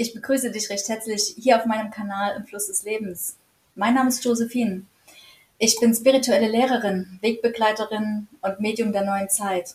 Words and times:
Ich 0.00 0.14
begrüße 0.14 0.52
dich 0.52 0.70
recht 0.70 0.88
herzlich 0.88 1.34
hier 1.42 1.58
auf 1.58 1.66
meinem 1.66 1.90
Kanal 1.90 2.36
im 2.36 2.46
Fluss 2.46 2.68
des 2.68 2.84
Lebens. 2.84 3.34
Mein 3.74 3.94
Name 3.94 4.10
ist 4.10 4.24
Josephine. 4.24 4.82
Ich 5.58 5.80
bin 5.80 5.92
spirituelle 5.92 6.46
Lehrerin, 6.46 7.18
Wegbegleiterin 7.20 8.28
und 8.40 8.60
Medium 8.60 8.92
der 8.92 9.04
neuen 9.04 9.28
Zeit. 9.28 9.74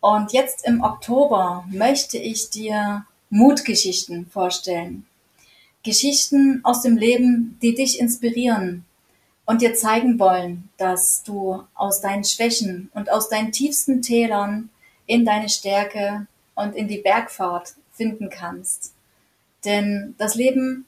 Und 0.00 0.32
jetzt 0.32 0.66
im 0.66 0.82
Oktober 0.82 1.66
möchte 1.70 2.16
ich 2.16 2.48
dir 2.48 3.04
Mutgeschichten 3.28 4.30
vorstellen. 4.30 5.06
Geschichten 5.82 6.60
aus 6.64 6.80
dem 6.80 6.96
Leben, 6.96 7.58
die 7.60 7.74
dich 7.74 8.00
inspirieren 8.00 8.86
und 9.44 9.60
dir 9.60 9.74
zeigen 9.74 10.18
wollen, 10.18 10.70
dass 10.78 11.22
du 11.22 11.62
aus 11.74 12.00
deinen 12.00 12.24
Schwächen 12.24 12.90
und 12.94 13.10
aus 13.10 13.28
deinen 13.28 13.52
tiefsten 13.52 14.00
Tälern 14.00 14.70
in 15.04 15.26
deine 15.26 15.50
Stärke 15.50 16.26
und 16.54 16.74
in 16.74 16.88
die 16.88 17.02
Bergfahrt 17.02 17.74
finden 17.92 18.30
kannst. 18.30 18.94
Denn 19.64 20.14
das 20.18 20.34
Leben 20.34 20.86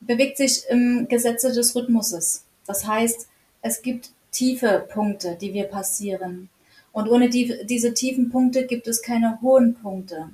bewegt 0.00 0.36
sich 0.36 0.64
im 0.68 1.06
Gesetze 1.08 1.52
des 1.52 1.74
Rhythmuses. 1.74 2.44
Das 2.66 2.86
heißt, 2.86 3.28
es 3.62 3.82
gibt 3.82 4.10
tiefe 4.30 4.86
Punkte, 4.92 5.36
die 5.40 5.52
wir 5.52 5.64
passieren. 5.64 6.48
Und 6.92 7.08
ohne 7.08 7.28
die, 7.28 7.66
diese 7.66 7.94
tiefen 7.94 8.30
Punkte 8.30 8.66
gibt 8.66 8.86
es 8.88 9.02
keine 9.02 9.40
hohen 9.42 9.74
Punkte. 9.74 10.30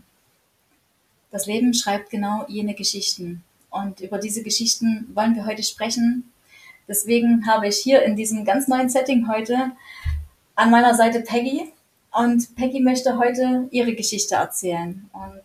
Das 1.31 1.47
Leben 1.47 1.75
schreibt 1.75 2.11
genau 2.11 2.45
jene 2.49 2.75
Geschichten. 2.75 3.43
Und 3.71 4.01
über 4.01 4.19
diese 4.19 4.43
Geschichten 4.43 5.11
wollen 5.15 5.35
wir 5.35 5.47
heute 5.47 5.63
sprechen. 5.63 6.31
Deswegen 6.87 7.47
habe 7.47 7.67
ich 7.69 7.79
hier 7.79 8.03
in 8.03 8.15
diesem 8.15 8.45
ganz 8.45 8.69
neuen 8.69 8.89
Setting 8.89 9.29
heute 9.29 9.73
an 10.55 10.71
meiner 10.71 10.95
Seite 10.95 11.21
Peggy. 11.21 11.73
Und 12.13 12.55
Peggy 12.55 12.79
möchte 12.81 13.19
heute 13.19 13.67
ihre 13.73 13.95
Geschichte 13.95 14.37
erzählen. 14.37 15.11
Und 15.13 15.43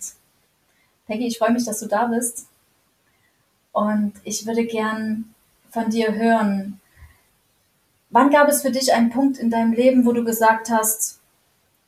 Peggy, 1.10 1.26
ich 1.26 1.40
freue 1.40 1.52
mich, 1.52 1.66
dass 1.66 1.80
du 1.80 1.88
da 1.88 2.06
bist. 2.06 2.46
Und 3.72 4.14
ich 4.24 4.46
würde 4.46 4.66
gern 4.66 5.34
von 5.72 5.90
dir 5.90 6.14
hören, 6.14 6.80
wann 8.12 8.30
gab 8.30 8.48
es 8.48 8.62
für 8.62 8.70
dich 8.70 8.94
einen 8.94 9.10
Punkt 9.10 9.40
in 9.40 9.50
deinem 9.50 9.74
Leben, 9.74 10.06
wo 10.06 10.14
du 10.14 10.24
gesagt 10.24 10.70
hast, 10.70 11.20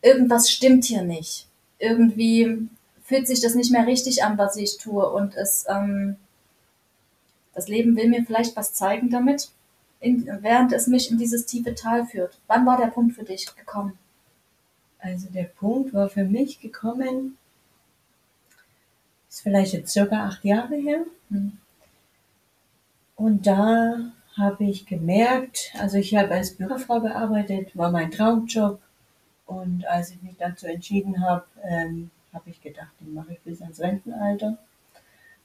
irgendwas 0.01 0.49
stimmt 0.49 0.85
hier 0.85 1.03
nicht. 1.03 1.47
Irgendwie 1.77 2.67
fühlt 3.03 3.27
sich 3.27 3.41
das 3.41 3.53
nicht 3.53 3.71
mehr 3.71 3.85
richtig 3.85 4.23
an, 4.23 4.39
was 4.39 4.55
ich 4.55 4.79
tue. 4.79 5.07
Und 5.07 5.35
es, 5.35 5.65
ähm, 5.69 6.15
das 7.53 7.67
Leben 7.67 7.95
will 7.95 8.09
mir 8.09 8.25
vielleicht 8.25 8.55
was 8.55 8.73
zeigen 8.73 9.11
damit, 9.11 9.51
in, 9.99 10.25
während 10.41 10.73
es 10.73 10.87
mich 10.87 11.11
in 11.11 11.19
dieses 11.19 11.45
tiefe 11.45 11.75
Tal 11.75 12.07
führt. 12.07 12.39
Wann 12.47 12.65
war 12.65 12.77
der 12.77 12.87
Punkt 12.87 13.13
für 13.13 13.23
dich 13.23 13.55
gekommen? 13.55 13.99
Also 14.97 15.29
der 15.29 15.43
Punkt 15.43 15.93
war 15.93 16.09
für 16.09 16.25
mich 16.25 16.59
gekommen, 16.59 17.37
ist 19.31 19.41
vielleicht 19.41 19.73
jetzt 19.73 19.93
circa 19.93 20.25
acht 20.27 20.43
Jahre 20.43 20.75
her. 20.75 21.05
Und 23.15 23.47
da 23.47 24.11
habe 24.37 24.65
ich 24.65 24.85
gemerkt, 24.85 25.71
also 25.79 25.97
ich 25.97 26.15
habe 26.15 26.31
als 26.33 26.55
Bürgerfrau 26.55 26.99
gearbeitet, 26.99 27.75
war 27.75 27.91
mein 27.91 28.11
Traumjob. 28.11 28.81
Und 29.45 29.85
als 29.87 30.11
ich 30.11 30.21
mich 30.21 30.35
dazu 30.37 30.67
entschieden 30.67 31.21
habe, 31.21 31.45
ähm, 31.63 32.11
habe 32.33 32.49
ich 32.49 32.61
gedacht, 32.61 32.91
den 32.99 33.13
mache 33.13 33.33
ich 33.33 33.39
bis 33.41 33.61
ans 33.61 33.79
Rentenalter. 33.79 34.57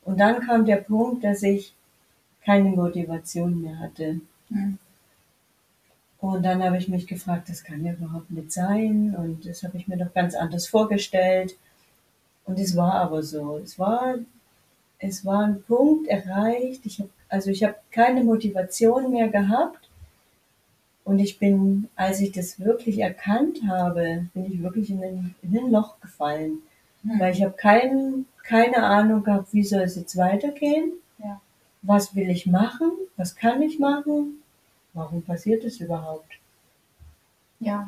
Und 0.02 0.18
dann 0.20 0.40
kam 0.40 0.64
der 0.64 0.76
Punkt, 0.76 1.24
dass 1.24 1.42
ich 1.42 1.74
keine 2.44 2.70
Motivation 2.70 3.60
mehr 3.60 3.78
hatte. 3.78 4.20
Mhm. 4.48 4.78
Und 6.18 6.42
dann 6.44 6.62
habe 6.62 6.78
ich 6.78 6.88
mich 6.88 7.06
gefragt, 7.06 7.48
das 7.48 7.62
kann 7.62 7.84
ja 7.84 7.92
überhaupt 7.92 8.30
nicht 8.30 8.52
sein. 8.52 9.14
Und 9.16 9.46
das 9.46 9.62
habe 9.62 9.76
ich 9.76 9.86
mir 9.86 9.96
doch 9.96 10.12
ganz 10.12 10.34
anders 10.34 10.66
vorgestellt. 10.66 11.56
Und 12.46 12.58
es 12.58 12.76
war 12.76 12.94
aber 12.94 13.22
so. 13.22 13.58
Es 13.58 13.78
war, 13.78 14.14
es 14.98 15.24
war 15.24 15.44
ein 15.44 15.62
Punkt 15.62 16.08
erreicht. 16.08 16.86
Ich 16.86 17.00
hab, 17.00 17.08
also 17.28 17.50
ich 17.50 17.64
habe 17.64 17.76
keine 17.90 18.24
Motivation 18.24 19.10
mehr 19.10 19.28
gehabt. 19.28 19.90
Und 21.04 21.18
ich 21.18 21.38
bin, 21.38 21.88
als 21.94 22.20
ich 22.20 22.32
das 22.32 22.58
wirklich 22.58 22.98
erkannt 22.98 23.60
habe, 23.68 24.26
bin 24.34 24.46
ich 24.46 24.62
wirklich 24.62 24.90
in 24.90 25.02
ein, 25.02 25.34
in 25.42 25.58
ein 25.58 25.70
Loch 25.70 26.00
gefallen. 26.00 26.62
Mhm. 27.02 27.20
Weil 27.20 27.32
ich 27.32 27.42
habe 27.42 27.54
kein, 27.56 28.26
keine 28.42 28.82
Ahnung 28.82 29.22
gehabt, 29.22 29.52
wie 29.52 29.64
soll 29.64 29.82
es 29.82 29.96
jetzt 29.96 30.16
weitergehen. 30.16 30.92
Ja. 31.18 31.40
Was 31.82 32.14
will 32.14 32.30
ich 32.30 32.46
machen? 32.46 32.90
Was 33.16 33.36
kann 33.36 33.62
ich 33.62 33.78
machen? 33.78 34.42
Warum 34.94 35.22
passiert 35.22 35.64
es 35.64 35.80
überhaupt? 35.80 36.38
Ja, 37.60 37.86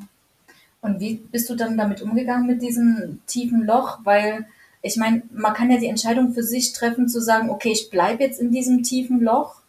und 0.80 1.00
wie 1.00 1.16
bist 1.16 1.50
du 1.50 1.54
dann 1.54 1.76
damit 1.76 2.02
umgegangen 2.02 2.46
mit 2.46 2.62
diesem 2.62 3.20
tiefen 3.26 3.64
Loch? 3.64 3.98
Weil 4.04 4.46
ich 4.82 4.96
meine, 4.96 5.22
man 5.32 5.54
kann 5.54 5.70
ja 5.70 5.78
die 5.78 5.88
Entscheidung 5.88 6.32
für 6.32 6.42
sich 6.42 6.72
treffen, 6.72 7.08
zu 7.08 7.20
sagen, 7.20 7.50
okay, 7.50 7.72
ich 7.72 7.90
bleibe 7.90 8.22
jetzt 8.22 8.40
in 8.40 8.52
diesem 8.52 8.82
tiefen 8.82 9.20
Loch 9.20 9.62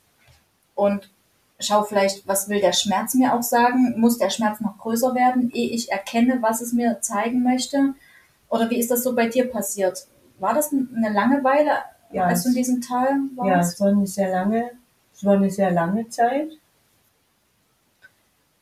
und 0.76 1.10
schau 1.60 1.84
vielleicht, 1.84 2.28
was 2.28 2.48
will 2.48 2.62
der 2.62 2.74
Schmerz 2.74 3.16
mir 3.16 3.34
auch 3.34 3.44
sagen? 3.44 4.00
Muss 4.00 4.18
der 4.18 4.30
Schmerz 4.30 4.62
noch 4.62 4.78
größer 4.78 5.16
werden, 5.16 5.52
ehe 5.54 5.72
ich 5.72 5.92
erkenne, 5.92 6.38
was 6.42 6.62
es 6.62 6.74
mir 6.74 7.02
zeigen 7.02 7.44
möchte? 7.44 7.96
Oder 8.50 8.70
wie 8.70 8.80
ist 8.80 8.92
das 8.92 9.04
so 9.04 9.16
bei 9.16 9.28
dir 9.28 9.50
passiert? 9.50 10.08
War 10.40 10.54
das 10.54 10.72
eine 10.72 11.12
Langeweile, 11.12 11.72
ja, 12.12 12.26
als 12.26 12.44
du 12.44 12.50
in 12.50 12.56
diesem 12.56 12.82
Tal 12.82 13.20
warst? 13.36 13.50
Ja, 13.50 13.60
es 13.60 13.80
war 13.80 13.88
eine 13.90 14.08
sehr 14.08 14.32
lange, 14.32 14.72
es 15.14 15.26
war 15.26 15.34
eine 15.34 15.50
sehr 15.50 15.72
lange 15.72 16.08
Zeit. 16.10 16.50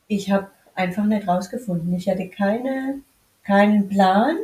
Ich 0.08 0.31
habe 0.31 0.50
einfach 0.77 1.05
nicht 1.05 1.27
rausgefunden. 1.27 1.93
Ich 1.95 2.07
hatte 2.07 2.27
keine, 2.29 3.01
keinen 3.43 3.89
Plan. 3.89 4.38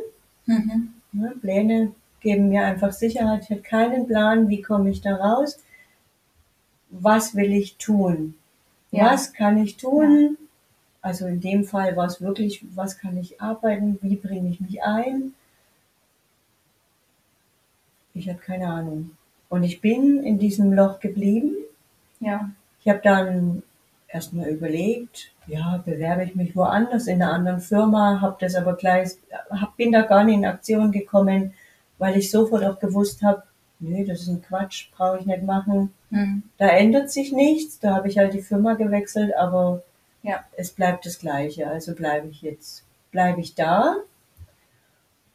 Mhm. 0.46 0.94
Ja, 1.12 1.32
Pläne 1.40 1.92
geben 2.20 2.48
mir 2.48 2.64
einfach 2.64 2.92
Sicherheit. 2.92 3.44
Ich 3.44 3.50
hatte 3.50 3.62
keinen 3.62 4.06
Plan, 4.06 4.48
wie 4.48 4.62
komme 4.62 4.90
ich 4.90 5.00
da 5.00 5.14
raus. 5.14 5.58
Was 6.90 7.34
will 7.34 7.52
ich 7.52 7.76
tun? 7.76 8.34
Ja. 8.90 9.12
Was 9.12 9.32
kann 9.32 9.58
ich 9.58 9.76
tun? 9.76 10.36
Ja. 10.38 10.44
Also 11.02 11.26
in 11.26 11.40
dem 11.40 11.64
Fall 11.64 11.96
war 11.96 12.06
es 12.06 12.20
wirklich, 12.20 12.64
was 12.74 12.98
kann 12.98 13.18
ich 13.18 13.40
arbeiten? 13.40 13.98
Wie 14.00 14.16
bringe 14.16 14.50
ich 14.50 14.60
mich 14.60 14.82
ein? 14.82 15.34
Ich 18.14 18.28
hatte 18.28 18.38
keine 18.38 18.68
Ahnung. 18.68 19.10
Und 19.48 19.64
ich 19.64 19.80
bin 19.80 20.22
in 20.22 20.38
diesem 20.38 20.72
Loch 20.72 21.00
geblieben. 21.00 21.54
Ja. 22.20 22.50
Ich 22.80 22.88
habe 22.88 23.00
dann 23.02 23.62
erstmal 24.08 24.48
überlegt, 24.48 25.33
ja, 25.46 25.82
bewerbe 25.84 26.24
ich 26.24 26.34
mich 26.34 26.56
woanders 26.56 27.06
in 27.06 27.22
einer 27.22 27.32
anderen 27.32 27.60
Firma, 27.60 28.20
habe 28.20 28.36
das 28.40 28.54
aber 28.54 28.74
gleich, 28.74 29.10
hab, 29.50 29.76
bin 29.76 29.92
da 29.92 30.02
gar 30.02 30.24
nicht 30.24 30.36
in 30.36 30.44
Aktion 30.44 30.92
gekommen, 30.92 31.54
weil 31.98 32.16
ich 32.16 32.30
sofort 32.30 32.64
auch 32.64 32.78
gewusst 32.78 33.22
habe, 33.22 33.42
nee, 33.78 34.04
das 34.04 34.22
ist 34.22 34.28
ein 34.28 34.42
Quatsch, 34.42 34.90
brauche 34.96 35.18
ich 35.18 35.26
nicht 35.26 35.42
machen. 35.42 35.92
Hm. 36.10 36.42
Da 36.58 36.68
ändert 36.68 37.10
sich 37.10 37.32
nichts, 37.32 37.78
da 37.78 37.94
habe 37.94 38.08
ich 38.08 38.18
halt 38.18 38.34
die 38.34 38.42
Firma 38.42 38.74
gewechselt, 38.74 39.34
aber 39.36 39.82
ja. 40.22 40.44
es 40.56 40.70
bleibt 40.70 41.06
das 41.06 41.18
Gleiche, 41.18 41.68
also 41.68 41.94
bleibe 41.94 42.28
ich 42.28 42.42
jetzt, 42.42 42.84
bleibe 43.10 43.40
ich 43.40 43.54
da. 43.54 43.96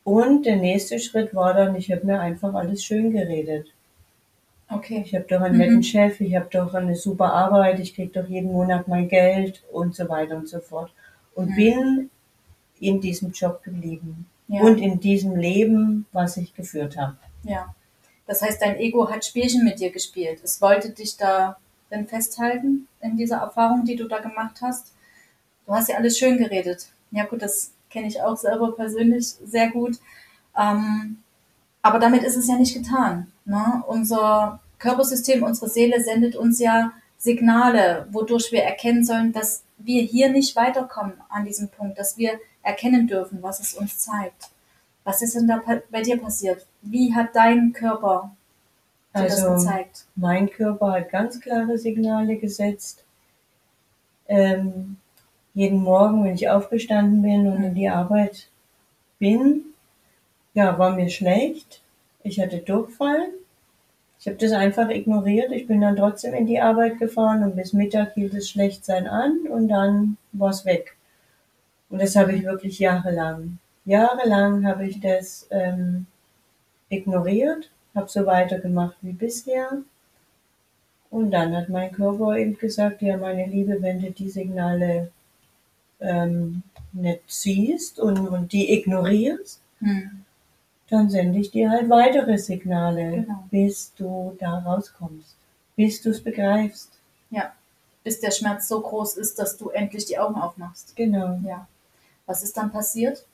Und 0.03 0.45
der 0.45 0.55
nächste 0.55 0.99
Schritt 0.99 1.35
war 1.35 1.53
dann, 1.53 1.75
ich 1.75 1.91
habe 1.91 2.05
mir 2.05 2.19
einfach 2.19 2.53
alles 2.55 2.83
schön 2.83 3.11
geredet. 3.11 3.67
Okay. 4.69 5.03
Ich 5.05 5.15
habe 5.15 5.25
doch 5.27 5.41
einen 5.41 5.57
netten 5.57 5.77
mhm. 5.77 5.83
Chef, 5.83 6.21
ich 6.21 6.35
habe 6.35 6.47
doch 6.51 6.73
eine 6.73 6.95
super 6.95 7.33
Arbeit, 7.33 7.79
ich 7.79 7.95
kriege 7.95 8.21
doch 8.21 8.29
jeden 8.29 8.51
Monat 8.51 8.87
mein 8.87 9.07
Geld 9.07 9.63
und 9.71 9.95
so 9.95 10.07
weiter 10.07 10.37
und 10.37 10.47
so 10.47 10.59
fort. 10.59 10.93
Und 11.33 11.51
mhm. 11.51 11.55
bin 11.55 12.09
in 12.79 13.01
diesem 13.01 13.31
Job 13.31 13.63
geblieben 13.63 14.27
ja. 14.47 14.61
und 14.61 14.77
in 14.77 14.99
diesem 14.99 15.35
Leben, 15.35 16.05
was 16.11 16.37
ich 16.37 16.53
geführt 16.53 16.97
habe. 16.97 17.17
Ja. 17.43 17.73
Das 18.27 18.41
heißt, 18.41 18.61
dein 18.61 18.77
Ego 18.77 19.09
hat 19.09 19.25
Spielchen 19.25 19.63
mit 19.63 19.79
dir 19.79 19.91
gespielt. 19.91 20.39
Es 20.43 20.61
wollte 20.61 20.91
dich 20.91 21.17
da 21.17 21.57
dann 21.89 22.05
festhalten 22.05 22.87
in 23.01 23.17
dieser 23.17 23.37
Erfahrung, 23.37 23.85
die 23.85 23.95
du 23.95 24.07
da 24.07 24.19
gemacht 24.19 24.57
hast. 24.61 24.93
Du 25.65 25.73
hast 25.73 25.89
ja 25.89 25.95
alles 25.97 26.17
schön 26.17 26.37
geredet. 26.37 26.89
Ja 27.09 27.25
gut, 27.25 27.41
das 27.41 27.73
kenne 27.89 28.07
ich 28.07 28.21
auch 28.21 28.37
selber 28.37 28.75
persönlich 28.75 29.25
sehr 29.25 29.71
gut. 29.71 29.97
Ähm, 30.55 31.17
aber 31.81 31.97
damit 31.97 32.23
ist 32.23 32.35
es 32.35 32.47
ja 32.47 32.55
nicht 32.55 32.75
getan. 32.75 33.31
Ne? 33.49 33.83
Unser 33.87 34.59
Körpersystem, 34.77 35.41
unsere 35.43 35.69
Seele 35.69 36.01
sendet 36.01 36.35
uns 36.35 36.59
ja 36.59 36.93
Signale, 37.17 38.07
wodurch 38.11 38.51
wir 38.51 38.63
erkennen 38.63 39.03
sollen, 39.03 39.33
dass 39.33 39.63
wir 39.79 40.03
hier 40.03 40.29
nicht 40.29 40.55
weiterkommen 40.55 41.15
an 41.29 41.45
diesem 41.45 41.67
Punkt, 41.69 41.97
dass 41.97 42.17
wir 42.17 42.39
erkennen 42.61 43.07
dürfen, 43.07 43.39
was 43.41 43.59
es 43.59 43.73
uns 43.73 43.97
zeigt. 43.97 44.51
Was 45.03 45.23
ist 45.23 45.35
denn 45.35 45.47
da 45.47 45.61
bei 45.89 46.01
dir 46.01 46.17
passiert? 46.21 46.67
Wie 46.83 47.15
hat 47.15 47.35
dein 47.35 47.73
Körper 47.73 48.35
dir 49.15 49.21
also, 49.21 49.49
das 49.49 49.63
gezeigt? 49.63 50.05
Mein 50.15 50.49
Körper 50.49 50.91
hat 50.91 51.09
ganz 51.09 51.41
klare 51.41 51.77
Signale 51.77 52.37
gesetzt. 52.37 53.03
Ähm, 54.27 54.97
jeden 55.55 55.79
Morgen, 55.79 56.23
wenn 56.23 56.35
ich 56.35 56.49
aufgestanden 56.49 57.23
bin 57.23 57.47
und 57.47 57.63
in 57.63 57.73
die 57.73 57.89
Arbeit 57.89 58.47
bin, 59.17 59.63
ja, 60.53 60.77
war 60.77 60.91
mir 60.91 61.09
schlecht. 61.09 61.81
Ich 62.21 62.39
hatte 62.39 62.59
Durchfall. 62.59 63.29
Ich 64.29 64.35
habe 64.35 64.45
das 64.45 64.51
einfach 64.51 64.89
ignoriert. 64.89 65.51
Ich 65.51 65.65
bin 65.65 65.81
dann 65.81 65.95
trotzdem 65.95 66.35
in 66.35 66.45
die 66.45 66.61
Arbeit 66.61 66.99
gefahren 66.99 67.43
und 67.43 67.55
bis 67.55 67.73
Mittag 67.73 68.13
hielt 68.13 68.35
es 68.35 68.47
Schlechtsein 68.47 69.07
an 69.07 69.39
und 69.49 69.69
dann 69.69 70.17
war 70.33 70.51
es 70.51 70.65
weg. 70.65 70.95
Und 71.89 71.99
das 71.99 72.15
habe 72.15 72.33
ich 72.33 72.43
wirklich 72.43 72.77
jahrelang. 72.77 73.57
Jahrelang 73.85 74.67
habe 74.67 74.85
ich 74.85 74.99
das 74.99 75.47
ähm, 75.49 76.05
ignoriert 76.89 77.71
habe 77.95 78.07
so 78.07 78.23
weitergemacht 78.27 78.97
wie 79.01 79.13
bisher. 79.13 79.81
Und 81.09 81.31
dann 81.31 81.55
hat 81.55 81.69
mein 81.69 81.91
Körper 81.91 82.37
eben 82.37 82.55
gesagt, 82.55 83.01
ja, 83.01 83.17
meine 83.17 83.47
Liebe, 83.47 83.81
wenn 83.81 83.99
du 83.99 84.11
die 84.11 84.29
Signale 84.29 85.11
ähm, 85.99 86.61
nicht 86.93 87.23
siehst 87.25 87.99
und, 87.99 88.27
und 88.27 88.53
die 88.53 88.71
ignorierst, 88.73 89.59
Hm. 89.79 90.25
Dann 90.89 91.09
sende 91.09 91.39
ich 91.39 91.51
dir 91.51 91.69
halt 91.69 91.89
weitere 91.89 92.37
Signale, 92.37 93.11
Genau. 93.23 93.43
bis 93.51 93.93
du 93.95 94.35
da 94.39 94.59
rauskommst, 94.59 95.35
bis 95.75 96.01
du 96.01 96.09
es 96.11 96.21
begreifst. 96.23 96.91
Ja. 97.29 97.51
Bis 98.03 98.19
der 98.19 98.31
Schmerz 98.31 98.67
so 98.67 98.81
groß 98.81 99.17
ist, 99.17 99.37
dass 99.39 99.57
du 99.57 99.69
endlich 99.69 100.05
die 100.05 100.17
Augen 100.19 100.35
aufmachst. 100.35 100.95
Genau. 100.95 101.39
Ja. 101.45 101.67
Was 102.25 102.43
ist 102.43 102.55
dann 102.57 102.71
passiert? 102.71 103.25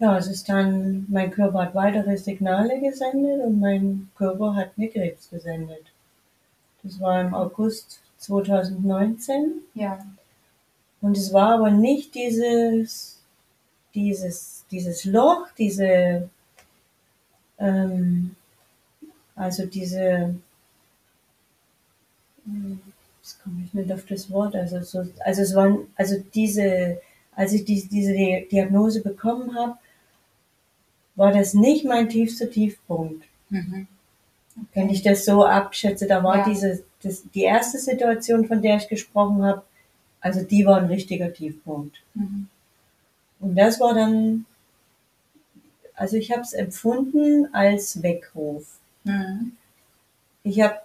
Ja, 0.00 0.16
es 0.16 0.28
ist 0.28 0.48
dann, 0.48 1.06
mein 1.08 1.30
Körper 1.32 1.62
hat 1.62 1.74
weitere 1.74 2.16
Signale 2.16 2.80
gesendet 2.80 3.42
und 3.44 3.58
mein 3.58 4.08
Körper 4.16 4.54
hat 4.54 4.78
mir 4.78 4.90
Krebs 4.90 5.28
gesendet. 5.28 5.86
Das 6.84 7.00
war 7.00 7.20
im 7.20 7.34
August 7.34 8.00
2019 8.18 9.54
Ja. 9.74 9.98
und 11.00 11.16
es 11.16 11.32
war 11.32 11.54
aber 11.54 11.70
nicht 11.70 12.14
dieses, 12.14 13.20
dieses, 13.94 14.64
dieses 14.70 15.04
Loch, 15.04 15.48
diese, 15.58 16.28
ähm, 17.58 18.34
also 19.36 19.66
diese, 19.66 20.34
hm, 22.44 22.80
jetzt 23.20 23.42
komme 23.42 23.62
ich 23.64 23.74
nicht 23.74 23.92
auf 23.92 24.04
das 24.06 24.30
Wort, 24.30 24.54
also 24.56 24.80
so, 24.82 25.08
also 25.24 25.42
es 25.42 25.54
waren, 25.54 25.86
also 25.96 26.16
diese, 26.34 27.00
als 27.34 27.52
ich 27.52 27.64
die, 27.64 27.86
diese 27.86 28.12
Diagnose 28.50 29.02
bekommen 29.02 29.54
habe, 29.54 29.76
war 31.16 31.32
das 31.32 31.54
nicht 31.54 31.84
mein 31.84 32.08
tiefster 32.08 32.50
Tiefpunkt. 32.50 33.24
Mhm. 33.50 33.86
Wenn 34.74 34.88
ich 34.90 35.02
das 35.02 35.24
so 35.24 35.44
abschätze, 35.44 36.06
da 36.06 36.22
war 36.22 36.38
Ja. 36.38 36.44
diese, 36.48 36.82
das, 37.02 37.22
die 37.34 37.42
erste 37.42 37.78
Situation, 37.78 38.46
von 38.46 38.62
der 38.62 38.76
ich 38.76 38.88
gesprochen 38.88 39.42
habe, 39.42 39.62
also 40.20 40.42
die 40.42 40.66
war 40.66 40.78
ein 40.78 40.86
richtiger 40.86 41.32
Tiefpunkt. 41.32 41.96
Mhm. 42.14 42.48
Und 43.40 43.56
das 43.56 43.78
war 43.78 43.94
dann, 43.94 44.46
also 45.98 46.16
ich 46.16 46.30
habe 46.30 46.42
es 46.42 46.52
empfunden 46.52 47.52
als 47.52 48.02
Weckruf. 48.02 48.78
Mhm. 49.04 49.52
Ich 50.44 50.60
habe 50.60 50.78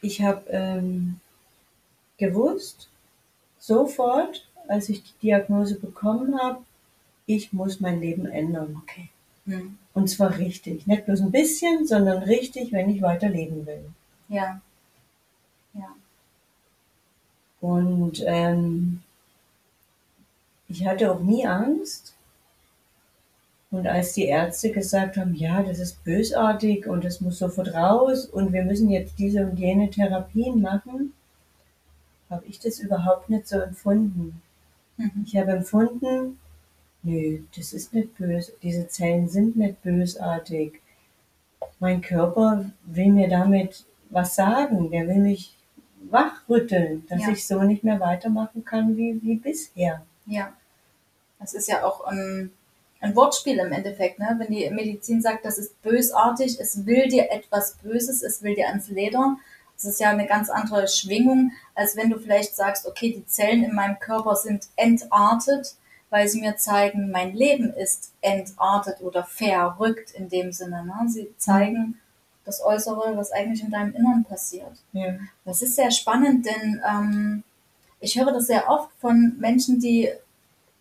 ich 0.00 0.22
hab, 0.22 0.48
ähm, 0.48 1.20
gewusst, 2.18 2.88
sofort, 3.58 4.46
als 4.68 4.88
ich 4.88 5.02
die 5.02 5.18
Diagnose 5.22 5.74
bekommen 5.78 6.40
habe, 6.40 6.62
ich 7.26 7.52
muss 7.52 7.80
mein 7.80 8.00
Leben 8.00 8.26
ändern. 8.26 8.80
Okay. 8.82 9.08
Mhm. 9.44 9.76
Und 9.92 10.08
zwar 10.08 10.38
richtig. 10.38 10.86
Nicht 10.86 11.06
bloß 11.06 11.20
ein 11.20 11.32
bisschen, 11.32 11.86
sondern 11.86 12.22
richtig, 12.22 12.72
wenn 12.72 12.90
ich 12.90 13.02
weiterleben 13.02 13.66
will. 13.66 13.84
Ja. 14.28 14.60
Ja. 15.74 15.94
Und 17.60 18.22
ähm, 18.24 19.02
ich 20.68 20.86
hatte 20.86 21.10
auch 21.10 21.20
nie 21.20 21.46
Angst. 21.46 22.14
Und 23.70 23.86
als 23.86 24.14
die 24.14 24.24
Ärzte 24.24 24.70
gesagt 24.70 25.18
haben, 25.18 25.34
ja, 25.34 25.62
das 25.62 25.78
ist 25.78 26.02
bösartig 26.02 26.86
und 26.86 27.04
das 27.04 27.20
muss 27.20 27.38
sofort 27.38 27.74
raus 27.74 28.24
und 28.24 28.52
wir 28.52 28.62
müssen 28.64 28.88
jetzt 28.88 29.18
diese 29.18 29.44
und 29.44 29.58
jene 29.58 29.90
Therapien 29.90 30.62
machen, 30.62 31.12
habe 32.30 32.46
ich 32.46 32.58
das 32.58 32.78
überhaupt 32.80 33.28
nicht 33.28 33.46
so 33.46 33.58
empfunden. 33.58 34.40
Mhm. 34.96 35.24
Ich 35.26 35.36
habe 35.36 35.52
empfunden, 35.52 36.38
nö, 37.02 37.40
das 37.56 37.74
ist 37.74 37.92
nicht 37.92 38.16
böse, 38.16 38.52
diese 38.62 38.88
Zellen 38.88 39.28
sind 39.28 39.56
nicht 39.56 39.82
bösartig. 39.82 40.80
Mein 41.78 42.00
Körper 42.00 42.70
will 42.86 43.12
mir 43.12 43.28
damit 43.28 43.84
was 44.10 44.34
sagen, 44.34 44.90
der 44.90 45.06
will 45.08 45.18
mich 45.18 45.54
wachrütteln, 46.10 47.04
dass 47.08 47.20
Ja. 47.22 47.32
ich 47.32 47.46
so 47.46 47.62
nicht 47.62 47.84
mehr 47.84 48.00
weitermachen 48.00 48.64
kann 48.64 48.96
wie, 48.96 49.20
wie 49.22 49.36
bisher. 49.36 50.02
Ja. 50.24 50.54
Das 51.38 51.52
ist 51.54 51.68
ja 51.68 51.84
auch 51.84 52.04
ein, 52.06 52.50
ein 53.00 53.14
Wortspiel 53.14 53.58
im 53.58 53.72
Endeffekt, 53.72 54.18
ne? 54.18 54.36
Wenn 54.38 54.52
die 54.52 54.68
Medizin 54.70 55.22
sagt, 55.22 55.44
das 55.44 55.58
ist 55.58 55.80
bösartig, 55.82 56.58
es 56.60 56.84
will 56.86 57.08
dir 57.08 57.30
etwas 57.30 57.76
Böses, 57.76 58.22
es 58.22 58.42
will 58.42 58.54
dir 58.54 58.68
ans 58.68 58.88
Leder. 58.88 59.36
Das 59.74 59.84
ist 59.84 60.00
ja 60.00 60.10
eine 60.10 60.26
ganz 60.26 60.50
andere 60.50 60.88
Schwingung, 60.88 61.52
als 61.74 61.96
wenn 61.96 62.10
du 62.10 62.18
vielleicht 62.18 62.56
sagst, 62.56 62.86
okay, 62.86 63.12
die 63.12 63.26
Zellen 63.26 63.62
in 63.62 63.74
meinem 63.74 64.00
Körper 64.00 64.34
sind 64.34 64.66
entartet, 64.74 65.76
weil 66.10 66.26
sie 66.26 66.40
mir 66.40 66.56
zeigen, 66.56 67.12
mein 67.12 67.34
Leben 67.34 67.72
ist 67.72 68.12
entartet 68.20 69.00
oder 69.00 69.22
verrückt 69.22 70.10
in 70.12 70.28
dem 70.28 70.52
Sinne. 70.52 70.84
Ne? 70.84 71.08
Sie 71.08 71.32
zeigen 71.36 72.00
das 72.44 72.64
Äußere, 72.64 73.16
was 73.16 73.30
eigentlich 73.30 73.62
in 73.62 73.70
deinem 73.70 73.94
Inneren 73.94 74.24
passiert. 74.24 74.72
Ja. 74.92 75.14
Das 75.44 75.62
ist 75.62 75.76
sehr 75.76 75.92
spannend, 75.92 76.46
denn 76.46 76.82
ähm, 76.84 77.44
ich 78.00 78.18
höre 78.18 78.32
das 78.32 78.46
sehr 78.46 78.68
oft 78.68 78.90
von 79.00 79.36
Menschen, 79.38 79.80
die 79.80 80.10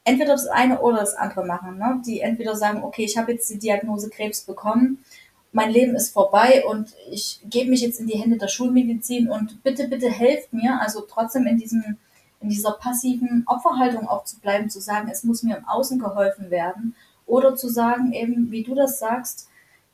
entweder 0.07 0.31
das 0.31 0.48
eine 0.48 0.80
oder 0.80 1.00
das 1.00 1.15
andere 1.15 1.45
machen. 1.45 1.77
Ne? 1.77 2.01
Die 2.06 2.21
entweder 2.21 2.56
sagen, 2.56 2.83
okay, 2.83 3.04
ich 3.04 3.18
habe 3.18 3.33
jetzt 3.33 3.50
die 3.50 3.59
Diagnose 3.59 4.09
Krebs 4.09 4.42
bekommen, 4.42 5.04
mein 5.51 5.71
Leben 5.71 5.95
ist 5.95 6.13
vorbei 6.13 6.63
und 6.69 6.94
ich 7.12 7.42
gebe 7.50 7.69
mich 7.69 7.81
jetzt 7.81 8.00
in 8.00 8.07
die 8.07 8.18
Hände 8.18 8.38
der 8.38 8.48
Schulmedizin 8.48 9.30
und 9.30 9.63
bitte, 9.63 9.88
bitte 9.88 10.09
helft 10.09 10.54
mir. 10.54 10.80
Also 10.81 11.01
trotzdem 11.01 11.45
in 11.45 11.57
diesem 11.57 11.98
in 12.39 12.50
dieser 12.50 12.74
passiven 12.74 13.44
Opferhaltung 13.48 14.07
auch 14.07 14.24
zu 14.24 14.39
bleiben, 14.39 14.69
zu 14.69 14.80
sagen, 14.80 15.09
es 15.12 15.24
muss 15.24 15.42
mir 15.42 15.57
im 15.57 15.65
Außen 15.65 15.98
geholfen 15.98 16.51
werden. 16.51 16.95
Oder 17.25 17.56
zu 17.56 17.68
sagen, 17.68 18.13
eben, 18.13 18.51
wie 18.51 18.62
du 18.63 18.75
das 18.75 19.00
sagst, 19.00 19.50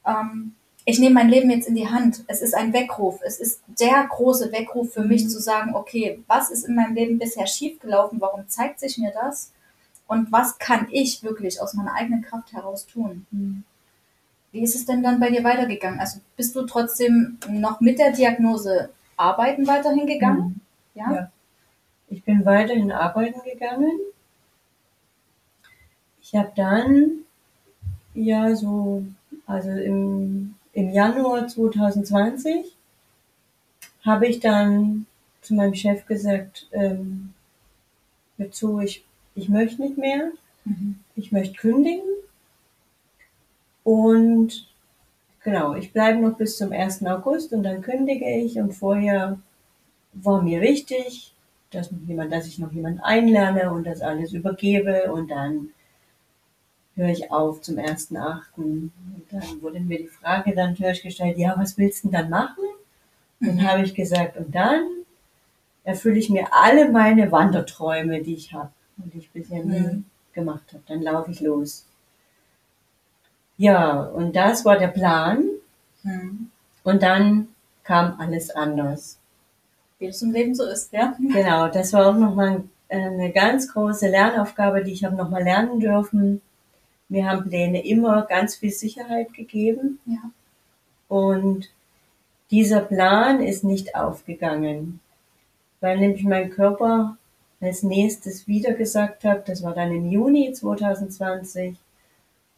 ähm, 0.06 0.54
ich 0.86 1.00
nehme 1.00 1.16
mein 1.16 1.30
Leben 1.30 1.50
jetzt 1.50 1.70
in 1.70 1.76
die 1.76 1.88
Hand. 1.88 2.26
Es 2.28 2.42
ist 2.42 2.54
ein 2.54 2.74
Weckruf. 2.74 3.22
Es 3.24 3.40
ist 3.40 3.62
der 3.80 4.06
große 4.10 4.52
Weckruf 4.52 4.94
für 4.94 5.06
mich 5.06 5.24
Mhm. 5.24 5.30
zu 5.30 5.40
sagen, 5.40 5.74
okay, 5.74 6.22
was 6.28 6.52
ist 6.52 6.66
in 6.66 6.76
meinem 6.76 6.96
Leben 6.96 7.18
bisher 7.18 7.48
schiefgelaufen? 7.48 8.20
Warum 8.20 8.50
zeigt 8.50 8.82
sich 8.82 8.98
mir 8.98 9.14
das? 9.14 9.54
Und 10.08 10.32
was 10.32 10.58
kann 10.60 10.88
ich 10.92 11.24
wirklich 11.24 11.62
aus 11.62 11.74
meiner 11.74 11.94
eigenen 11.94 12.22
Kraft 12.22 12.54
heraus 12.54 12.86
tun? 12.86 13.26
Mhm. 13.32 13.64
Wie 14.52 14.62
ist 14.62 14.76
es 14.76 14.86
denn 14.86 15.02
dann 15.02 15.20
bei 15.20 15.30
dir 15.30 15.44
weitergegangen? 15.44 16.00
Also 16.00 16.20
bist 16.38 16.56
du 16.56 16.64
trotzdem 16.64 17.40
noch 17.50 17.82
mit 17.82 17.98
der 17.98 18.12
Diagnose 18.12 18.92
arbeiten 19.18 19.66
weiterhin 19.66 20.06
gegangen? 20.06 20.62
Ja? 20.94 21.12
Ja. 21.12 21.32
Ich 22.10 22.24
bin 22.24 22.46
weiterhin 22.46 22.92
arbeiten 22.92 23.42
gegangen. 23.44 24.00
Ich 26.22 26.36
habe 26.36 26.52
dann, 26.56 27.26
ja, 28.14 28.56
so, 28.56 29.04
also 29.48 29.72
im, 29.72 30.56
im 30.74 30.90
Januar 30.92 31.48
2020 31.48 32.76
habe 34.06 34.28
ich 34.28 34.40
dann 34.40 35.08
zu 35.42 35.56
meinem 35.56 35.74
Chef 35.74 36.06
gesagt, 36.06 36.68
ähm, 36.72 37.34
hör 38.38 38.52
zu, 38.52 38.80
ich, 38.80 39.04
ich 39.36 39.50
möchte 39.50 39.82
nicht 39.82 39.98
mehr, 39.98 40.32
Mhm. 40.66 41.00
ich 41.16 41.32
möchte 41.32 41.56
kündigen. 41.56 42.04
Und 43.84 44.68
genau, 45.44 45.74
ich 45.76 45.92
bleibe 45.92 46.20
noch 46.20 46.38
bis 46.38 46.58
zum 46.58 46.72
1. 46.72 47.06
August 47.08 47.54
und 47.54 47.64
dann 47.64 47.82
kündige 47.82 48.30
ich. 48.30 48.58
Und 48.58 48.74
vorher 48.74 49.40
war 50.14 50.42
mir 50.42 50.62
wichtig, 50.62 51.34
dass, 51.72 51.90
jemand, 52.08 52.32
dass 52.32 52.48
ich 52.48 52.60
noch 52.60 52.72
jemanden 52.72 53.00
einlerne 53.02 53.72
und 53.72 53.86
das 53.86 54.02
alles 54.02 54.32
übergebe. 54.34 55.12
Und 55.12 55.32
dann 55.32 55.70
höre 56.96 57.10
ich 57.10 57.32
auf 57.32 57.62
zum 57.62 57.78
1.8. 57.78 58.58
Und 58.58 58.92
dann 59.32 59.62
wurde 59.62 59.80
mir 59.80 59.98
die 59.98 60.08
Frage 60.08 60.54
dann 60.56 60.72
natürlich 60.72 61.02
gestellt, 61.04 61.38
ja, 61.38 61.56
was 61.58 61.78
willst 61.78 62.04
du 62.04 62.10
denn 62.10 62.22
dann 62.22 62.30
machen? 62.30 62.64
Und 63.42 63.48
dann 63.48 63.56
Mhm. 63.58 63.68
habe 63.68 63.84
ich 63.84 63.94
gesagt, 63.96 64.38
und 64.38 64.54
dann 64.56 64.86
erfülle 65.84 66.18
ich 66.20 66.30
mir 66.30 66.48
alle 66.54 66.90
meine 66.90 67.32
Wanderträume, 67.32 68.22
die 68.22 68.36
ich 68.36 68.54
habe 68.54 68.72
und 68.98 69.14
ich 69.16 69.30
bisher 69.32 69.64
nie 69.64 69.80
Mhm. 69.80 70.06
gemacht 70.34 70.64
habe. 70.74 70.84
Dann 70.88 71.02
laufe 71.02 71.32
ich 71.32 71.40
los. 71.42 71.86
Ja, 73.58 74.02
und 74.04 74.36
das 74.36 74.66
war 74.66 74.78
der 74.78 74.88
Plan. 74.88 75.44
Mhm. 76.04 76.50
Und 76.84 77.04
dann 77.04 77.48
kam 77.84 78.20
alles 78.20 78.50
anders. 78.50 79.20
Wie 80.00 80.08
es 80.08 80.22
im 80.22 80.32
Leben 80.32 80.56
so 80.56 80.64
ist, 80.66 80.92
ja? 80.92 81.16
Genau, 81.20 81.68
das 81.68 81.94
war 81.94 82.08
auch 82.08 82.18
nochmal 82.18 82.64
eine 82.90 83.32
ganz 83.32 83.72
große 83.72 84.08
Lernaufgabe, 84.10 84.84
die 84.84 84.92
ich 84.92 85.04
habe 85.04 85.16
nochmal 85.16 85.44
lernen 85.44 85.80
dürfen. 85.80 86.42
Mir 87.10 87.30
haben 87.30 87.48
Pläne 87.48 87.86
immer 87.86 88.24
ganz 88.24 88.56
viel 88.56 88.72
Sicherheit 88.72 89.34
gegeben 89.34 90.00
Ja. 90.06 90.32
und 91.08 91.70
dieser 92.52 92.82
Plan 92.82 93.42
ist 93.42 93.64
nicht 93.64 93.96
aufgegangen, 93.96 95.00
weil 95.80 95.98
nämlich 96.00 96.24
mein 96.24 96.50
Körper 96.50 97.18
als 97.64 97.84
nächstes 97.84 98.48
wieder 98.48 98.74
gesagt 98.74 99.24
hat, 99.24 99.48
das 99.50 99.64
war 99.64 99.74
dann 99.74 99.92
im 99.92 100.10
Juni 100.12 100.52
2020, 100.54 101.76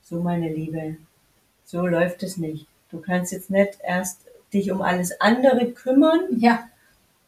so 0.04 0.22
meine 0.22 0.52
Liebe, 0.54 0.98
so 1.66 1.86
läuft 1.86 2.24
es 2.24 2.38
nicht. 2.38 2.68
Du 2.92 3.00
kannst 3.02 3.32
jetzt 3.32 3.50
nicht 3.50 3.80
erst 3.84 4.22
dich 4.54 4.72
um 4.72 4.82
alles 4.82 5.20
andere 5.20 5.72
kümmern 5.72 6.22
Ja. 6.38 6.70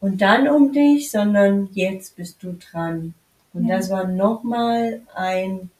und 0.00 0.20
dann 0.22 0.48
um 0.48 0.72
dich, 0.72 1.10
sondern 1.10 1.68
jetzt 1.72 2.16
bist 2.16 2.42
du 2.42 2.54
dran. 2.54 3.14
Und 3.52 3.66
Ja. 3.66 3.76
das 3.76 3.90
war 3.90 4.04
nochmal 4.06 5.02
ein, 5.14 5.70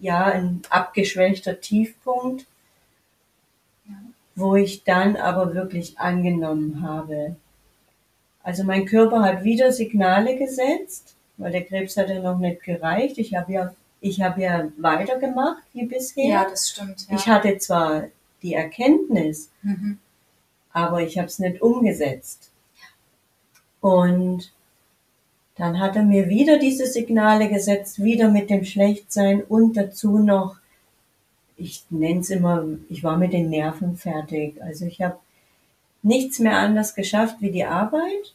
ja, 0.00 0.24
ein 0.26 0.62
abgeschwächter 0.70 1.60
Tiefpunkt, 1.60 2.46
Ja. 3.88 3.94
wo 4.36 4.54
ich 4.54 4.84
dann 4.84 5.16
aber 5.16 5.54
wirklich 5.54 5.98
angenommen 5.98 6.82
habe. 6.82 7.36
Also 8.48 8.64
mein 8.64 8.86
Körper 8.86 9.20
hat 9.22 9.44
wieder 9.44 9.72
Signale 9.72 10.38
gesetzt, 10.38 11.14
weil 11.36 11.52
der 11.52 11.64
Krebs 11.64 11.98
hat 11.98 12.08
ja 12.08 12.18
noch 12.22 12.38
nicht 12.38 12.62
gereicht. 12.62 13.18
Ich 13.18 13.34
habe 13.34 13.52
ja, 13.52 13.74
ich 14.00 14.22
habe 14.22 14.40
ja 14.40 14.68
weitergemacht 14.78 15.62
wie 15.74 15.84
bisher. 15.84 16.24
Ja, 16.30 16.46
das 16.48 16.70
stimmt. 16.70 17.06
Ja. 17.10 17.16
Ich 17.16 17.28
hatte 17.28 17.58
zwar 17.58 18.04
die 18.42 18.54
Erkenntnis, 18.54 19.50
Mhm. 19.60 19.98
aber 20.72 21.02
ich 21.02 21.18
habe 21.18 21.26
es 21.26 21.38
nicht 21.38 21.60
umgesetzt. 21.60 22.50
Und 23.82 24.50
dann 25.56 25.78
hat 25.78 25.96
er 25.96 26.04
mir 26.04 26.30
wieder 26.30 26.58
diese 26.58 26.86
Signale 26.86 27.50
gesetzt, 27.50 28.02
wieder 28.02 28.30
mit 28.30 28.48
dem 28.48 28.64
Schlechtsein 28.64 29.42
und 29.42 29.76
dazu 29.76 30.20
noch, 30.20 30.56
ich 31.58 31.84
nenne 31.90 32.20
es 32.20 32.30
immer, 32.30 32.64
ich 32.88 33.04
war 33.04 33.18
mit 33.18 33.34
den 33.34 33.50
Nerven 33.50 33.98
fertig. 33.98 34.56
Also 34.62 34.86
ich 34.86 35.02
habe 35.02 35.18
nichts 36.02 36.38
mehr 36.38 36.56
anders 36.56 36.94
geschafft 36.94 37.36
wie 37.40 37.50
die 37.50 37.66
Arbeit. 37.66 38.34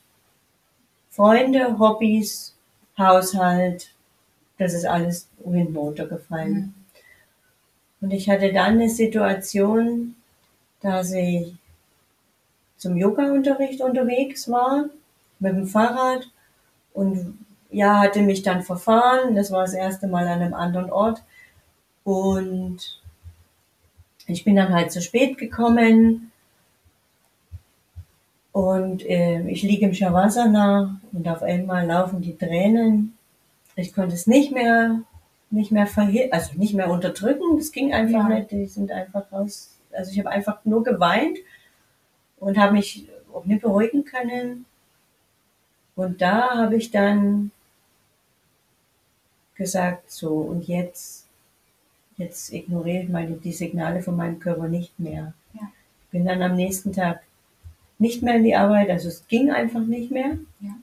Freunde, 1.16 1.78
Hobbys, 1.78 2.56
Haushalt, 2.98 3.92
das 4.58 4.74
ist 4.74 4.86
alles 4.86 5.30
in 5.46 5.76
runtergefallen. 5.78 6.54
Mhm. 6.54 6.74
Und 8.02 8.12
ich 8.12 8.30
hatte 8.30 8.52
dann 8.52 8.74
eine 8.74 8.90
Situation, 8.90 10.16
dass 10.82 11.12
ich 11.14 11.54
zum 12.78 12.98
Yoga-Unterricht 12.98 13.82
unterwegs 13.82 14.50
war 14.50 14.86
mit 15.40 15.54
dem 15.54 15.68
Fahrrad 15.68 16.28
und 16.94 17.38
ja, 17.70 18.02
hatte 18.02 18.24
mich 18.24 18.42
dann 18.42 18.64
verfahren. 18.64 19.36
Das 19.36 19.52
war 19.52 19.62
das 19.62 19.74
erste 19.74 20.08
Mal 20.08 20.28
an 20.28 20.42
einem 20.42 20.54
anderen 20.56 20.92
Ort. 20.92 21.24
Und 22.04 23.02
ich 24.26 24.44
bin 24.44 24.56
dann 24.56 24.74
halt 24.74 24.92
zu 24.92 25.02
spät 25.02 25.38
gekommen. 25.38 26.33
Und 28.54 29.04
äh, 29.06 29.42
ich 29.50 29.64
liege 29.64 29.86
im 29.88 29.94
Shavasana 29.94 31.02
und 31.12 31.28
auf 31.28 31.42
einmal 31.42 31.86
laufen 31.88 32.22
die 32.22 32.38
Tränen. 32.38 33.18
Ich 33.76 33.94
konnte 33.94 34.14
es 34.14 34.28
nicht 34.28 34.52
mehr, 34.52 35.02
nicht 35.50 35.72
mehr 35.72 35.88
verhindern, 35.88 36.30
also 36.34 36.52
nicht 36.58 36.76
mehr 36.76 36.90
unterdrücken. 36.90 37.58
Das 37.58 37.72
ging 37.72 37.94
einfach 37.94 38.30
Ja. 38.30 38.36
nicht. 38.36 38.52
Die 38.52 38.68
sind 38.68 38.92
einfach 38.92 39.32
raus. 39.32 39.76
Also 39.92 40.12
ich 40.12 40.20
habe 40.20 40.30
einfach 40.30 40.64
nur 40.66 40.84
geweint 40.84 41.40
und 42.40 42.58
habe 42.58 42.74
mich 42.74 43.08
auch 43.34 43.46
nicht 43.46 43.62
beruhigen 43.64 44.06
können. 44.06 44.66
Und 45.96 46.22
da 46.22 46.52
habe 46.56 46.76
ich 46.76 46.92
dann 46.92 47.52
gesagt, 49.56 50.12
so 50.12 50.30
und 50.30 50.68
jetzt, 50.68 51.26
jetzt 52.18 52.54
ignoriere 52.54 53.04
ich 53.04 53.10
meine, 53.10 53.32
die 53.38 53.52
Signale 53.52 54.04
von 54.04 54.16
meinem 54.16 54.40
Körper 54.40 54.68
nicht 54.68 55.00
mehr. 55.00 55.34
Ja. 55.54 55.72
Bin 56.12 56.26
dann 56.26 56.44
am 56.44 56.56
nächsten 56.56 56.94
Tag 56.94 57.23
nicht 58.04 58.22
mehr 58.22 58.36
in 58.36 58.44
die 58.44 58.56
Arbeit, 58.56 58.90
also 58.90 59.08
es 59.08 59.26
ging 59.28 59.50
einfach 59.50 59.86
nicht 59.86 60.12
mehr. 60.12 60.38
Ja. 60.60 60.76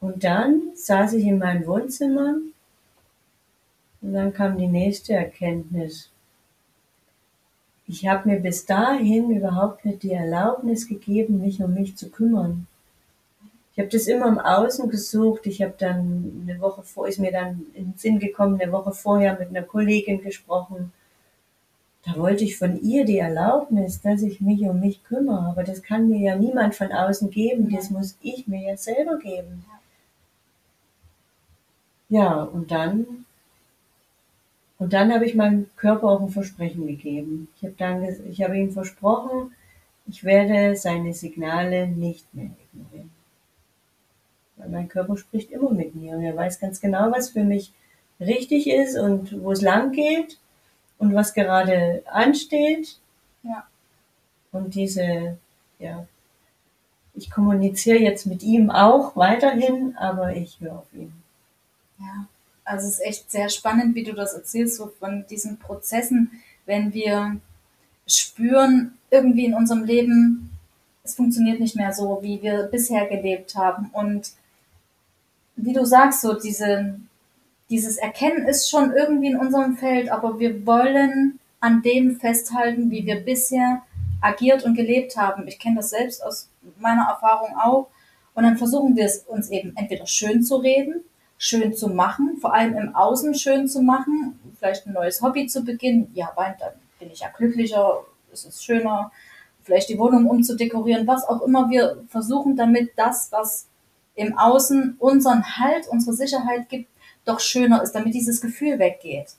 Und 0.00 0.22
dann 0.22 0.70
saß 0.74 1.14
ich 1.14 1.26
in 1.26 1.38
meinem 1.38 1.66
Wohnzimmer 1.66 2.36
und 4.00 4.12
dann 4.12 4.32
kam 4.32 4.56
die 4.56 4.68
nächste 4.68 5.14
Erkenntnis. 5.14 6.10
Ich 7.88 8.06
habe 8.06 8.28
mir 8.28 8.40
bis 8.40 8.64
dahin 8.64 9.30
überhaupt 9.30 9.84
nicht 9.84 10.04
die 10.04 10.12
Erlaubnis 10.12 10.88
gegeben, 10.88 11.40
mich 11.40 11.60
um 11.60 11.74
mich 11.74 11.96
zu 11.96 12.08
kümmern. 12.08 12.68
Ich 13.72 13.78
habe 13.80 13.88
das 13.88 14.06
immer 14.06 14.28
im 14.28 14.38
Außen 14.38 14.88
gesucht. 14.90 15.46
Ich 15.46 15.60
habe 15.60 15.74
dann 15.76 16.46
eine 16.46 16.60
Woche 16.60 16.82
vor, 16.82 17.08
ist 17.08 17.18
mir 17.18 17.32
dann 17.32 17.66
in 17.74 17.86
den 17.86 17.98
Sinn 17.98 18.18
gekommen, 18.20 18.60
eine 18.60 18.70
Woche 18.70 18.92
vorher 18.92 19.36
mit 19.38 19.48
einer 19.48 19.62
Kollegin 19.62 20.22
gesprochen. 20.22 20.92
Da 22.04 22.16
wollte 22.16 22.42
ich 22.42 22.58
von 22.58 22.80
ihr 22.82 23.04
die 23.04 23.18
Erlaubnis, 23.18 24.00
dass 24.00 24.22
ich 24.22 24.40
mich 24.40 24.62
um 24.62 24.80
mich 24.80 25.04
kümmere. 25.04 25.46
Aber 25.46 25.62
das 25.62 25.82
kann 25.82 26.08
mir 26.08 26.18
ja 26.18 26.36
niemand 26.36 26.74
von 26.74 26.90
außen 26.90 27.30
geben. 27.30 27.70
Das 27.70 27.90
muss 27.90 28.16
ich 28.22 28.48
mir 28.48 28.70
ja 28.70 28.76
selber 28.76 29.18
geben. 29.18 29.64
Ja, 32.08 32.42
und 32.42 32.70
dann, 32.72 33.24
und 34.78 34.92
dann 34.92 35.12
habe 35.14 35.24
ich 35.24 35.34
meinem 35.34 35.70
Körper 35.76 36.08
auch 36.08 36.20
ein 36.20 36.28
Versprechen 36.28 36.86
gegeben. 36.86 37.48
Ich 37.56 37.62
habe 37.62 37.74
dann, 37.78 38.04
ich 38.28 38.42
habe 38.42 38.58
ihm 38.58 38.72
versprochen, 38.72 39.54
ich 40.06 40.24
werde 40.24 40.76
seine 40.76 41.14
Signale 41.14 41.86
nicht 41.86 42.34
mehr 42.34 42.50
ignorieren. 42.74 43.10
Weil 44.56 44.68
mein 44.68 44.88
Körper 44.88 45.16
spricht 45.16 45.52
immer 45.52 45.70
mit 45.70 45.94
mir 45.94 46.16
und 46.16 46.22
er 46.22 46.36
weiß 46.36 46.58
ganz 46.58 46.80
genau, 46.80 47.12
was 47.12 47.30
für 47.30 47.44
mich 47.44 47.72
richtig 48.20 48.68
ist 48.68 48.98
und 48.98 49.40
wo 49.42 49.52
es 49.52 49.62
lang 49.62 49.92
geht 49.92 50.38
und 51.02 51.14
was 51.16 51.34
gerade 51.34 52.04
ansteht. 52.06 52.96
Ja. 53.42 53.66
Und 54.52 54.76
diese, 54.76 55.36
ja, 55.80 56.06
ich 57.14 57.28
kommuniziere 57.28 57.98
jetzt 57.98 58.24
mit 58.24 58.44
ihm 58.44 58.70
auch 58.70 59.16
weiterhin, 59.16 59.96
aber 59.96 60.36
ich 60.36 60.60
höre 60.60 60.78
auf 60.78 60.92
ihn. 60.92 61.12
Ja, 61.98 62.26
also 62.64 62.86
es 62.86 62.94
ist 62.94 63.04
echt 63.04 63.30
sehr 63.32 63.48
spannend, 63.48 63.96
wie 63.96 64.04
du 64.04 64.12
das 64.12 64.32
erzählst, 64.32 64.76
so 64.76 64.92
von 65.00 65.26
diesen 65.28 65.58
Prozessen, 65.58 66.30
wenn 66.66 66.94
wir 66.94 67.36
spüren, 68.06 68.96
irgendwie 69.10 69.46
in 69.46 69.54
unserem 69.54 69.82
Leben, 69.82 70.56
es 71.02 71.16
funktioniert 71.16 71.58
nicht 71.58 71.74
mehr 71.74 71.92
so, 71.92 72.20
wie 72.22 72.40
wir 72.42 72.62
bisher 72.64 73.08
gelebt 73.08 73.56
haben. 73.56 73.90
Und 73.92 74.30
wie 75.56 75.72
du 75.72 75.84
sagst, 75.84 76.20
so 76.20 76.38
diese, 76.38 76.94
dieses 77.72 77.96
Erkennen 77.96 78.46
ist 78.46 78.68
schon 78.68 78.92
irgendwie 78.92 79.28
in 79.28 79.38
unserem 79.38 79.78
Feld, 79.78 80.10
aber 80.10 80.38
wir 80.38 80.66
wollen 80.66 81.40
an 81.58 81.80
dem 81.80 82.20
festhalten, 82.20 82.90
wie 82.90 83.06
wir 83.06 83.24
bisher 83.24 83.80
agiert 84.20 84.62
und 84.64 84.74
gelebt 84.74 85.16
haben. 85.16 85.48
Ich 85.48 85.58
kenne 85.58 85.76
das 85.76 85.88
selbst 85.88 86.22
aus 86.22 86.50
meiner 86.78 87.04
Erfahrung 87.04 87.56
auch. 87.56 87.88
Und 88.34 88.44
dann 88.44 88.58
versuchen 88.58 88.94
wir 88.94 89.06
es 89.06 89.20
uns 89.20 89.48
eben 89.48 89.74
entweder 89.74 90.06
schön 90.06 90.42
zu 90.42 90.56
reden, 90.56 91.02
schön 91.38 91.72
zu 91.72 91.88
machen, 91.88 92.36
vor 92.42 92.52
allem 92.52 92.76
im 92.76 92.94
Außen 92.94 93.34
schön 93.34 93.66
zu 93.66 93.80
machen, 93.80 94.38
vielleicht 94.58 94.86
ein 94.86 94.92
neues 94.92 95.22
Hobby 95.22 95.46
zu 95.46 95.64
beginnen. 95.64 96.10
Ja, 96.12 96.30
dann 96.36 96.72
bin 96.98 97.10
ich 97.10 97.20
ja 97.20 97.28
glücklicher, 97.34 98.04
es 98.30 98.44
ist 98.44 98.62
schöner, 98.62 99.10
vielleicht 99.62 99.88
die 99.88 99.98
Wohnung 99.98 100.26
umzudekorieren, 100.26 101.06
was 101.06 101.26
auch 101.26 101.40
immer 101.40 101.70
wir 101.70 102.04
versuchen, 102.08 102.54
damit 102.54 102.90
das, 102.96 103.32
was 103.32 103.66
im 104.14 104.36
Außen 104.36 104.96
unseren 104.98 105.56
Halt, 105.56 105.88
unsere 105.88 106.14
Sicherheit 106.14 106.68
gibt, 106.68 106.91
doch 107.24 107.40
schöner 107.40 107.82
ist, 107.82 107.92
damit 107.92 108.14
dieses 108.14 108.40
Gefühl 108.40 108.78
weggeht. 108.78 109.36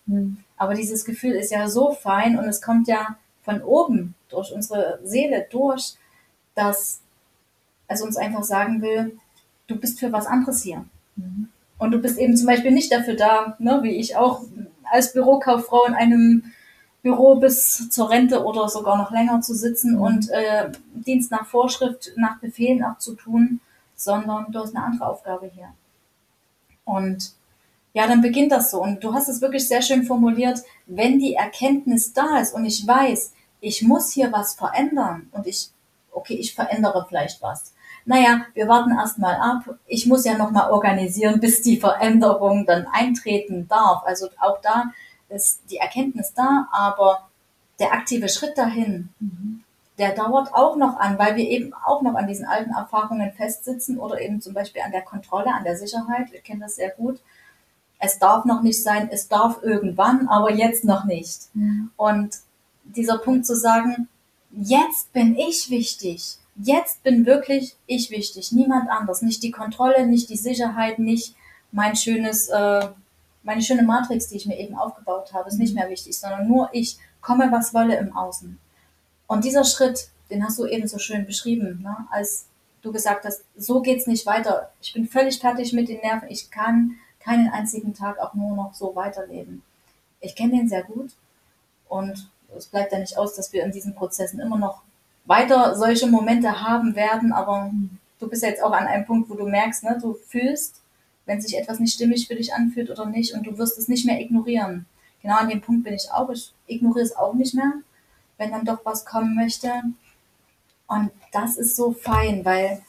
Aber 0.57 0.73
dieses 0.73 1.03
Gefühl 1.05 1.33
ist 1.33 1.51
ja 1.51 1.67
so 1.67 1.91
fein 1.91 2.37
und 2.37 2.45
es 2.45 2.61
kommt 2.61 2.87
ja 2.87 3.17
von 3.43 3.61
oben 3.61 4.15
durch 4.29 4.53
unsere 4.53 4.99
Seele 5.03 5.45
durch, 5.51 5.95
dass 6.55 7.01
es 7.87 8.01
uns 8.01 8.15
einfach 8.15 8.43
sagen 8.43 8.81
will, 8.81 9.17
du 9.67 9.75
bist 9.75 9.99
für 9.99 10.11
was 10.11 10.25
anderes 10.27 10.63
hier. 10.63 10.85
Mhm. 11.15 11.49
Und 11.77 11.91
du 11.91 11.97
bist 11.99 12.17
eben 12.17 12.37
zum 12.37 12.47
Beispiel 12.47 12.71
nicht 12.71 12.91
dafür 12.91 13.15
da, 13.15 13.55
ne, 13.59 13.79
wie 13.83 13.97
ich 13.97 14.15
auch 14.15 14.43
als 14.89 15.11
Bürokauffrau 15.11 15.85
in 15.85 15.93
einem 15.93 16.43
Büro 17.01 17.35
bis 17.35 17.89
zur 17.89 18.09
Rente 18.09 18.45
oder 18.45 18.69
sogar 18.69 18.97
noch 18.97 19.11
länger 19.11 19.41
zu 19.41 19.53
sitzen 19.53 19.95
Mhm. 19.95 20.01
und 20.01 20.29
äh, 20.29 20.71
Dienst 20.93 21.31
nach 21.31 21.45
Vorschrift, 21.47 22.13
nach 22.15 22.39
Befehlen 22.39 22.83
auch 22.83 22.97
zu 22.99 23.15
tun, 23.15 23.59
sondern 23.95 24.51
du 24.51 24.59
hast 24.59 24.73
eine 24.75 24.85
andere 24.85 25.07
Aufgabe 25.07 25.51
hier. 25.53 25.73
Und 26.85 27.33
ja, 27.93 28.07
dann 28.07 28.21
beginnt 28.21 28.51
das 28.51 28.71
so. 28.71 28.81
Und 28.81 29.03
du 29.03 29.13
hast 29.13 29.29
es 29.29 29.41
wirklich 29.41 29.67
sehr 29.67 29.81
schön 29.81 30.03
formuliert, 30.03 30.59
wenn 30.85 31.19
die 31.19 31.35
Erkenntnis 31.35 32.13
da 32.13 32.39
ist 32.39 32.53
und 32.53 32.65
ich 32.65 32.85
weiß, 32.85 33.33
ich 33.61 33.81
muss 33.81 34.11
hier 34.11 34.31
was 34.31 34.55
verändern 34.55 35.29
und 35.31 35.47
ich, 35.47 35.69
okay, 36.11 36.33
ich 36.33 36.53
verändere 36.53 37.05
vielleicht 37.07 37.41
was. 37.41 37.73
Naja, 38.05 38.45
wir 38.53 38.67
warten 38.67 38.91
erst 38.91 39.17
mal 39.17 39.35
ab. 39.35 39.77
Ich 39.87 40.05
muss 40.07 40.25
ja 40.25 40.37
noch 40.37 40.51
mal 40.51 40.69
organisieren, 40.69 41.39
bis 41.39 41.61
die 41.61 41.77
Veränderung 41.77 42.65
dann 42.65 42.85
eintreten 42.91 43.67
darf. 43.69 44.03
Also 44.03 44.27
auch 44.39 44.59
da 44.61 44.91
ist 45.29 45.61
die 45.71 45.77
Erkenntnis 45.77 46.33
da, 46.33 46.67
aber 46.73 47.29
der 47.79 47.93
aktive 47.93 48.27
Schritt 48.27 48.57
dahin, 48.57 49.09
der 49.97 50.13
dauert 50.13 50.53
auch 50.53 50.75
noch 50.75 50.97
an, 50.97 51.17
weil 51.17 51.35
wir 51.37 51.47
eben 51.47 51.73
auch 51.73 52.01
noch 52.01 52.15
an 52.15 52.27
diesen 52.27 52.45
alten 52.45 52.71
Erfahrungen 52.71 53.31
festsitzen 53.31 53.97
oder 53.97 54.19
eben 54.19 54.41
zum 54.41 54.53
Beispiel 54.53 54.81
an 54.81 54.91
der 54.91 55.03
Kontrolle, 55.03 55.53
an 55.53 55.63
der 55.63 55.77
Sicherheit. 55.77 56.27
Ich 56.33 56.43
kenne 56.43 56.61
das 56.61 56.75
sehr 56.75 56.89
gut. 56.89 57.19
Es 58.05 58.19
darf 58.19 58.43
noch 58.43 58.61
nicht 58.61 58.83
sein, 58.83 59.07
es 59.13 59.29
darf 59.29 59.63
irgendwann, 59.63 60.27
aber 60.27 60.51
jetzt 60.51 60.83
noch 60.83 61.05
nicht. 61.05 61.47
Und 61.95 62.35
dieser 62.83 63.17
Punkt 63.17 63.45
zu 63.45 63.55
sagen, 63.55 64.09
jetzt 64.51 65.13
bin 65.13 65.37
ich 65.37 65.69
wichtig, 65.69 66.37
jetzt 66.57 67.01
bin 67.03 67.25
wirklich 67.25 67.77
ich 67.87 68.11
wichtig, 68.11 68.51
niemand 68.51 68.89
anders, 68.89 69.21
nicht 69.21 69.41
die 69.41 69.51
Kontrolle, 69.51 70.05
nicht 70.05 70.29
die 70.29 70.35
Sicherheit, 70.35 70.99
nicht 70.99 71.33
mein 71.71 71.95
schönes, 71.95 72.49
äh, 72.49 72.89
meine 73.43 73.61
schöne 73.61 73.83
Matrix, 73.83 74.27
die 74.27 74.35
ich 74.35 74.47
mir 74.47 74.59
eben 74.59 74.75
aufgebaut 74.75 75.31
habe, 75.31 75.47
ist 75.47 75.57
nicht 75.57 75.73
mehr 75.73 75.89
wichtig, 75.89 76.19
sondern 76.19 76.45
nur 76.45 76.69
ich 76.73 76.97
komme, 77.21 77.53
was 77.53 77.73
wolle 77.73 77.95
im 77.95 78.13
Außen. 78.13 78.59
Und 79.27 79.45
dieser 79.45 79.63
Schritt, 79.63 80.09
den 80.29 80.43
hast 80.43 80.59
du 80.59 80.65
eben 80.65 80.89
so 80.89 80.99
schön 80.99 81.25
beschrieben, 81.25 81.79
ne? 81.81 81.95
als 82.11 82.47
du 82.81 82.91
gesagt 82.91 83.23
hast, 83.23 83.45
so 83.55 83.81
geht's 83.81 84.07
nicht 84.07 84.25
weiter. 84.25 84.71
Ich 84.81 84.91
bin 84.91 85.07
völlig 85.07 85.39
fertig 85.39 85.71
mit 85.71 85.87
den 85.87 86.01
Nerven. 86.01 86.27
Ich 86.29 86.51
kann 86.51 86.97
keinen 87.23 87.49
einzigen 87.49 87.93
Tag 87.93 88.19
auch 88.19 88.33
nur 88.33 88.55
noch 88.55 88.73
so 88.73 88.95
weiterleben. 88.95 89.63
Ich 90.19 90.35
kenne 90.35 90.57
den 90.57 90.69
sehr 90.69 90.83
gut 90.83 91.11
und 91.87 92.29
es 92.55 92.67
bleibt 92.67 92.91
ja 92.91 92.99
nicht 92.99 93.17
aus, 93.17 93.35
dass 93.35 93.53
wir 93.53 93.63
in 93.63 93.71
diesen 93.71 93.95
Prozessen 93.95 94.39
immer 94.39 94.57
noch 94.57 94.81
weiter 95.25 95.75
solche 95.75 96.07
Momente 96.07 96.61
haben 96.61 96.95
werden, 96.95 97.31
aber 97.31 97.71
du 98.19 98.27
bist 98.27 98.43
ja 98.43 98.49
jetzt 98.49 98.63
auch 98.63 98.71
an 98.71 98.87
einem 98.87 99.05
Punkt, 99.05 99.29
wo 99.29 99.35
du 99.35 99.47
merkst, 99.47 99.83
ne, 99.83 99.97
du 100.01 100.13
fühlst, 100.13 100.81
wenn 101.25 101.41
sich 101.41 101.57
etwas 101.57 101.79
nicht 101.79 101.93
stimmig 101.93 102.27
für 102.27 102.35
dich 102.35 102.53
anfühlt 102.53 102.89
oder 102.89 103.05
nicht 103.05 103.33
und 103.33 103.47
du 103.47 103.57
wirst 103.57 103.77
es 103.77 103.87
nicht 103.87 104.05
mehr 104.05 104.19
ignorieren. 104.19 104.85
Genau 105.21 105.37
an 105.37 105.49
dem 105.49 105.61
Punkt 105.61 105.85
bin 105.85 105.93
ich 105.93 106.11
auch. 106.11 106.29
Ich 106.29 106.53
ignoriere 106.67 107.05
es 107.05 107.15
auch 107.15 107.33
nicht 107.33 107.55
mehr, 107.55 107.71
wenn 108.37 108.51
dann 108.51 108.65
doch 108.65 108.83
was 108.83 109.05
kommen 109.05 109.35
möchte. 109.35 109.71
Und 110.87 111.11
das 111.31 111.55
ist 111.55 111.77
so 111.77 111.93
fein, 111.93 112.43
weil 112.43 112.81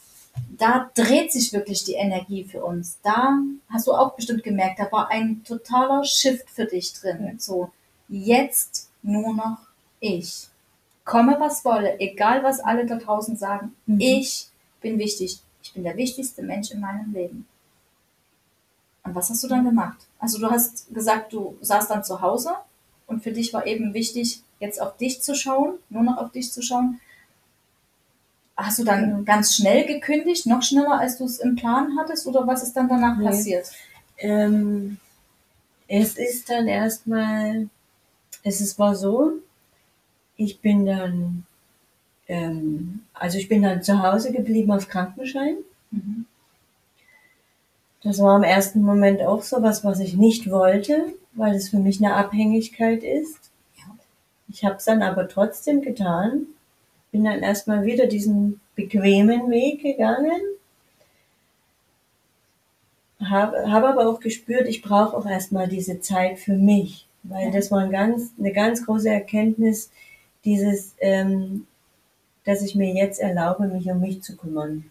da 0.57 0.91
dreht 0.95 1.33
sich 1.33 1.53
wirklich 1.53 1.85
die 1.85 1.95
Energie 1.95 2.45
für 2.45 2.65
uns. 2.65 2.99
Da 3.03 3.39
hast 3.71 3.87
du 3.87 3.93
auch 3.93 4.15
bestimmt 4.15 4.43
gemerkt, 4.43 4.79
da 4.79 4.91
war 4.91 5.09
ein 5.11 5.43
totaler 5.45 6.05
Shift 6.05 6.49
für 6.51 6.65
dich 6.65 6.93
drin. 6.95 7.37
So, 7.39 7.71
jetzt 8.09 8.91
nur 9.03 9.35
noch 9.35 9.59
ich. 10.01 10.49
Komme 11.05 11.37
was 11.39 11.65
wolle, 11.65 11.99
egal 12.01 12.43
was 12.43 12.61
alle 12.61 12.87
da 12.87 12.97
draußen 12.97 13.37
sagen, 13.37 13.75
Mhm. 13.87 14.01
ich 14.01 14.49
bin 14.81 14.99
wichtig. 14.99 15.41
Ich 15.63 15.73
bin 15.73 15.83
der 15.85 15.97
wichtigste 15.97 16.43
Mensch 16.43 16.71
in 16.71 16.81
meinem 16.81 17.13
Leben. 17.13 17.47
Und 19.03 19.15
was 19.15 19.29
hast 19.31 19.43
du 19.45 19.49
dann 19.49 19.65
gemacht? 19.65 19.99
Also 20.19 20.39
du 20.39 20.51
hast 20.51 20.93
gesagt, 20.95 21.33
du 21.33 21.57
saßt 21.61 21.91
dann 21.91 22.05
zu 22.05 22.21
Hause 22.23 22.51
und 23.07 23.23
für 23.23 23.33
dich 23.33 23.53
war 23.53 23.67
eben 23.67 23.93
wichtig, 23.93 24.43
jetzt 24.61 24.81
auf 24.81 24.97
dich 24.97 25.21
zu 25.21 25.35
schauen, 25.35 25.75
nur 25.91 26.03
noch 26.03 26.17
auf 26.17 26.33
dich 26.33 26.51
zu 26.53 26.63
schauen. 26.63 27.01
Hast 28.57 28.79
du 28.79 28.85
dann 28.85 29.03
Genau. 29.11 29.23
ganz 29.25 29.57
schnell 29.57 29.85
gekündigt, 29.87 30.47
noch 30.47 30.63
schneller, 30.63 30.99
als 31.01 31.19
du 31.19 31.25
es 31.25 31.39
im 31.41 31.57
Plan 31.57 31.97
hattest, 31.99 32.27
oder 32.27 32.47
was 32.47 32.63
ist 32.63 32.75
dann 32.75 32.89
danach 32.89 33.17
Nee. 33.19 33.27
passiert? 33.27 33.67
Ähm, 34.19 34.99
es 35.89 36.17
ist 36.17 36.49
dann 36.49 36.69
erstmal, 36.69 37.69
es 38.45 38.61
ist, 38.61 38.79
war 38.79 38.95
so, 38.95 39.33
ich 40.37 40.61
bin 40.61 40.87
dann, 40.87 41.45
ähm, 42.29 43.01
also 43.13 43.39
ich 43.39 43.49
bin 43.49 43.63
dann 43.63 43.83
zu 43.83 44.03
Hause 44.03 44.31
geblieben 44.33 44.71
auf 44.71 44.89
Krankenschein. 44.89 45.57
Mhm. 45.91 46.27
Das 48.03 48.19
war 48.21 48.37
im 48.37 48.43
ersten 48.45 48.83
Moment 48.83 49.23
auch 49.23 49.43
so 49.43 49.63
was, 49.63 49.83
was 49.83 49.99
ich 49.99 50.15
nicht 50.15 50.51
wollte, 50.51 51.13
weil 51.33 51.55
es 51.57 51.71
für 51.71 51.79
mich 51.79 51.99
eine 52.05 52.15
Abhängigkeit 52.15 53.03
ist. 53.03 53.39
Ja. 53.79 53.85
Ich 54.49 54.65
habe 54.65 54.77
es 54.77 54.85
dann 54.85 55.03
aber 55.03 55.27
trotzdem 55.27 55.81
getan. 55.83 56.47
Bin 57.15 57.23
dann 57.23 57.45
erstmal 57.45 57.85
wieder 57.85 58.09
diesen 58.09 58.61
bequemen 58.75 59.49
Weg 59.49 59.83
gegangen. 59.83 60.41
Habe 63.21 63.71
hab 63.71 63.85
aber 63.85 64.09
auch 64.11 64.19
gespürt, 64.19 64.67
ich 64.67 64.83
brauche 64.83 65.17
auch 65.17 65.25
erstmal 65.25 65.69
diese 65.69 66.01
Zeit 66.01 66.41
für 66.41 66.55
mich, 66.55 67.07
weil 67.23 67.53
das 67.53 67.71
war 67.71 67.79
ein 67.79 67.93
ganz, 67.93 68.33
eine 68.37 68.53
ganz 68.53 68.85
große 68.85 69.09
Erkenntnis, 69.09 69.93
dieses, 70.45 70.97
ähm, 70.99 71.69
dass 72.43 72.63
ich 72.63 72.75
mir 72.75 72.93
jetzt 72.93 73.21
erlaube, 73.21 73.69
mich 73.69 73.89
um 73.89 74.01
mich 74.01 74.21
zu 74.21 74.37
kümmern. 74.37 74.91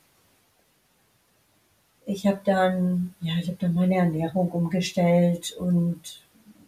Ich 2.05 2.25
habe 2.25 2.39
dann, 2.45 3.15
ja, 3.19 3.33
ich 3.41 3.47
habe 3.47 3.57
dann 3.59 3.73
meine 3.73 3.95
Ernährung 3.97 4.49
umgestellt 4.49 5.57
und 5.59 6.23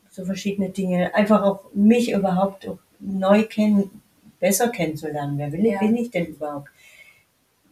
so 0.09 0.25
verschiedene 0.25 0.71
Dinge, 0.71 1.15
einfach 1.15 1.43
auch 1.43 1.61
mich 1.73 2.11
überhaupt 2.11 2.67
auch 2.67 2.79
neu 2.99 3.43
kennen, 3.43 4.01
besser 4.47 4.69
kennenzulernen. 4.69 5.37
Wer 5.39 5.51
will, 5.51 5.65
Ja. 5.65 5.79
bin 5.79 5.95
ich 5.95 6.11
denn 6.11 6.27
überhaupt? 6.27 6.69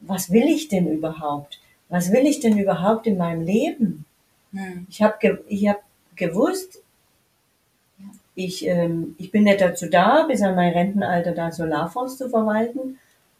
Was 0.01 0.31
will 0.31 0.47
ich 0.47 0.67
denn 0.69 0.87
überhaupt? 0.87 1.59
Was 1.89 2.11
will 2.11 2.25
ich 2.25 2.39
denn 2.39 2.57
überhaupt 2.57 3.05
in 3.05 3.17
meinem 3.17 3.41
Leben? 3.45 4.05
Hm. 4.53 4.87
Ich 4.89 5.01
habe 5.03 5.15
ge 5.21 5.37
ich 5.47 5.67
hab 5.67 5.81
gewusst, 6.15 6.79
ich, 8.35 8.65
ähm, 8.65 9.13
ich 9.19 9.29
bin 9.31 9.43
nicht 9.43 9.61
dazu 9.61 9.85
da, 9.87 10.23
bis 10.27 10.41
an 10.41 10.55
mein 10.55 10.73
Rentenalter 10.73 11.33
da 11.33 11.51
Solarfonds 11.51 12.17
zu 12.17 12.27
verwalten. 12.29 12.97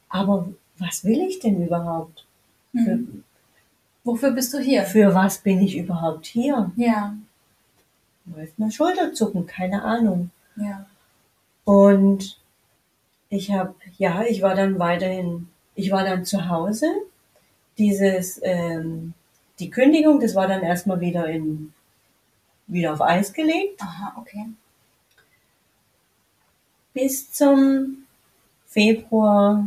Aber 0.09 0.47
was 0.77 1.03
will 1.03 1.21
ich 1.21 1.39
denn 1.39 1.63
überhaupt? 1.65 2.25
Für, 2.71 2.91
Hm. 2.93 3.23
Wofür 4.03 4.31
bist 4.31 4.53
du 4.53 4.59
hier? 4.59 4.83
für 4.83 5.13
was 5.15 5.39
bin 5.39 5.59
ich 5.61 5.75
überhaupt 5.77 6.25
hier? 6.27 6.71
Ja, 6.75 7.15
Läuft 8.35 8.57
mal 8.59 8.71
Schulterzucken, 8.71 9.45
keine 9.47 9.83
Ahnung. 9.83 10.29
ja. 10.55 10.85
Und 11.65 12.37
ich 13.33 13.51
habe, 13.51 13.75
ja, 13.97 14.23
ich 14.23 14.41
war 14.41 14.55
dann 14.55 14.79
weiterhin, 14.79 15.49
ich 15.75 15.91
war 15.91 16.03
dann 16.03 16.25
zu 16.25 16.49
Hause. 16.49 16.87
Dieses, 17.77 18.39
ähm, 18.43 19.13
die 19.59 19.69
Kündigung, 19.69 20.19
das 20.19 20.35
war 20.35 20.47
dann 20.47 20.61
erstmal 20.61 20.99
wieder 20.99 21.27
in, 21.27 21.73
wieder 22.67 22.93
auf 22.93 23.01
Eis 23.01 23.33
gelegt. 23.33 23.81
Aha, 23.81 24.13
okay. 24.17 24.47
bis 26.93 27.31
zum 27.31 28.05
Februar 28.67 29.65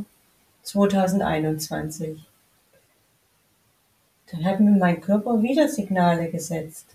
2021. 0.63 2.25
Dann 4.31 4.45
hat 4.45 4.61
mir 4.61 4.73
mein 4.73 5.01
Körper 5.01 5.43
wieder 5.43 5.69
Signale 5.69 6.31
gesetzt. 6.31 6.87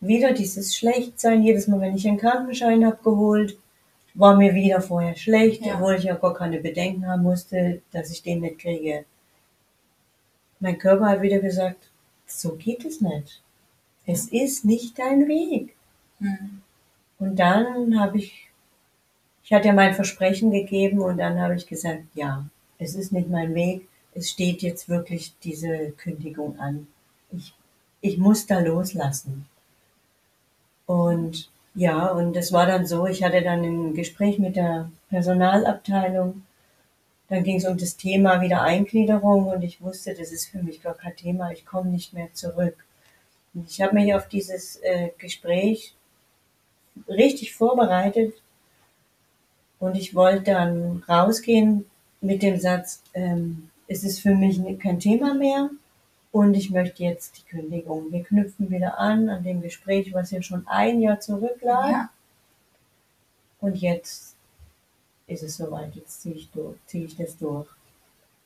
Wieder 0.00 0.32
dieses 0.32 0.76
Schlechtsein. 0.76 1.42
Jedes 1.42 1.68
Mal, 1.68 1.80
wenn 1.80 1.96
ich 1.96 2.06
einen 2.06 2.18
Krankenschein 2.18 2.84
habe 2.84 2.98
geholt, 3.02 3.56
war 4.14 4.36
mir 4.36 4.54
wieder 4.54 4.80
vorher 4.80 5.16
schlecht, 5.16 5.64
Ja. 5.64 5.74
obwohl 5.74 5.94
ich 5.96 6.04
ja 6.04 6.14
gar 6.14 6.34
keine 6.34 6.60
Bedenken 6.60 7.06
haben 7.06 7.22
musste, 7.22 7.80
dass 7.92 8.10
ich 8.10 8.22
den 8.22 8.40
nicht 8.40 8.58
kriege. 8.58 9.04
Mein 10.60 10.78
Körper 10.78 11.06
hat 11.08 11.22
wieder 11.22 11.38
gesagt, 11.40 11.90
so 12.26 12.54
geht 12.56 12.84
es 12.84 13.00
nicht. 13.00 13.42
Es 14.06 14.28
ist 14.28 14.64
nicht 14.64 14.98
dein 14.98 15.28
Weg. 15.28 15.74
Hm. 16.18 16.62
Und 17.18 17.36
dann 17.38 17.98
habe 18.00 18.18
ich, 18.18 18.48
ich 19.44 19.52
hatte 19.52 19.68
ja 19.68 19.74
mein 19.74 19.94
Versprechen 19.94 20.50
gegeben 20.50 21.00
und 21.00 21.18
dann 21.18 21.40
habe 21.40 21.54
ich 21.54 21.66
gesagt, 21.66 22.02
ja, 22.14 22.44
es 22.78 22.94
ist 22.94 23.12
nicht 23.12 23.28
mein 23.28 23.54
Weg. 23.54 23.88
Es 24.14 24.30
steht 24.30 24.62
jetzt 24.62 24.88
wirklich 24.88 25.34
diese 25.42 25.92
Kündigung 25.92 26.58
an. 26.58 26.86
Ich, 27.30 27.54
ich 28.00 28.18
muss 28.18 28.46
da 28.46 28.58
loslassen. 28.60 29.46
Und 30.86 31.48
ja, 31.74 32.08
und 32.08 32.36
es 32.36 32.52
war 32.52 32.66
dann 32.66 32.86
so, 32.86 33.06
ich 33.06 33.22
hatte 33.22 33.42
dann 33.42 33.62
ein 33.64 33.94
Gespräch 33.94 34.38
mit 34.38 34.56
der 34.56 34.90
Personalabteilung. 35.08 36.42
Dann 37.28 37.44
ging 37.44 37.56
es 37.56 37.64
um 37.66 37.78
das 37.78 37.96
Thema 37.96 38.42
wieder 38.42 38.62
Eingliederung 38.62 39.46
und 39.46 39.62
ich 39.62 39.80
wusste, 39.80 40.14
das 40.14 40.32
ist 40.32 40.48
für 40.48 40.62
mich 40.62 40.82
gar 40.82 40.94
kein 40.94 41.16
Thema. 41.16 41.50
Ich 41.50 41.64
komme 41.64 41.90
nicht 41.90 42.12
mehr 42.12 42.32
zurück. 42.34 42.76
Und 43.54 43.70
ich 43.70 43.80
habe 43.80 43.94
mich 43.94 44.14
auf 44.14 44.28
dieses 44.28 44.76
äh, 44.82 45.10
Gespräch 45.18 45.94
richtig 47.08 47.54
vorbereitet 47.54 48.34
und 49.78 49.96
ich 49.96 50.14
wollte 50.14 50.52
dann 50.52 51.02
rausgehen 51.08 51.86
mit 52.20 52.42
dem 52.42 52.58
Satz, 52.58 53.02
ähm, 53.14 53.70
es 53.88 54.04
ist 54.04 54.20
für 54.20 54.34
mich 54.34 54.60
kein 54.78 55.00
Thema 55.00 55.34
mehr 55.34 55.70
und 56.32 56.54
ich 56.54 56.70
möchte 56.70 57.04
jetzt 57.04 57.38
die 57.38 57.42
Kündigung. 57.42 58.10
Wir 58.10 58.24
knüpfen 58.24 58.70
wieder 58.70 58.98
an 58.98 59.28
an 59.28 59.44
dem 59.44 59.60
Gespräch, 59.60 60.12
was 60.12 60.30
ja 60.30 60.42
schon 60.42 60.66
ein 60.66 61.00
Jahr 61.00 61.20
zurücklag 61.20 61.90
Ja, 61.90 62.10
und 63.60 63.76
jetzt 63.76 64.34
ist 65.28 65.42
es 65.42 65.56
soweit, 65.56 65.94
jetzt 65.94 66.22
ziehe 66.22 66.34
ich, 66.34 66.50
durch, 66.50 66.76
ziehe 66.86 67.04
ich 67.04 67.16
das 67.16 67.38
durch. 67.38 67.68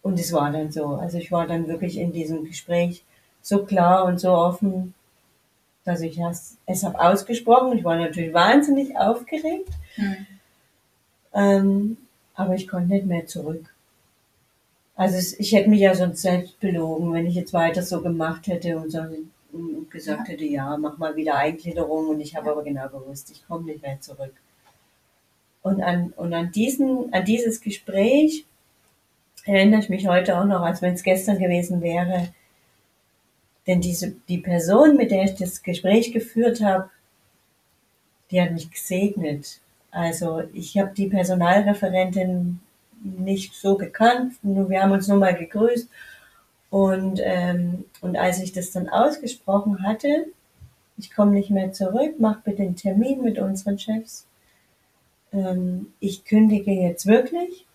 Und 0.03 0.21
es 0.21 0.33
war 0.33 0.53
dann 0.53 0.71
so. 0.71 0.87
Also 0.97 1.19
ich 1.19 1.33
war 1.33 1.47
dann 1.47 1.67
wirklich 1.67 1.97
in 1.97 2.13
diesem 2.13 2.45
Gespräch 2.45 3.03
so 3.41 3.65
klar 3.65 4.05
und 4.05 4.21
so 4.21 4.33
offen, 4.33 4.95
dass 5.85 6.01
ich 6.01 6.19
es, 6.19 6.59
es 6.67 6.85
habe 6.85 7.01
ausgesprochen. 7.01 7.79
Ich 7.79 7.85
war 7.85 7.97
natürlich 7.97 8.35
wahnsinnig 8.35 8.97
aufgeregt, 8.99 9.71
hm. 9.95 10.27
ähm, 11.33 11.97
aber 12.35 12.55
ich 12.55 12.69
konnte 12.69 12.93
nicht 12.93 13.07
mehr 13.07 13.27
zurück. 13.27 13.75
Also 14.97 15.17
es, 15.19 15.39
ich 15.39 15.53
hätte 15.53 15.69
mich 15.69 15.81
ja 15.81 15.95
sonst 15.95 16.23
selbst 16.23 16.59
belogen, 16.59 17.13
wenn 17.13 17.27
ich 17.27 17.35
jetzt 17.35 17.53
weiter 17.53 17.83
so 17.83 18.01
gemacht 18.01 18.47
hätte 18.47 18.79
und, 18.79 18.91
so, 18.91 19.01
und 19.53 19.91
gesagt 19.91 20.29
Ja. 20.29 20.33
hätte, 20.33 20.45
ja, 20.45 20.77
mach 20.79 20.97
mal 20.99 21.15
wieder 21.17 21.37
Eingliederung 21.37 22.09
und 22.09 22.21
ich 22.21 22.35
habe 22.35 22.47
Ja. 22.47 22.53
aber 22.53 22.65
genau 22.65 22.89
gewusst, 22.89 23.31
ich 23.31 23.47
komme 23.47 23.67
nicht 23.67 23.83
mehr 23.83 24.01
zurück. 24.01 24.35
Und 25.63 25.83
an, 25.83 26.13
und 26.17 26.33
an 26.33 26.51
diesen, 26.51 27.13
an 27.13 27.25
dieses 27.25 27.61
Gespräch 27.61 28.47
erinnere 29.45 29.81
ich 29.81 29.89
mich 29.89 30.09
heute 30.09 30.39
auch 30.41 30.45
noch, 30.45 30.63
als 30.63 30.81
wenn 30.81 30.95
es 30.95 31.03
gestern 31.03 31.39
gewesen 31.39 31.83
wäre. 31.83 32.29
Denn 33.67 33.81
diese, 33.81 34.13
die 34.29 34.39
Person, 34.39 34.97
mit 34.97 35.11
der 35.11 35.25
ich 35.25 35.35
das 35.35 35.63
Gespräch 35.63 36.13
geführt 36.13 36.63
habe, 36.63 36.89
die 38.31 38.41
hat 38.41 38.53
mich 38.53 38.71
gesegnet. 38.71 39.61
Also 39.91 40.43
ich 40.53 40.79
habe 40.79 40.93
die 40.95 41.09
Personalreferentin 41.09 42.61
nicht 43.19 43.55
so 43.55 43.77
gekannt, 43.77 44.35
nur 44.43 44.69
wir 44.69 44.83
haben 44.83 44.93
uns 44.93 45.09
nur 45.09 45.19
mal 45.19 45.35
gegrüßt. 45.35 45.89
Und, 46.71 47.21
ähm, 47.23 47.85
und 48.01 48.17
als 48.17 48.41
ich 48.41 48.53
das 48.53 48.73
dann 48.73 48.89
ausgesprochen 48.89 49.83
hatte, 49.83 50.27
ich 50.99 51.15
komme 51.15 51.33
nicht 51.33 51.51
mehr 51.51 51.73
zurück, 51.73 52.17
mach 52.19 52.41
bitte 52.41 52.63
einen 52.63 52.77
Termin 52.77 53.23
mit 53.23 53.39
unseren 53.39 53.79
Chefs. 53.79 54.27
Ähm, 55.33 55.93
ich 56.01 56.25
kündige 56.25 56.73
jetzt 56.73 57.07
wirklich. 57.07 57.67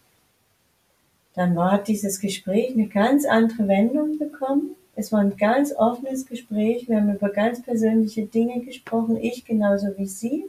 Dann 1.34 1.56
war 1.56 1.82
dieses 1.82 2.20
Gespräch 2.20 2.74
eine 2.74 2.88
ganz 2.88 3.26
andere 3.26 3.68
Wendung 3.68 4.18
bekommen. 4.18 4.76
Es 4.96 5.12
war 5.12 5.22
ein 5.22 5.38
ganz 5.38 5.74
offenes 5.74 6.26
Gespräch. 6.26 6.90
Wir 6.90 6.98
haben 6.98 7.14
über 7.14 7.30
ganz 7.30 7.62
persönliche 7.62 8.26
Dinge 8.26 8.62
gesprochen, 8.62 9.18
ich 9.18 9.46
genauso 9.46 9.98
wie 9.98 10.08
sie. 10.08 10.46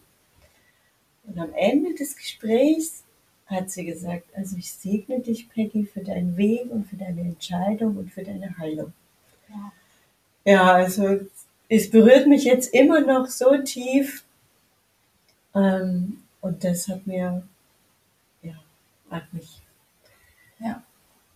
Und 1.25 1.38
am 1.38 1.55
Ende 1.55 1.95
des 1.95 2.16
Gesprächs 2.16 3.01
hat 3.52 3.70
sie 3.70 3.84
gesagt, 3.84 4.24
also 4.34 4.56
ich 4.56 4.72
segne 4.72 5.20
dich, 5.20 5.48
Peggy, 5.48 5.84
für 5.84 6.00
deinen 6.00 6.36
Weg 6.36 6.70
und 6.70 6.86
für 6.86 6.96
deine 6.96 7.20
Entscheidung 7.20 7.96
und 7.96 8.10
für 8.10 8.22
deine 8.22 8.56
Heilung. 8.58 8.92
Ja, 9.48 9.72
ja 10.44 10.72
also 10.72 11.20
es 11.68 11.90
berührt 11.90 12.26
mich 12.26 12.44
jetzt 12.44 12.72
immer 12.74 13.00
noch 13.00 13.26
so 13.26 13.56
tief. 13.62 14.24
Ähm, 15.54 16.22
und 16.40 16.64
das 16.64 16.88
hat 16.88 17.06
mir, 17.06 17.42
ja, 18.42 18.54
hat 19.10 19.32
mich, 19.32 19.60
ja. 20.58 20.82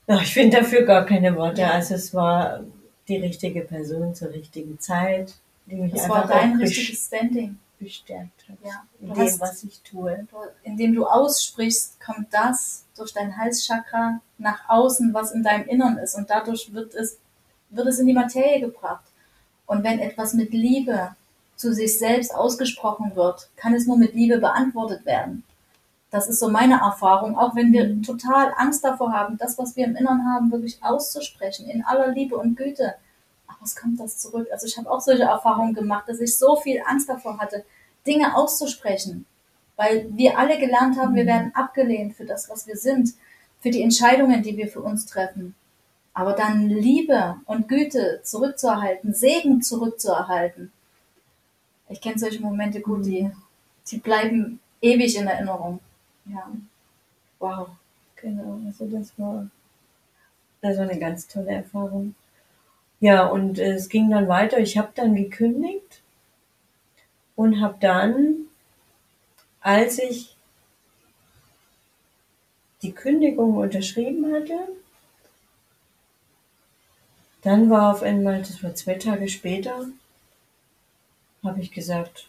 ja 0.06 0.20
ich 0.20 0.32
finde 0.32 0.58
dafür 0.58 0.82
gar 0.82 1.06
keine 1.06 1.36
Worte. 1.36 1.62
Ja. 1.62 1.72
Also 1.72 1.94
es 1.94 2.12
war 2.14 2.64
die 3.08 3.16
richtige 3.16 3.60
Person 3.60 4.14
zur 4.14 4.30
richtigen 4.30 4.80
Zeit, 4.80 5.34
die 5.66 5.76
mich 5.76 5.92
das 5.92 6.04
einfach 6.04 6.28
war 6.28 6.28
dein 6.28 6.56
richtiges 6.56 7.06
Standing 7.06 7.58
bestärkt 7.78 8.48
hat 8.48 8.58
ja. 8.64 8.82
in 9.00 9.08
dem, 9.08 9.18
hast, 9.18 9.40
was 9.40 9.64
ich 9.64 9.80
tue. 9.82 10.26
Indem 10.62 10.94
du 10.94 11.06
aussprichst, 11.06 12.00
kommt 12.00 12.32
das 12.32 12.84
durch 12.96 13.12
dein 13.12 13.36
Halschakra 13.36 14.20
nach 14.38 14.68
außen, 14.68 15.12
was 15.14 15.32
in 15.32 15.42
deinem 15.42 15.66
Innern 15.68 15.98
ist. 15.98 16.14
Und 16.14 16.30
dadurch 16.30 16.72
wird 16.72 16.94
es, 16.94 17.18
wird 17.70 17.86
es 17.86 17.98
in 17.98 18.06
die 18.06 18.12
Materie 18.12 18.60
gebracht. 18.60 19.04
Und 19.66 19.84
wenn 19.84 19.98
etwas 19.98 20.34
mit 20.34 20.52
Liebe 20.52 21.14
zu 21.56 21.72
sich 21.72 21.98
selbst 21.98 22.34
ausgesprochen 22.34 23.16
wird, 23.16 23.48
kann 23.56 23.74
es 23.74 23.86
nur 23.86 23.98
mit 23.98 24.14
Liebe 24.14 24.38
beantwortet 24.38 25.04
werden. 25.04 25.42
Das 26.10 26.28
ist 26.28 26.38
so 26.38 26.48
meine 26.48 26.80
Erfahrung, 26.80 27.36
auch 27.36 27.56
wenn 27.56 27.72
wir 27.72 28.00
total 28.02 28.52
Angst 28.56 28.84
davor 28.84 29.12
haben, 29.12 29.36
das, 29.38 29.58
was 29.58 29.74
wir 29.76 29.86
im 29.86 29.96
Innern 29.96 30.24
haben, 30.24 30.52
wirklich 30.52 30.82
auszusprechen, 30.82 31.68
in 31.68 31.84
aller 31.84 32.08
Liebe 32.08 32.36
und 32.36 32.56
Güte 32.56 32.94
was 33.60 33.76
kommt 33.76 34.00
das 34.00 34.18
zurück? 34.18 34.48
Also 34.52 34.66
ich 34.66 34.76
habe 34.76 34.90
auch 34.90 35.00
solche 35.00 35.24
Erfahrungen 35.24 35.74
gemacht, 35.74 36.08
dass 36.08 36.20
ich 36.20 36.36
so 36.36 36.56
viel 36.56 36.82
Angst 36.86 37.08
davor 37.08 37.38
hatte, 37.38 37.64
Dinge 38.06 38.36
auszusprechen, 38.36 39.26
weil 39.76 40.06
wir 40.10 40.38
alle 40.38 40.58
gelernt 40.58 40.98
haben, 40.98 41.14
wir 41.14 41.24
mhm. 41.24 41.28
werden 41.28 41.54
abgelehnt 41.54 42.14
für 42.14 42.24
das, 42.24 42.48
was 42.48 42.66
wir 42.66 42.76
sind, 42.76 43.14
für 43.60 43.70
die 43.70 43.82
Entscheidungen, 43.82 44.42
die 44.42 44.56
wir 44.56 44.68
für 44.68 44.80
uns 44.80 45.06
treffen. 45.06 45.54
Aber 46.14 46.32
dann 46.32 46.68
Liebe 46.68 47.36
und 47.44 47.68
Güte 47.68 48.20
zurückzuerhalten, 48.22 49.12
Segen 49.12 49.62
zurückzuerhalten. 49.62 50.72
Ich 51.88 52.00
kenne 52.00 52.18
solche 52.18 52.40
Momente 52.40 52.80
gut, 52.80 53.04
die, 53.04 53.24
mhm. 53.24 53.32
die 53.90 53.98
bleiben 53.98 54.60
ewig 54.80 55.16
in 55.16 55.26
Erinnerung. 55.26 55.80
Ja. 56.26 56.50
Wow. 57.38 57.68
Genau, 58.16 58.58
also 58.66 58.86
das 58.86 59.12
war, 59.18 59.46
das 60.62 60.78
war 60.78 60.88
eine 60.88 60.98
ganz 60.98 61.28
tolle 61.28 61.50
Erfahrung. 61.50 62.14
Ja, 63.00 63.26
und 63.26 63.58
es 63.58 63.88
ging 63.88 64.10
dann 64.10 64.28
weiter. 64.28 64.58
Ich 64.58 64.78
habe 64.78 64.92
dann 64.94 65.14
gekündigt 65.14 66.02
und 67.34 67.60
habe 67.60 67.76
dann, 67.80 68.46
als 69.60 69.98
ich 69.98 70.36
die 72.82 72.92
Kündigung 72.92 73.56
unterschrieben 73.56 74.32
hatte, 74.32 74.68
dann 77.42 77.70
war 77.70 77.92
auf 77.92 78.02
einmal, 78.02 78.40
das 78.40 78.62
war 78.62 78.74
zwei 78.74 78.94
Tage 78.94 79.28
später, 79.28 79.86
habe 81.44 81.60
ich 81.60 81.70
gesagt, 81.70 82.28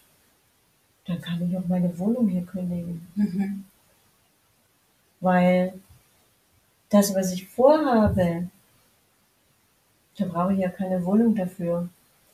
dann 1.06 1.20
kann 1.20 1.48
ich 1.48 1.56
auch 1.56 1.66
meine 1.66 1.98
Wohnung 1.98 2.28
hier 2.28 2.42
kündigen. 2.42 3.06
Mhm. 3.14 3.64
Weil 5.20 5.72
das, 6.90 7.14
was 7.14 7.32
ich 7.32 7.48
vorhabe, 7.48 8.48
da 10.18 10.26
brauche 10.26 10.52
ich 10.52 10.58
ja 10.58 10.68
keine 10.68 11.04
Wohnung 11.04 11.34
dafür. 11.34 11.88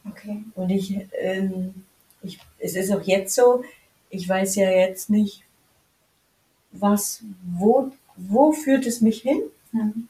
Okay. 0.08 0.44
Und 0.54 0.70
ich, 0.70 1.06
ähm, 1.20 1.84
ich, 2.22 2.38
es 2.58 2.74
ist 2.76 2.90
auch 2.92 3.02
jetzt 3.02 3.34
so, 3.34 3.64
ich 4.10 4.28
weiß 4.28 4.56
ja 4.56 4.70
jetzt 4.70 5.10
nicht, 5.10 5.44
was, 6.72 7.22
wo, 7.44 7.92
wo 8.16 8.52
führt 8.52 8.86
es 8.86 9.00
mich 9.00 9.22
hin? 9.22 9.42
Mhm. 9.72 10.08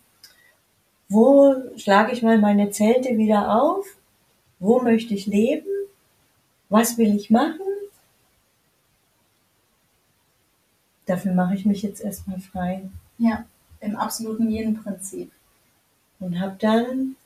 Wo 1.08 1.54
schlage 1.76 2.12
ich 2.12 2.22
mal 2.22 2.38
meine 2.38 2.70
Zelte 2.70 3.16
wieder 3.18 3.62
auf? 3.62 3.86
Wo 4.58 4.80
möchte 4.80 5.14
ich 5.14 5.26
leben? 5.26 5.66
Was 6.68 6.96
will 6.96 7.14
ich 7.14 7.30
machen? 7.30 7.60
Dafür 11.06 11.34
mache 11.34 11.54
ich 11.54 11.66
mich 11.66 11.82
jetzt 11.82 12.00
erstmal 12.00 12.40
frei. 12.40 12.88
Ja, 13.18 13.44
im 13.80 13.96
absoluten 13.96 14.50
Yin-Prinzip. 14.50 15.30
Und 16.18 16.40
habe 16.40 16.56
dann 16.58 17.16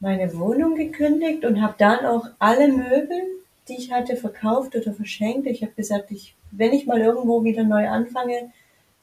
meine 0.00 0.36
Wohnung 0.38 0.76
gekündigt 0.76 1.44
und 1.44 1.60
habe 1.60 1.74
dann 1.78 2.06
auch 2.06 2.26
alle 2.38 2.68
Möbel, 2.68 3.22
die 3.68 3.76
ich 3.76 3.92
hatte, 3.92 4.16
verkauft 4.16 4.74
oder 4.76 4.92
verschenkt. 4.92 5.46
Ich 5.46 5.62
habe 5.62 5.72
gesagt, 5.72 6.10
ich, 6.10 6.34
wenn 6.50 6.72
ich 6.72 6.86
mal 6.86 7.00
irgendwo 7.00 7.44
wieder 7.44 7.64
neu 7.64 7.88
anfange, 7.88 8.52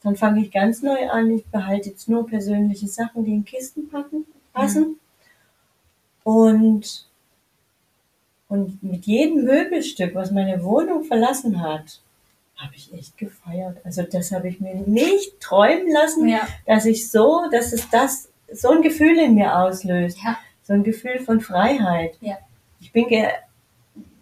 dann 0.02 0.16
fange 0.16 0.42
ich 0.42 0.50
ganz 0.50 0.82
neu 0.82 1.08
an. 1.10 1.30
Ich 1.30 1.44
behalte 1.46 1.90
jetzt 1.90 2.08
nur 2.08 2.26
persönliche 2.26 2.88
Sachen, 2.88 3.24
die 3.24 3.34
in 3.34 3.44
Kisten 3.44 3.88
packen, 3.88 4.24
passen. 4.52 4.82
Mhm. 4.82 4.96
Und, 6.24 7.06
und 8.48 8.82
mit 8.82 9.06
jedem 9.06 9.44
Möbelstück, 9.44 10.14
was 10.14 10.30
meine 10.30 10.62
Wohnung 10.64 11.04
verlassen 11.04 11.60
hat, 11.60 12.00
habe 12.56 12.74
ich 12.74 12.92
echt 12.94 13.18
gefeiert. 13.18 13.76
Also 13.84 14.02
das 14.02 14.32
habe 14.32 14.48
ich 14.48 14.60
mir 14.60 14.74
nicht 14.74 15.40
träumen 15.40 15.92
lassen, 15.92 16.26
ja. 16.26 16.48
dass 16.64 16.86
ich 16.86 17.10
so, 17.10 17.48
dass 17.52 17.72
es 17.74 17.88
das 17.90 18.30
so 18.50 18.70
ein 18.70 18.80
Gefühl 18.80 19.18
in 19.18 19.34
mir 19.34 19.56
auslöst. 19.56 20.18
Ja 20.24 20.38
so 20.66 20.72
ein 20.72 20.82
Gefühl 20.82 21.20
von 21.20 21.40
Freiheit. 21.40 22.16
Ja. 22.20 22.36
Ich 22.80 22.92
bin, 22.92 23.06
ge 23.06 23.28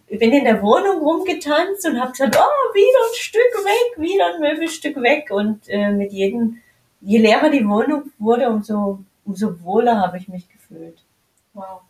bin 0.07 0.31
in 0.31 0.43
der 0.43 0.61
Wohnung 0.61 1.01
rumgetanzt 1.01 1.85
und 1.87 1.99
habe 1.99 2.11
gesagt, 2.11 2.37
oh, 2.37 2.73
wieder 2.73 3.09
ein 3.09 3.15
Stück 3.15 3.41
weg, 3.41 3.99
wieder 3.99 4.33
ein 4.33 4.39
Möbelstück 4.39 5.01
weg. 5.01 5.31
Und 5.31 5.67
äh, 5.67 5.91
mit 5.91 6.13
jedem, 6.13 6.61
je 7.01 7.17
leerer 7.17 7.49
die 7.49 7.67
Wohnung 7.67 8.11
wurde, 8.19 8.49
umso, 8.49 8.99
umso 9.25 9.61
wohler 9.63 9.99
habe 9.99 10.17
ich 10.17 10.27
mich 10.27 10.47
gefühlt. 10.49 10.99
Wow. 11.53 11.81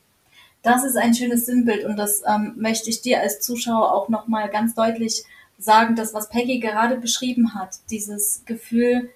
Das 0.64 0.84
ist 0.84 0.98
ein 0.98 1.14
schönes 1.14 1.46
Sinnbild 1.46 1.86
und 1.86 1.98
das 1.98 2.24
ähm, 2.28 2.56
möchte 2.58 2.90
ich 2.90 3.02
dir 3.02 3.20
als 3.20 3.40
Zuschauer 3.42 3.94
auch 3.94 4.10
nochmal 4.10 4.50
ganz 4.50 4.74
deutlich 4.74 5.24
sagen, 5.60 5.96
das, 5.96 6.14
was 6.14 6.30
Peggy 6.30 6.60
gerade 6.60 6.98
beschrieben 6.98 7.54
hat, 7.54 7.78
dieses 7.92 8.42
Gefühl 8.46 9.12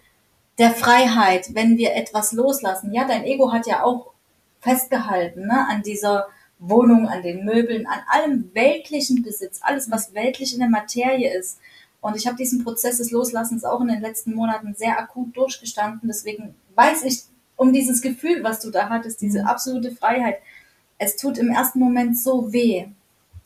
der 0.60 0.72
Freiheit, 0.72 1.56
wenn 1.56 1.78
wir 1.78 1.96
etwas 1.96 2.34
loslassen. 2.34 2.94
Ja, 2.94 3.08
dein 3.08 3.24
Ego 3.24 3.52
hat 3.52 3.66
ja 3.66 3.84
auch 3.84 4.12
festgehalten, 4.60 5.48
ne? 5.48 5.68
an 5.70 5.82
dieser 5.84 6.28
Wohnung, 6.60 7.08
an 7.08 7.24
den 7.24 7.46
Möbeln, 7.46 7.88
an 7.88 8.00
allem 8.08 8.52
weltlichen 8.54 9.24
Besitz, 9.24 9.60
alles, 9.64 9.90
was 9.90 10.14
weltlich 10.14 10.54
in 10.54 10.60
der 10.60 10.70
Materie 10.70 11.34
ist. 11.38 11.60
Und 12.02 12.16
ich 12.16 12.28
habe 12.28 12.38
diesen 12.38 12.64
Prozess 12.64 12.98
des 12.98 13.12
Loslassens 13.12 13.64
auch 13.64 13.82
in 13.82 13.88
den 13.88 14.02
letzten 14.02 14.34
Monaten 14.34 14.74
sehr 14.74 15.00
akut 15.00 15.36
durchgestanden. 15.36 16.08
Deswegen 16.08 16.56
weiß 16.76 17.04
ich 17.04 17.24
um 17.56 17.74
dieses 17.74 18.02
Gefühl, 18.02 18.44
was 18.44 18.62
du 18.62 18.72
da 18.72 18.90
hattest, 18.90 19.22
diese 19.22 19.42
mhm. 19.42 19.48
absolute 19.48 19.92
Freiheit. 19.92 20.38
Es 20.98 21.16
tut 21.18 21.38
im 21.38 21.50
ersten 21.50 21.80
Moment 21.80 22.18
so 22.18 22.54
weh, 22.54 22.88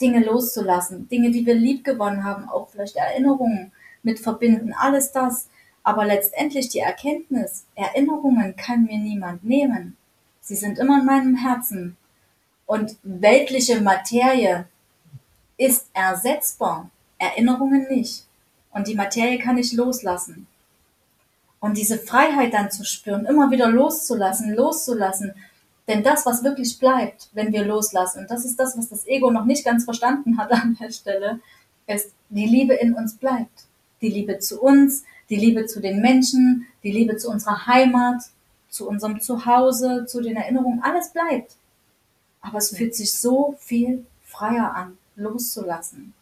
Dinge 0.01 0.23
loszulassen, 0.23 1.07
Dinge, 1.07 1.31
die 1.31 1.45
wir 1.45 1.55
lieb 1.55 1.83
gewonnen 1.83 2.23
haben, 2.23 2.49
auch 2.49 2.69
vielleicht 2.69 2.95
Erinnerungen 2.95 3.71
mit 4.01 4.19
verbinden, 4.19 4.73
alles 4.73 5.11
das. 5.11 5.49
Aber 5.83 6.05
letztendlich 6.05 6.69
die 6.69 6.79
Erkenntnis, 6.79 7.65
Erinnerungen 7.75 8.55
kann 8.55 8.85
mir 8.85 8.97
niemand 8.97 9.43
nehmen. 9.43 9.97
Sie 10.43 10.55
sind 10.55 10.77
immer 10.77 10.99
in 10.99 11.05
meinem 11.05 11.35
Herzen. 11.35 11.95
Und 12.65 12.97
weltliche 13.01 13.81
Materie 13.81 14.65
ist 15.57 15.87
ersetzbar, 15.93 16.89
Erinnerungen 17.17 17.87
nicht. 17.89 18.25
Und 18.71 18.87
die 18.87 18.95
Materie 18.95 19.39
kann 19.39 19.57
ich 19.57 19.71
loslassen. 19.71 20.47
Und 21.61 21.77
diese 21.77 21.97
Freiheit 21.97 22.53
dann 22.53 22.71
zu 22.71 22.83
spüren, 22.83 23.25
immer 23.25 23.49
wieder 23.51 23.69
loszulassen, 23.69 24.53
loszulassen. 24.53 25.33
Denn 25.87 26.03
das, 26.03 26.25
was 26.25 26.43
wirklich 26.43 26.77
bleibt, 26.77 27.29
wenn 27.31 27.53
wir 27.53 27.63
loslassen, 27.63 28.19
und 28.19 28.31
das 28.31 28.43
ist 28.43 28.59
das, 28.59 28.77
was 28.77 28.89
das 28.89 29.07
Ego 29.07 29.31
noch 29.31 29.45
nicht 29.45 29.63
ganz 29.63 29.85
verstanden 29.85 30.37
hat 30.37 30.51
an 30.51 30.77
der 30.79 30.91
Stelle, 30.91 31.39
ist, 31.87 32.11
die 32.29 32.47
Liebe 32.47 32.73
in 32.73 32.93
uns 32.93 33.15
bleibt. 33.15 33.65
Die 34.01 34.09
Liebe 34.09 34.39
zu 34.39 34.61
uns, 34.61 35.05
die 35.29 35.37
Liebe 35.37 35.65
zu 35.67 35.79
den 35.79 36.01
Menschen, 36.01 36.67
die 36.83 36.91
Liebe 36.91 37.15
zu 37.15 37.29
unserer 37.29 37.65
Heimat, 37.65 38.23
zu 38.73 38.89
unserem 38.89 39.21
Zuhause, 39.21 40.05
zu 40.07 40.19
den 40.19 40.35
Erinnerungen, 40.35 40.81
alles 40.81 41.11
bleibt. 41.11 41.55
Aber 42.41 42.57
es 42.57 42.75
fühlt 42.75 42.95
sich 42.95 43.13
so 43.13 43.55
viel 43.59 44.05
freier 44.25 44.73
an, 44.75 44.97
loszulassen. 45.15 46.13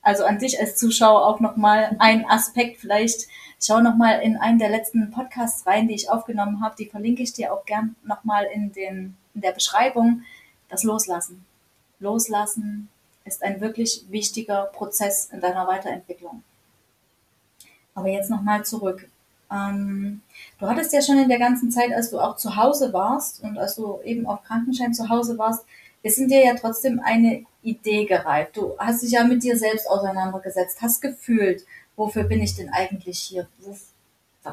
Also 0.00 0.24
an 0.24 0.38
dich 0.38 0.58
als 0.58 0.76
Zuschauer 0.76 1.26
auch 1.26 1.40
nochmal 1.40 1.94
ein 1.98 2.24
Aspekt. 2.28 2.80
Vielleicht 2.80 3.28
schau 3.60 3.80
nochmal 3.80 4.22
in 4.22 4.38
einen 4.38 4.58
der 4.58 4.70
letzten 4.70 5.10
Podcasts 5.10 5.66
rein, 5.66 5.88
die 5.88 5.94
ich 5.94 6.10
aufgenommen 6.10 6.62
habe. 6.62 6.74
Die 6.78 6.86
verlinke 6.86 7.22
ich 7.22 7.34
dir 7.34 7.52
auch 7.52 7.66
gern 7.66 7.94
nochmal 8.02 8.46
in, 8.46 8.72
in 8.72 9.14
der 9.34 9.52
Beschreibung. 9.52 10.22
Das 10.70 10.84
Loslassen. 10.84 11.44
Loslassen 12.00 12.88
ist 13.26 13.42
ein 13.42 13.60
wirklich 13.60 14.06
wichtiger 14.08 14.64
Prozess 14.72 15.28
in 15.30 15.42
deiner 15.42 15.66
Weiterentwicklung. 15.66 16.42
Aber 17.94 18.08
jetzt 18.08 18.30
nochmal 18.30 18.64
zurück. 18.64 19.06
Ähm, 19.50 20.20
du 20.58 20.66
hattest 20.66 20.92
ja 20.92 21.00
schon 21.00 21.18
in 21.18 21.28
der 21.28 21.38
ganzen 21.38 21.70
Zeit, 21.70 21.92
als 21.92 22.10
du 22.10 22.18
auch 22.18 22.36
zu 22.36 22.56
Hause 22.56 22.92
warst 22.92 23.42
und 23.42 23.58
als 23.58 23.76
du 23.76 24.00
eben 24.04 24.26
auf 24.26 24.42
Krankenschein 24.44 24.94
zu 24.94 25.08
Hause 25.08 25.38
warst, 25.38 25.64
ist 26.02 26.18
in 26.18 26.28
dir 26.28 26.44
ja 26.44 26.54
trotzdem 26.54 27.00
eine 27.00 27.44
Idee 27.62 28.04
gereift. 28.04 28.56
Du 28.56 28.74
hast 28.78 29.02
dich 29.02 29.12
ja 29.12 29.24
mit 29.24 29.42
dir 29.42 29.56
selbst 29.56 29.88
auseinandergesetzt, 29.88 30.80
hast 30.80 31.00
gefühlt, 31.00 31.64
wofür 31.96 32.24
bin 32.24 32.40
ich 32.40 32.54
denn 32.54 32.70
eigentlich 32.70 33.18
hier? 33.18 33.48
Wo, 33.58 33.76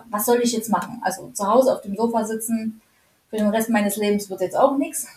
was 0.09 0.25
soll 0.25 0.41
ich 0.41 0.53
jetzt 0.53 0.69
machen? 0.69 1.01
Also 1.03 1.29
zu 1.31 1.47
Hause 1.47 1.73
auf 1.73 1.81
dem 1.81 1.95
Sofa 1.95 2.25
sitzen, 2.25 2.81
für 3.29 3.37
den 3.37 3.49
Rest 3.49 3.69
meines 3.69 3.97
Lebens 3.97 4.29
wird 4.29 4.41
jetzt 4.41 4.57
auch 4.57 4.77
nichts. 4.77 5.07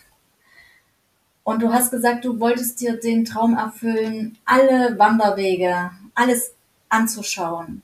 Und 1.45 1.63
du 1.63 1.73
hast 1.73 1.91
gesagt, 1.91 2.25
du 2.25 2.41
wolltest 2.41 2.81
dir 2.81 2.99
den 2.99 3.25
Traum 3.25 3.55
erfüllen, 3.55 4.37
alle 4.45 4.99
Wanderwege, 4.99 5.91
alles 6.15 6.53
anzuschauen. 6.91 7.83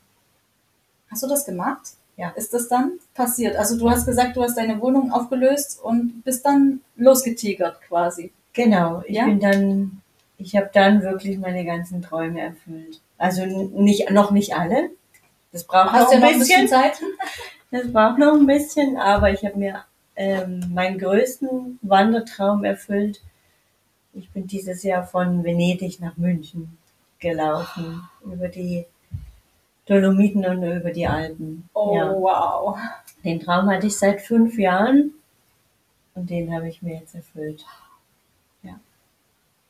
Hast 1.15 1.23
du 1.23 1.29
das 1.29 1.45
gemacht? 1.47 1.81
Ja. 2.17 2.31
Ist 2.31 2.53
das 2.55 2.67
dann 2.69 2.99
passiert? 3.15 3.55
Also 3.55 3.79
du 3.79 3.89
hast 3.89 4.05
gesagt, 4.05 4.37
du 4.37 4.43
hast 4.43 4.57
deine 4.59 4.81
Wohnung 4.81 5.13
aufgelöst 5.13 5.79
und 5.81 6.23
bist 6.25 6.45
dann 6.45 6.81
losgetigert 6.97 7.81
quasi. 7.83 8.33
Genau, 8.53 9.03
ich 9.07 9.15
Ja? 9.17 9.27
bin 9.27 9.39
dann, 9.39 10.01
ich 10.39 10.57
habe 10.57 10.71
dann 10.73 11.03
wirklich 11.03 11.39
meine 11.39 11.65
ganzen 11.65 12.03
Träume 12.03 12.41
erfüllt. 12.41 13.01
Also 13.17 13.47
nicht, 13.47 14.11
noch 14.11 14.33
nicht 14.33 14.57
alle. 14.57 14.91
Das 15.53 15.63
braucht 15.63 15.93
noch 15.93 16.09
du 16.11 16.17
ja 16.17 16.17
ein 16.17 16.21
noch 16.23 16.29
ein 16.33 16.39
bisschen. 16.41 16.63
bisschen 16.63 16.69
Zeit? 16.69 17.01
Das 17.71 17.93
braucht 17.93 18.19
noch 18.19 18.35
ein 18.35 18.47
bisschen, 18.47 18.97
aber 18.97 19.31
ich 19.33 19.45
habe 19.45 19.57
mir 19.59 19.85
ähm, 20.17 20.61
meinen 20.73 20.99
größten 20.99 21.79
Wandertraum 21.83 22.65
erfüllt. 22.65 23.21
Ich 24.13 24.31
bin 24.31 24.47
dieses 24.49 24.83
Jahr 24.85 25.05
von 25.05 25.43
Venedig 25.45 26.01
nach 26.01 26.17
München 26.17 26.77
gelaufen, 27.21 28.03
über 28.25 28.47
die 28.49 28.87
Dolomiten 29.87 30.45
und 30.47 30.63
über 30.63 30.91
die 30.91 31.07
Alpen. 31.07 31.69
Oh, 31.75 31.95
Ja. 31.97 32.11
wow. 32.13 32.79
Den 33.25 33.41
Traum 33.41 33.69
hatte 33.71 33.87
ich 33.87 33.97
seit 33.99 34.21
fünf 34.23 34.59
Jahren 34.59 35.13
und 36.15 36.31
den 36.31 36.55
habe 36.55 36.69
ich 36.69 36.83
mir 36.83 36.99
jetzt 37.01 37.15
erfüllt. 37.15 37.65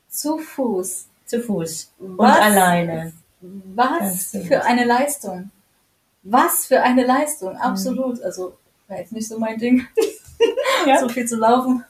Zu 0.08 0.38
Fuß. 0.38 1.06
Zu 1.26 1.40
Fuß 1.40 1.90
und 1.98 2.18
Was? 2.18 2.38
alleine. 2.38 3.12
Was 3.40 4.30
für 4.46 4.62
eine 4.64 4.84
Leistung. 4.84 5.50
Was 6.22 6.66
für 6.66 6.80
eine 6.82 7.02
Mhm. 7.02 7.08
Leistung, 7.08 7.56
absolut. 7.56 8.22
Also, 8.22 8.56
war 8.86 8.98
jetzt 8.98 9.12
nicht 9.12 9.26
so 9.28 9.38
mein 9.40 9.58
Ding, 9.58 9.84
Ja. 10.86 11.00
so 11.00 11.08
viel 11.08 11.26
zu 11.26 11.36
laufen. 11.36 11.84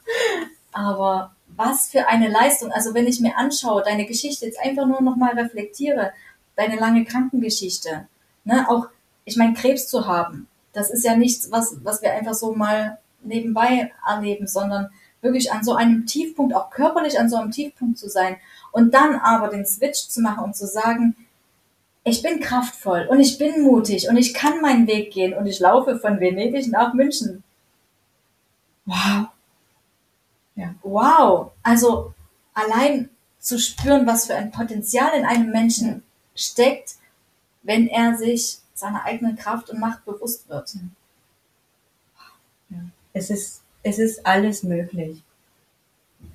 Aber 0.73 1.33
was 1.49 1.89
für 1.91 2.09
eine 2.09 2.29
Leistung. 2.29 2.73
Also, 2.73 2.95
wenn 2.95 3.07
ich 3.07 3.21
mir 3.21 3.37
anschaue, 3.37 3.83
deine 3.83 4.07
Geschichte 4.07 4.47
jetzt 4.47 4.59
einfach 4.59 4.87
nur 4.87 5.03
nochmal 5.03 5.39
reflektiere, 5.39 6.13
deine 6.57 6.77
lange 6.77 7.05
Krankengeschichte, 7.05 8.09
ne, 8.45 8.69
auch, 8.69 8.89
ich 9.25 9.37
meine, 9.37 9.55
Krebs 9.55 9.89
zu 9.89 10.07
haben, 10.07 10.49
das 10.73 10.91
ist 10.91 11.05
ja 11.05 11.17
nichts, 11.17 11.51
was, 11.51 11.77
was 11.83 12.03
wir 12.03 12.13
einfach 12.13 12.35
so 12.35 12.55
mal 12.55 12.99
nebenbei 13.23 13.93
erleben, 14.07 14.47
sondern 14.47 14.91
wirklich 15.23 15.53
an 15.53 15.65
so 15.65 15.75
einem 15.75 16.07
Tiefpunkt, 16.07 16.55
auch 16.55 16.71
körperlich 16.71 17.19
an 17.19 17.31
so 17.31 17.37
einem 17.37 17.51
Tiefpunkt 17.51 17.99
zu 17.99 18.09
sein 18.09 18.37
und 18.73 18.93
dann 18.93 19.17
aber 19.17 19.49
den 19.49 19.65
Switch 19.65 20.09
zu 20.09 20.21
machen 20.21 20.45
und 20.45 20.57
zu 20.57 20.67
sagen, 20.67 21.17
ich 22.05 22.23
bin 22.23 22.41
kraftvoll 22.41 23.07
und 23.09 23.19
ich 23.21 23.39
bin 23.39 23.63
mutig 23.63 24.09
und 24.09 24.19
ich 24.19 24.35
kann 24.35 24.61
meinen 24.61 24.87
Weg 24.87 25.13
gehen 25.13 25.33
und 25.33 25.47
ich 25.47 25.59
laufe 25.59 25.99
von 25.99 26.21
Venedig 26.21 26.69
nach 26.69 26.93
München. 26.93 27.43
Wow. 28.85 29.29
Ja. 30.55 30.75
Wow. 30.83 31.53
Also 31.63 32.13
allein 32.53 33.09
zu 33.39 33.59
spüren, 33.59 34.07
was 34.07 34.27
für 34.27 34.35
ein 34.35 34.51
Potenzial 34.51 35.17
in 35.17 35.25
einem 35.25 35.51
Menschen 35.51 36.03
steckt, 36.35 36.97
wenn 37.65 37.89
er 37.89 38.17
sich 38.17 38.59
seiner 38.75 39.05
eigenen 39.05 39.37
Kraft 39.37 39.71
und 39.71 39.81
Macht 39.81 40.05
bewusst 40.05 40.49
wird. 40.49 40.75
Es 43.13 43.31
ist, 43.31 43.63
es 43.83 43.99
ist 43.99 44.27
alles 44.27 44.63
möglich. 44.63 45.23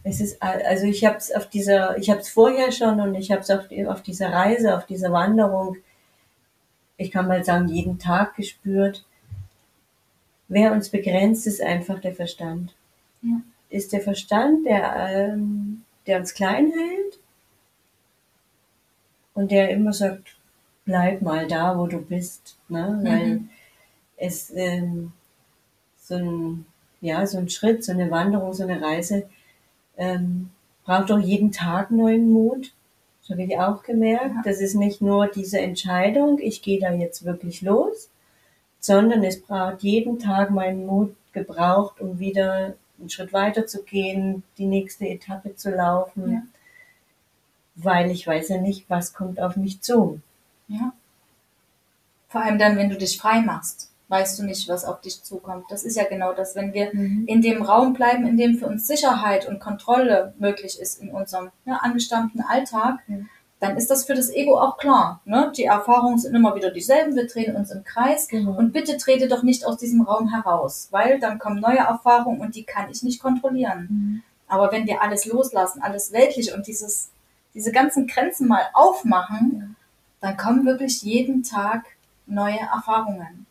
Es 0.04 0.22
ist, 0.22 0.42
also 0.42 0.86
ich 0.86 1.06
habe 1.06 1.18
es 1.18 1.32
auf 1.32 1.50
dieser, 1.50 1.98
ich 1.98 2.10
habe 2.10 2.22
es 2.22 2.30
vorher 2.30 2.72
schon 2.72 3.00
und 3.00 3.16
ich 3.16 3.32
habe 3.32 3.42
es 3.42 3.50
auf, 3.50 3.66
auf 3.88 4.02
dieser 4.02 4.32
Reise, 4.32 4.76
auf 4.76 4.86
dieser 4.86 5.12
Wanderung, 5.12 5.78
ich 6.98 7.12
kann 7.12 7.28
mal 7.28 7.44
sagen, 7.44 7.68
jeden 7.68 7.98
Tag 8.00 8.36
gespürt. 8.36 9.06
Wer 10.48 10.72
uns 10.72 10.90
begrenzt, 10.90 11.48
ist 11.48 11.62
einfach 11.62 12.00
der 12.00 12.16
Verstand. 12.16 12.74
Ja. 13.22 13.42
Ist 13.70 13.94
der 13.94 14.02
Verstand, 14.02 14.66
der, 14.66 14.96
ähm, 15.10 15.84
der 16.08 16.20
uns 16.20 16.34
klein 16.34 16.72
hält 16.72 17.20
und 19.34 19.52
der 19.52 19.70
immer 19.70 19.94
sagt, 19.94 20.39
bleib 20.90 21.22
mal 21.22 21.48
da, 21.48 21.78
wo 21.78 21.86
du 21.86 22.00
bist, 22.00 22.58
ne? 22.68 23.00
Weil 23.04 23.28
Mhm. 23.36 23.50
es 24.18 24.52
ähm, 24.56 25.12
so 26.02 26.16
ein, 26.16 26.66
ja, 27.00 27.26
so 27.28 27.38
ein 27.38 27.48
Schritt, 27.50 27.84
so 27.86 27.92
eine 27.92 28.10
Wanderung, 28.10 28.54
so 28.54 28.64
eine 28.64 28.82
Reise 28.82 29.30
ähm, 29.98 30.50
braucht 30.86 31.12
doch 31.12 31.20
jeden 31.20 31.52
Tag 31.52 31.92
neuen 31.92 32.32
Mut. 32.32 32.74
Das 33.22 33.30
habe 33.30 33.44
ich 33.44 33.60
auch 33.60 33.84
gemerkt. 33.84 34.34
Ja. 34.38 34.42
Das 34.44 34.60
ist 34.62 34.74
nicht 34.74 35.00
nur 35.02 35.28
diese 35.28 35.60
Entscheidung, 35.60 36.40
ich 36.42 36.64
gehe 36.64 36.80
da 36.80 36.92
jetzt 36.92 37.24
wirklich 37.24 37.62
los, 37.62 38.10
sondern 38.80 39.24
es 39.24 39.40
braucht 39.42 39.84
jeden 39.84 40.18
Tag 40.18 40.50
meinen 40.50 40.88
Mut 40.88 41.16
gebraucht, 41.34 42.02
um 42.02 42.18
wieder 42.18 42.74
einen 43.00 43.10
Schritt 43.12 43.32
weiter 43.32 43.68
zu 43.68 43.84
gehen, 43.84 44.42
die 44.58 44.66
nächste 44.66 45.08
Etappe 45.08 45.56
zu 45.56 45.70
laufen, 45.70 46.32
Ja. 46.32 46.42
weil 47.76 48.10
ich 48.10 48.26
weiß 48.26 48.50
ja 48.50 48.58
nicht, 48.60 48.90
was 48.90 49.14
kommt 49.14 49.40
auf 49.40 49.56
mich 49.56 49.82
zu. 49.82 50.20
Ja. 50.70 50.94
Vor 52.30 52.42
allem 52.42 52.60
dann, 52.60 52.78
wenn 52.78 52.90
du 52.90 52.98
dich 52.98 53.18
frei 53.18 53.42
machst, 53.42 53.90
weißt 54.08 54.40
du 54.40 54.44
nicht, 54.44 54.68
was 54.70 54.86
auf 54.86 55.02
dich 55.02 55.22
zukommt. 55.24 55.66
Das 55.70 55.84
ist 55.84 55.96
ja 55.96 56.04
genau 56.08 56.34
das, 56.34 56.56
wenn 56.56 56.74
wir 56.74 56.90
Mhm. 56.94 57.26
in 57.28 57.42
dem 57.42 57.62
Raum 57.62 57.94
bleiben, 57.94 58.26
in 58.26 58.38
dem 58.38 58.58
für 58.58 58.68
uns 58.68 58.88
Sicherheit 58.88 59.48
und 59.48 59.60
Kontrolle 59.60 60.34
möglich 60.40 60.80
ist 60.80 61.00
in 61.02 61.12
unserem 61.12 61.50
ja, 61.66 61.76
angestammten 61.78 62.42
Alltag, 62.42 63.00
Ja. 63.08 63.18
dann 63.60 63.78
ist 63.78 63.92
das 63.92 64.06
für 64.06 64.16
das 64.16 64.30
Ego 64.32 64.60
auch 64.60 64.78
klar. 64.78 65.22
Ne? 65.26 65.52
Die 65.56 65.66
Erfahrungen 65.66 66.18
sind 66.18 66.34
immer 66.36 66.56
wieder 66.56 66.72
dieselben, 66.72 67.16
wir 67.16 67.28
drehen 67.28 67.56
uns 67.56 67.70
im 67.72 67.84
Kreis. 67.84 68.28
Genau. 68.28 68.52
Und 68.58 68.72
bitte 68.74 68.98
trete 68.98 69.28
doch 69.28 69.44
nicht 69.44 69.66
aus 69.66 69.78
diesem 69.78 70.02
Raum 70.02 70.30
heraus, 70.30 70.88
weil 70.92 71.20
dann 71.20 71.38
kommen 71.40 71.60
neue 71.60 71.78
Erfahrungen 71.80 72.42
und 72.42 72.56
die 72.56 72.64
kann 72.64 72.90
ich 72.90 73.04
nicht 73.04 73.22
kontrollieren. 73.22 73.88
Mhm. 73.90 74.24
Aber 74.48 74.72
wenn 74.72 74.88
wir 74.88 75.02
alles 75.04 75.26
loslassen, 75.26 75.84
alles 75.84 76.12
weltlich 76.12 76.54
und 76.54 76.66
dieses, 76.66 77.10
diese 77.54 77.72
ganzen 77.72 78.08
Grenzen 78.08 78.48
mal 78.48 78.64
aufmachen, 78.74 79.76
dann 80.22 80.38
kommen 80.38 80.66
wirklich 80.66 81.02
jeden 81.02 81.44
Tag 81.44 81.86
neue 82.26 82.60
Erfahrungen. 82.60 83.46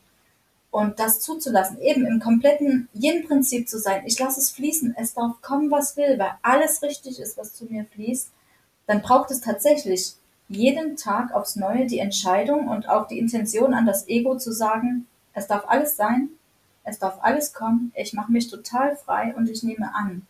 Und 0.71 0.99
das 1.01 1.21
zuzulassen, 1.21 1.81
eben 1.81 2.07
im 2.07 2.21
kompletten 2.21 2.89
Yin-Prinzip 2.95 3.69
zu 3.69 3.79
sein, 3.79 4.03
ich 4.05 4.19
lasse 4.19 4.41
es 4.41 4.51
fließen, 4.51 4.95
es 4.99 5.15
darf 5.15 5.41
kommen, 5.41 5.71
was 5.71 5.97
will, 5.97 6.19
weil 6.19 6.33
alles 6.43 6.83
richtig 6.83 7.19
ist, 7.19 7.39
was 7.39 7.55
zu 7.55 7.65
mir 7.65 7.87
fließt, 7.87 8.31
dann 8.87 9.03
braucht 9.03 9.31
es 9.31 9.41
tatsächlich 9.41 10.15
jeden 10.49 10.97
Tag 10.97 11.33
aufs 11.33 11.57
Neue 11.57 11.87
die 11.87 11.99
Entscheidung 11.99 12.69
und 12.69 12.89
auch 12.89 13.09
die 13.09 13.19
Intention 13.19 13.75
an 13.75 13.87
das 13.87 14.09
Ego 14.09 14.37
zu 14.37 14.53
sagen, 14.53 15.07
es 15.35 15.47
darf 15.47 15.65
alles 15.69 15.97
sein, 15.97 16.31
es 16.85 16.99
darf 16.99 17.19
alles 17.23 17.53
kommen, 17.53 17.93
ich 17.95 18.13
mache 18.13 18.33
mich 18.33 18.49
total 18.49 18.97
frei 18.97 19.35
und 19.37 19.49
ich 19.49 19.63
nehme 19.63 19.95
an. 19.95 20.27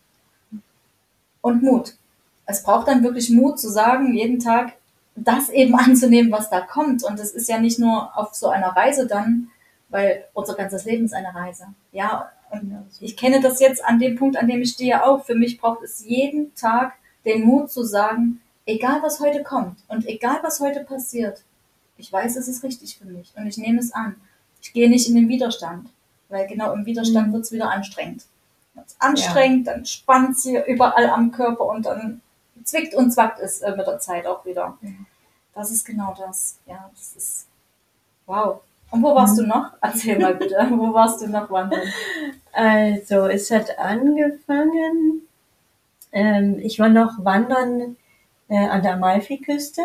Und 1.40 1.62
Mut. 1.62 1.94
Es 2.46 2.62
braucht 2.62 2.88
dann 2.88 3.03
wirklich 3.03 3.31
Mut 3.31 3.61
zu 3.61 3.68
sagen, 3.68 4.14
jeden 4.14 4.40
Tag 4.40 4.72
das 5.25 5.49
eben 5.51 5.75
anzunehmen, 5.79 6.33
was 6.33 6.51
da 6.51 6.61
kommt. 6.61 7.05
Und 7.05 7.19
es 7.21 7.31
ist 7.33 7.49
ja 7.49 7.59
nicht 7.59 7.79
nur 7.79 8.17
auf 8.17 8.35
so 8.35 8.49
einer 8.49 8.69
Reise 8.69 9.07
dann, 9.07 9.51
weil 9.89 10.25
unser 10.35 10.55
ganzes 10.55 10.85
Leben 10.85 11.05
ist 11.07 11.15
eine 11.15 11.35
Reise. 11.35 11.67
Ja, 11.93 12.31
und 12.51 12.87
ich 13.01 13.17
kenne 13.17 13.41
das 13.41 13.61
jetzt 13.61 13.85
an 13.85 13.99
dem 13.99 14.17
Punkt, 14.17 14.37
an 14.37 14.49
dem 14.49 14.63
ich 14.63 14.71
stehe 14.73 15.05
auch. 15.05 15.25
Für 15.25 15.35
mich 15.35 15.61
braucht 15.61 15.83
es 15.83 16.05
jeden 16.05 16.55
Tag 16.55 16.95
den 17.25 17.45
Mut 17.45 17.71
zu 17.71 17.83
sagen, 17.85 18.41
egal 18.65 19.03
was 19.03 19.21
heute 19.21 19.43
kommt 19.43 19.79
und 19.89 20.07
egal 20.07 20.39
was 20.43 20.61
heute 20.61 20.81
passiert, 20.81 21.43
ich 21.97 22.13
weiß, 22.13 22.37
es 22.37 22.49
ist 22.49 22.63
richtig 22.63 22.97
für 22.99 23.07
mich 23.07 23.33
und 23.37 23.47
ich 23.47 23.59
nehme 23.59 23.81
es 23.81 23.93
an. 23.93 24.17
Ich 24.63 24.73
gehe 24.73 24.89
nicht 24.89 25.09
in 25.09 25.15
den 25.15 25.29
Widerstand, 25.29 25.89
weil 26.29 26.47
genau 26.47 26.73
im 26.73 26.87
Widerstand 26.87 27.29
Mhm. 27.29 27.33
wird 27.33 27.45
es 27.45 27.53
wieder 27.53 27.71
anstrengend. 27.71 28.25
Wenn 28.75 28.85
es 28.85 28.97
anstrengend, 29.01 29.67
dann 29.67 29.85
spannt 29.85 30.37
es 30.37 30.45
hier 30.45 30.65
überall 30.67 31.11
am 31.11 31.33
Körper 31.33 31.67
und 31.67 31.87
dann 31.87 32.21
zwickt 32.69 32.95
und 32.95 33.11
zwackt 33.13 33.41
es 33.41 33.61
äh, 33.61 33.75
mit 33.77 33.87
der 33.87 33.99
Zeit 33.99 34.27
auch 34.27 34.45
wieder. 34.45 34.77
Ja. 34.83 34.91
Das 35.55 35.71
ist 35.71 35.85
genau 35.85 36.15
das. 36.19 36.59
Ja, 36.67 36.89
das 36.95 37.15
ist 37.17 37.47
wow. 38.27 38.61
Und 38.91 39.03
wo 39.03 39.15
warst 39.15 39.37
Mhm. 39.37 39.43
du 39.43 39.47
noch? 39.49 39.73
Erzähl 39.83 40.19
mal 40.19 40.35
bitte. 40.35 40.57
wo 40.71 40.93
warst 40.95 41.21
du 41.21 41.27
noch 41.29 41.51
wandern? 41.51 41.83
Also, 42.53 43.27
es 43.27 43.51
hat 43.51 43.79
angefangen, 43.79 45.23
ähm, 46.13 46.59
ich 46.61 46.79
war 46.79 46.89
noch 46.89 47.23
wandern 47.25 47.97
äh, 48.49 48.57
an 48.67 48.83
der 48.83 48.95
Amalfiküste. 48.95 49.83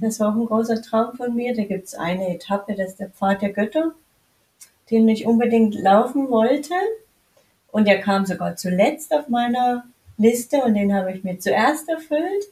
Das 0.00 0.20
war 0.20 0.28
auch 0.30 0.36
ein 0.36 0.46
großer 0.46 0.80
Traum 0.82 1.16
von 1.16 1.34
mir. 1.34 1.56
Da 1.56 1.64
gibt's 1.64 1.94
eine 1.94 2.34
Etappe, 2.34 2.74
das 2.74 2.90
ist 2.90 3.00
der 3.00 3.08
Pfad 3.10 3.42
der 3.42 3.52
Götter, 3.52 3.92
den 4.90 5.08
ich 5.08 5.26
unbedingt 5.26 5.74
laufen 5.74 6.28
wollte. 6.30 6.74
Und 7.72 7.86
der 7.86 8.00
kam 8.00 8.26
sogar 8.26 8.56
zuletzt 8.56 9.12
auf 9.14 9.28
meiner 9.28 9.84
Liste 10.18 10.62
und 10.62 10.74
den 10.74 10.94
habe 10.94 11.12
ich 11.12 11.24
mir 11.24 11.38
zuerst 11.38 11.88
erfüllt. 11.88 12.44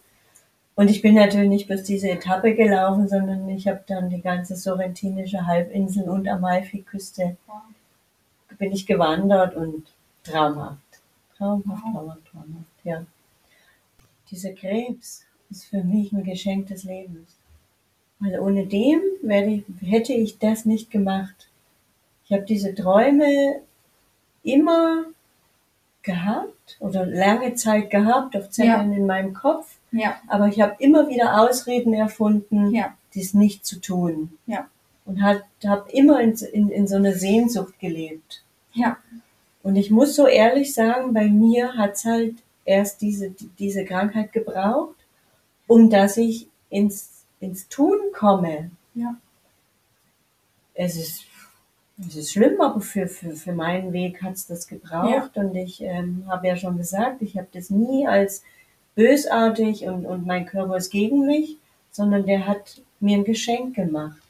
Und 0.76 0.90
ich 0.90 1.02
bin 1.02 1.14
natürlich 1.14 1.48
nicht 1.48 1.66
bloß 1.68 1.82
diese 1.82 2.10
Etappe 2.10 2.54
gelaufen, 2.54 3.08
sondern 3.08 3.48
ich 3.48 3.66
habe 3.66 3.82
dann 3.86 4.10
die 4.10 4.20
ganze 4.20 4.56
sorrentinische 4.56 5.46
Halbinsel 5.46 6.08
und 6.08 6.28
Amalfiküste 6.28 7.36
bin 8.58 8.72
ich 8.72 8.86
gewandert 8.86 9.54
und 9.54 9.86
traumhaft. 10.22 10.80
Traumhaft, 11.36 11.82
traumhaft, 11.82 12.26
traumhaft, 12.30 12.84
ja. 12.84 13.04
Dieser 14.30 14.52
Krebs 14.52 15.24
ist 15.50 15.66
für 15.66 15.82
mich 15.82 16.12
ein 16.12 16.24
Geschenk 16.24 16.68
des 16.68 16.84
Lebens. 16.84 17.36
Weil 18.18 18.40
ohne 18.40 18.66
dem 18.66 19.00
ich, 19.22 19.64
hätte 19.82 20.12
ich 20.12 20.38
das 20.38 20.64
nicht 20.64 20.90
gemacht. 20.90 21.48
Ich 22.24 22.32
habe 22.32 22.44
diese 22.44 22.74
Träume 22.74 23.60
immer 24.42 25.04
gehabt 26.06 26.78
oder 26.78 27.04
lange 27.04 27.54
Zeit 27.54 27.90
gehabt 27.90 28.34
auf 28.34 28.48
Zetteln 28.48 28.92
ja. 28.92 28.96
in 28.96 29.06
meinem 29.06 29.34
Kopf. 29.34 29.76
Ja. 29.92 30.16
Aber 30.28 30.48
ich 30.48 30.60
habe 30.60 30.76
immer 30.78 31.08
wieder 31.08 31.42
Ausreden 31.42 31.92
erfunden, 31.92 32.70
ja. 32.70 32.94
dies 33.14 33.34
nicht 33.34 33.66
zu 33.66 33.80
tun. 33.80 34.38
Ja. 34.46 34.68
Und 35.04 35.22
habe 35.22 35.44
immer 35.92 36.20
in, 36.20 36.32
in, 36.52 36.70
in 36.70 36.88
so 36.88 36.96
einer 36.96 37.12
Sehnsucht 37.12 37.78
gelebt. 37.78 38.42
Ja. 38.72 38.96
Und 39.62 39.76
ich 39.76 39.90
muss 39.90 40.16
so 40.16 40.26
ehrlich 40.26 40.72
sagen, 40.72 41.12
bei 41.12 41.28
mir 41.28 41.74
hat's 41.74 42.04
halt 42.04 42.36
erst 42.64 43.02
diese, 43.02 43.30
diese 43.58 43.84
Krankheit 43.84 44.32
gebraucht, 44.32 44.96
um 45.66 45.90
dass 45.90 46.16
ich 46.16 46.48
ins, 46.70 47.24
ins 47.40 47.68
Tun 47.68 47.98
komme. 48.12 48.70
Ja. 48.94 49.16
Es 50.74 50.96
ist 50.96 51.25
es 51.98 52.16
ist 52.16 52.32
schlimm, 52.32 52.60
aber 52.60 52.80
für, 52.80 53.08
für, 53.08 53.32
für 53.32 53.52
meinen 53.52 53.92
Weg 53.92 54.22
hat 54.22 54.34
es 54.34 54.46
das 54.46 54.68
gebraucht. 54.68 55.32
Ja. 55.34 55.42
Und 55.42 55.54
ich 55.54 55.82
ähm, 55.82 56.24
habe 56.28 56.48
ja 56.48 56.56
schon 56.56 56.76
gesagt, 56.76 57.22
ich 57.22 57.36
habe 57.36 57.48
das 57.52 57.70
nie 57.70 58.06
als 58.06 58.42
bösartig 58.94 59.86
und, 59.86 60.04
und 60.04 60.26
mein 60.26 60.46
Körper 60.46 60.76
ist 60.76 60.90
gegen 60.90 61.26
mich, 61.26 61.56
sondern 61.90 62.26
der 62.26 62.46
hat 62.46 62.82
mir 63.00 63.16
ein 63.16 63.24
Geschenk 63.24 63.76
gemacht. 63.76 64.20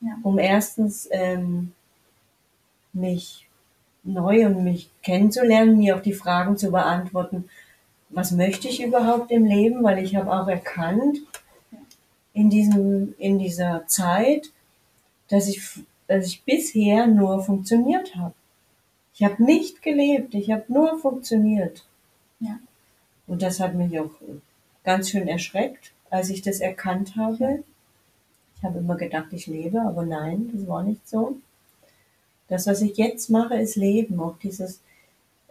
Ja. 0.00 0.16
Um 0.22 0.38
erstens 0.38 1.08
ähm, 1.10 1.72
mich 2.92 3.46
neu 4.02 4.46
und 4.46 4.64
mich 4.64 4.90
kennenzulernen, 5.02 5.76
mir 5.76 5.96
auch 5.96 6.02
die 6.02 6.14
Fragen 6.14 6.56
zu 6.56 6.70
beantworten, 6.70 7.44
was 8.08 8.32
möchte 8.32 8.66
ich 8.68 8.82
überhaupt 8.82 9.30
im 9.30 9.44
Leben, 9.44 9.84
weil 9.84 10.02
ich 10.02 10.16
habe 10.16 10.32
auch 10.32 10.48
erkannt 10.48 11.18
in 12.32 12.50
diesem, 12.50 13.14
in 13.18 13.38
dieser 13.38 13.86
Zeit, 13.86 14.50
dass 15.28 15.48
ich 15.48 15.60
dass 16.10 16.26
ich 16.26 16.42
bisher 16.42 17.06
nur 17.06 17.40
funktioniert 17.40 18.16
habe. 18.16 18.34
Ich 19.14 19.22
habe 19.22 19.44
nicht 19.44 19.80
gelebt, 19.80 20.34
ich 20.34 20.50
habe 20.50 20.64
nur 20.66 20.98
funktioniert. 20.98 21.84
Ja. 22.40 22.58
Und 23.28 23.42
das 23.42 23.60
hat 23.60 23.76
mich 23.76 23.96
auch 24.00 24.10
ganz 24.82 25.10
schön 25.10 25.28
erschreckt, 25.28 25.92
als 26.10 26.28
ich 26.30 26.42
das 26.42 26.58
erkannt 26.58 27.14
habe. 27.14 27.62
Ich 28.56 28.64
habe 28.64 28.80
immer 28.80 28.96
gedacht, 28.96 29.28
ich 29.30 29.46
lebe, 29.46 29.82
aber 29.82 30.04
nein, 30.04 30.50
das 30.52 30.66
war 30.66 30.82
nicht 30.82 31.08
so. 31.08 31.36
Das, 32.48 32.66
was 32.66 32.82
ich 32.82 32.96
jetzt 32.96 33.30
mache, 33.30 33.54
ist 33.54 33.76
Leben. 33.76 34.18
Auch 34.18 34.36
dieses, 34.42 34.80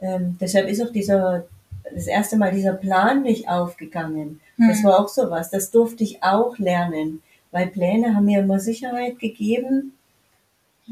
ähm, 0.02 0.38
deshalb 0.42 0.68
ist 0.68 0.82
auch 0.82 0.92
dieser, 0.92 1.46
das 1.86 2.08
erste 2.08 2.36
Mal 2.36 2.52
dieser 2.52 2.74
Plan 2.74 3.22
nicht 3.22 3.48
aufgegangen. 3.48 4.42
Mhm. 4.58 4.68
Das 4.68 4.84
war 4.84 5.00
auch 5.00 5.08
sowas. 5.08 5.52
Das 5.52 5.72
durfte 5.72 6.04
ich 6.04 6.22
auch 6.22 6.58
lernen, 6.58 7.24
weil 7.52 7.68
Pläne 7.68 8.14
haben 8.14 8.26
mir 8.26 8.42
immer 8.42 8.60
Sicherheit 8.60 9.20
gegeben 9.20 9.94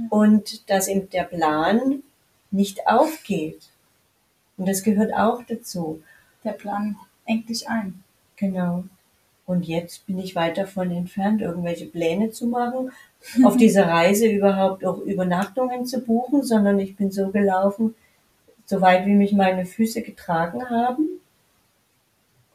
und 0.10 0.70
dass 0.70 0.88
eben 0.88 1.10
der 1.10 1.24
Plan 1.24 2.04
nicht 2.52 2.88
aufgeht. 2.88 3.70
Und 4.58 4.68
das 4.68 4.84
gehört 4.84 5.14
auch 5.14 5.44
dazu. 5.44 6.02
Der 6.44 6.52
Plan 6.54 6.98
engt 7.26 7.50
dich 7.50 7.70
ein. 7.70 8.04
Genau. 8.36 8.84
Und 9.46 9.66
jetzt 9.66 10.06
bin 10.06 10.20
ich 10.20 10.36
weit 10.36 10.58
davon 10.58 10.92
entfernt, 10.92 11.42
irgendwelche 11.42 11.86
Pläne 11.86 12.32
zu 12.32 12.48
machen, 12.48 12.92
auf 13.44 13.56
dieser 13.58 13.88
Reise 13.88 14.28
überhaupt 14.28 14.86
auch 14.86 15.00
Übernachtungen 15.00 15.86
zu 15.86 16.02
buchen, 16.02 16.44
sondern 16.44 16.80
ich 16.80 16.96
bin 16.96 17.12
so 17.12 17.30
gelaufen, 17.32 17.96
soweit 18.66 19.06
wie 19.06 19.14
mich 19.14 19.32
meine 19.32 19.66
Füße 19.66 20.02
getragen 20.02 20.70
haben. 20.70 21.08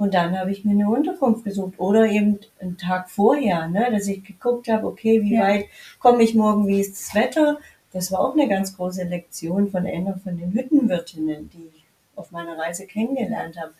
Und 0.03 0.15
dann 0.15 0.37
habe 0.37 0.51
ich 0.51 0.65
mir 0.65 0.73
eine 0.73 0.91
Unterkunft 0.91 1.45
gesucht 1.45 1.75
oder 1.79 2.07
eben 2.07 2.41
einen 2.59 2.77
Tag 2.77 3.09
vorher, 3.09 3.69
ne, 3.69 3.87
dass 3.93 4.09
ich 4.09 4.25
geguckt 4.25 4.67
habe, 4.67 4.89
okay, 4.89 5.23
wie 5.23 5.35
ja. 5.35 5.43
weit 5.43 5.67
komme 6.01 6.25
ich 6.25 6.35
morgen, 6.35 6.67
wie 6.67 6.81
ist 6.81 6.99
das 6.99 7.15
Wetter. 7.15 7.61
Das 7.93 8.11
war 8.11 8.19
auch 8.19 8.33
eine 8.33 8.49
ganz 8.49 8.77
große 8.77 9.05
Lektion 9.05 9.71
von 9.71 9.87
einer 9.87 10.19
von 10.19 10.37
den 10.37 10.51
Hüttenwirtinnen, 10.55 11.51
die 11.51 11.71
ich 11.73 11.85
auf 12.17 12.33
meiner 12.33 12.59
Reise 12.59 12.89
kennengelernt 12.89 13.57
habe. 13.57 13.75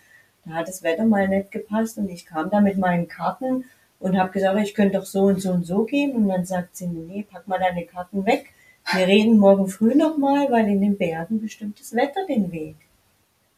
Da 0.45 0.53
hat 0.53 0.69
das 0.69 0.85
Wetter 0.85 1.05
mal 1.07 1.27
nicht 1.27 1.51
gepasst 1.51 1.99
und 1.99 2.09
ich 2.09 2.25
kam 2.25 2.51
da 2.51 2.61
mit 2.61 2.79
meinen 2.79 3.09
Karten 3.09 3.65
und 3.99 4.17
habe 4.17 4.31
gesagt, 4.31 4.61
ich 4.61 4.77
könnte 4.77 4.99
doch 4.99 5.07
so 5.07 5.23
und 5.23 5.43
so 5.43 5.51
und 5.51 5.67
so 5.67 5.83
gehen. 5.83 6.15
Und 6.15 6.29
dann 6.29 6.45
sagt 6.45 6.77
sie, 6.77 6.87
nee, 6.87 7.27
pack 7.29 7.49
mal 7.49 7.59
deine 7.59 7.85
Karten 7.85 8.25
weg. 8.27 8.53
Wir 8.95 9.09
reden 9.09 9.39
morgen 9.39 9.67
früh 9.67 9.97
nochmal, 9.97 10.53
weil 10.53 10.69
in 10.69 10.83
den 10.83 10.97
Bergen 10.97 11.41
bestimmt 11.41 11.81
das 11.81 11.97
Wetter 11.97 12.25
den 12.29 12.53
Weg. 12.53 12.77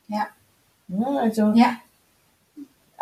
Ja. 0.08 0.28
ja 0.88 1.18
also 1.18 1.52
ja. 1.54 1.76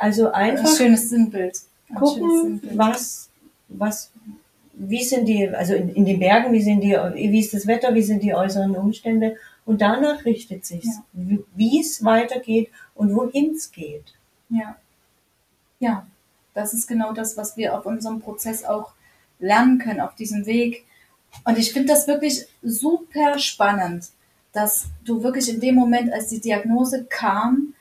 Also 0.03 0.33
einfach 0.33 0.65
ein 0.65 0.77
schönes 0.77 1.11
Sinnbild. 1.11 1.61
Ein 1.89 1.95
gucken, 1.95 2.23
schönes 2.23 2.43
Sinnbild. 2.43 2.77
was, 2.77 3.31
was, 3.69 4.11
wie 4.73 5.05
sind 5.05 5.27
die, 5.27 5.49
also 5.49 5.75
in, 5.75 5.95
in 5.95 6.05
den 6.05 6.19
Bergen, 6.19 6.53
wie 6.53 6.61
sind 6.61 6.81
die, 6.81 6.91
wie 6.91 7.39
ist 7.39 7.55
das 7.55 7.69
Wetter, 7.69 7.95
wie 7.95 8.03
sind 8.03 8.21
die 8.21 8.35
äußeren 8.35 8.75
Umstände 8.75 9.37
und 9.65 9.81
danach 9.81 10.25
richtet 10.25 10.67
sich 10.67 10.83
ja. 10.83 11.05
wie 11.55 11.81
es 11.81 12.05
weitergeht 12.05 12.71
und 12.97 13.15
wohin 13.15 13.53
es 13.55 13.71
geht. 13.71 14.03
Ja. 14.49 14.75
Ja, 15.79 16.05
das 16.53 16.75
ist 16.75 16.89
genau 16.89 17.13
das, 17.13 17.37
was 17.37 17.57
wir 17.57 17.79
auf 17.79 17.87
unserem 17.87 18.21
Prozess 18.21 18.65
auch 18.65 18.95
lernen 19.39 19.79
können, 19.79 20.01
auf 20.01 20.17
diesem 20.17 20.47
Weg. 20.47 20.85
Und 21.45 21.59
ich 21.59 21.73
finde 21.73 21.93
das 21.93 22.09
wirklich 22.09 22.49
super 22.61 23.39
spannend, 23.39 24.07
dass 24.53 24.87
du 25.05 25.23
wirklich 25.23 25.49
in 25.49 25.61
dem 25.61 25.77
Moment, 25.77 26.13
als 26.13 26.27
die 26.27 26.41
Diagnose 26.41 27.05
kam, 27.05 27.75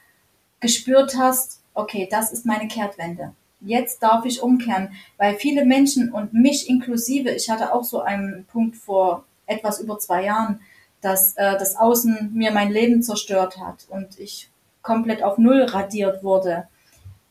gespürt 0.59 1.17
hast, 1.17 1.60
okay, 1.73 2.07
das 2.09 2.31
ist 2.31 2.45
meine 2.45 2.67
Kehrtwende. 2.67 3.33
Jetzt 3.61 4.01
darf 4.01 4.25
ich 4.25 4.41
umkehren, 4.41 4.89
weil 5.17 5.35
viele 5.35 5.65
Menschen 5.65 6.11
und 6.11 6.33
mich 6.33 6.67
inklusive, 6.67 7.29
ich 7.29 7.49
hatte 7.49 7.73
auch 7.73 7.83
so 7.83 8.01
einen 8.01 8.45
Punkt 8.45 8.75
vor 8.75 9.25
etwas 9.45 9.79
über 9.79 9.99
zwei 9.99 10.25
Jahren, 10.25 10.61
dass 11.01 11.33
äh, 11.35 11.57
das 11.57 11.75
Außen 11.75 12.31
mir 12.33 12.51
mein 12.51 12.71
Leben 12.71 13.03
zerstört 13.03 13.57
hat 13.59 13.85
und 13.89 14.19
ich 14.19 14.49
komplett 14.81 15.21
auf 15.21 15.37
Null 15.37 15.63
radiert 15.63 16.23
wurde. 16.23 16.67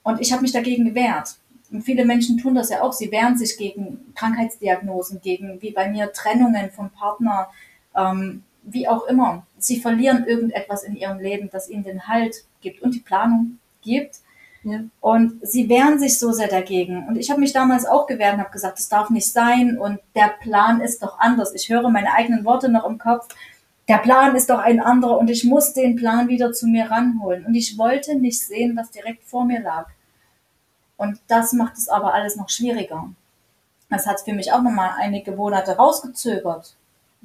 Und 0.03 0.21
ich 0.21 0.33
habe 0.33 0.43
mich 0.43 0.53
dagegen 0.53 0.85
gewehrt. 0.85 1.37
Und 1.71 1.83
viele 1.83 2.05
Menschen 2.05 2.39
tun 2.39 2.55
das 2.55 2.71
ja 2.71 2.83
auch. 2.83 2.93
Sie 2.93 3.13
wehren 3.13 3.39
sich 3.39 3.57
gegen 3.57 4.13
Krankheitsdiagnosen, 4.15 5.21
gegen, 5.21 5.63
wie 5.63 5.71
bei 5.71 5.89
mir, 5.89 6.13
Trennungen 6.13 6.71
vom 6.71 6.91
Partner, 6.91 7.49
ähm, 7.97 8.43
wie 8.63 8.89
auch 8.89 9.07
immer. 9.07 9.47
Sie 9.59 9.81
verlieren 9.81 10.27
irgendetwas 10.27 10.83
in 10.83 10.97
ihrem 10.97 11.19
Leben, 11.19 11.49
das 11.51 11.69
ihnen 11.69 11.85
den 11.85 12.09
Halt 12.09 12.45
gibt 12.61 12.83
und 12.83 12.95
die 12.95 13.01
Planung 13.01 13.59
gibt. 13.83 14.17
Und 15.01 15.41
sie 15.43 15.69
wehren 15.69 15.99
sich 15.99 16.19
so 16.19 16.33
sehr 16.33 16.49
dagegen. 16.49 17.07
Und 17.09 17.17
ich 17.17 17.31
habe 17.31 17.41
mich 17.41 17.53
damals 17.53 17.87
auch 17.87 18.07
gewehrt 18.07 18.35
und 18.35 18.41
habe 18.41 18.51
gesagt, 18.51 18.79
das 18.79 18.89
darf 18.89 19.11
nicht 19.11 19.33
sein 19.33 19.79
und 19.79 20.01
der 20.15 20.29
Plan 20.41 20.81
ist 20.81 21.03
doch 21.03 21.19
anders. 21.19 21.55
Ich 21.55 21.69
höre 21.69 21.89
meine 21.89 22.13
eigenen 22.13 22.45
Worte 22.45 22.69
noch 22.69 22.85
im 22.85 22.99
Kopf. 22.99 23.29
Der 23.89 23.99
Plan 23.99 24.37
ist 24.37 24.51
doch 24.51 24.59
ein 24.59 24.81
anderer 24.81 25.19
und 25.19 25.31
ich 25.31 25.45
muss 25.45 25.73
den 25.73 25.97
Plan 25.97 26.29
wieder 26.29 26.53
zu 26.53 26.67
mir 26.67 26.91
ranholen. 26.91 27.47
Und 27.47 27.55
ich 27.55 27.79
wollte 27.79 28.15
nicht 28.17 28.39
sehen, 28.39 28.77
was 28.77 28.91
direkt 28.91 29.25
vor 29.25 29.45
mir 29.45 29.61
lag. 29.61 29.89
Und 30.97 31.19
das 31.29 31.55
macht 31.55 31.79
es 31.79 31.89
aber 31.89 32.13
alles 32.13 32.37
noch 32.37 32.51
schwieriger. 32.51 33.11
Das 33.89 34.07
hat 34.07 34.21
für 34.21 34.35
mich 34.35 34.53
auch 34.53 34.63
nochmal 34.63 34.93
einige 34.99 35.33
Monate 35.33 35.77
rausgezögert, 35.77 36.77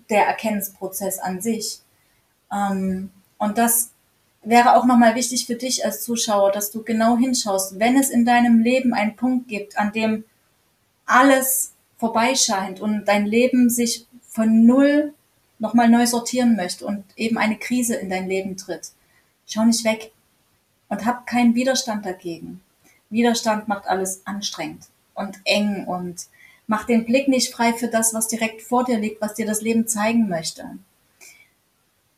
der 0.09 0.25
Erkennungsprozess 0.25 1.19
an 1.19 1.41
sich. 1.41 1.81
Ähm, 2.51 3.11
und 3.37 3.57
das 3.57 3.91
wäre 4.45 4.75
auch 4.75 4.85
nochmal 4.85 5.15
wichtig 5.15 5.45
für 5.45 5.55
dich 5.55 5.83
als 5.83 6.03
Zuschauer, 6.03 6.51
dass 6.51 6.71
du 6.71 6.83
genau 6.83 7.17
hinschaust, 7.17 7.79
wenn 7.79 7.97
es 7.97 8.09
in 8.09 8.25
deinem 8.25 8.59
Leben 8.59 8.93
einen 8.93 9.15
Punkt 9.15 9.47
gibt, 9.47 9.77
an 9.77 9.91
dem 9.91 10.23
alles 11.05 11.73
vorbeischeint 11.97 12.79
und 12.79 13.05
dein 13.05 13.25
Leben 13.25 13.69
sich 13.69 14.05
von 14.29 14.65
null 14.65 15.13
nochmal 15.59 15.89
neu 15.89 16.05
sortieren 16.05 16.55
möchte 16.55 16.85
und 16.85 17.03
eben 17.15 17.37
eine 17.37 17.57
Krise 17.57 17.95
in 17.95 18.09
dein 18.09 18.27
Leben 18.27 18.57
tritt. 18.57 18.91
Schau 19.47 19.65
nicht 19.65 19.83
weg 19.83 20.11
und 20.89 21.05
hab 21.05 21.25
keinen 21.25 21.55
Widerstand 21.55 22.05
dagegen. 22.05 22.61
Widerstand 23.09 23.67
macht 23.67 23.87
alles 23.87 24.25
anstrengend 24.25 24.87
und 25.13 25.39
eng 25.45 25.85
und 25.85 26.27
macht 26.67 26.89
den 26.89 27.05
Blick 27.05 27.27
nicht 27.27 27.53
frei 27.53 27.73
für 27.73 27.87
das, 27.87 28.13
was 28.13 28.27
direkt 28.27 28.61
vor 28.61 28.83
dir 28.83 28.99
liegt, 28.99 29.21
was 29.21 29.35
dir 29.35 29.45
das 29.45 29.61
Leben 29.61 29.87
zeigen 29.87 30.27
möchte. 30.27 30.77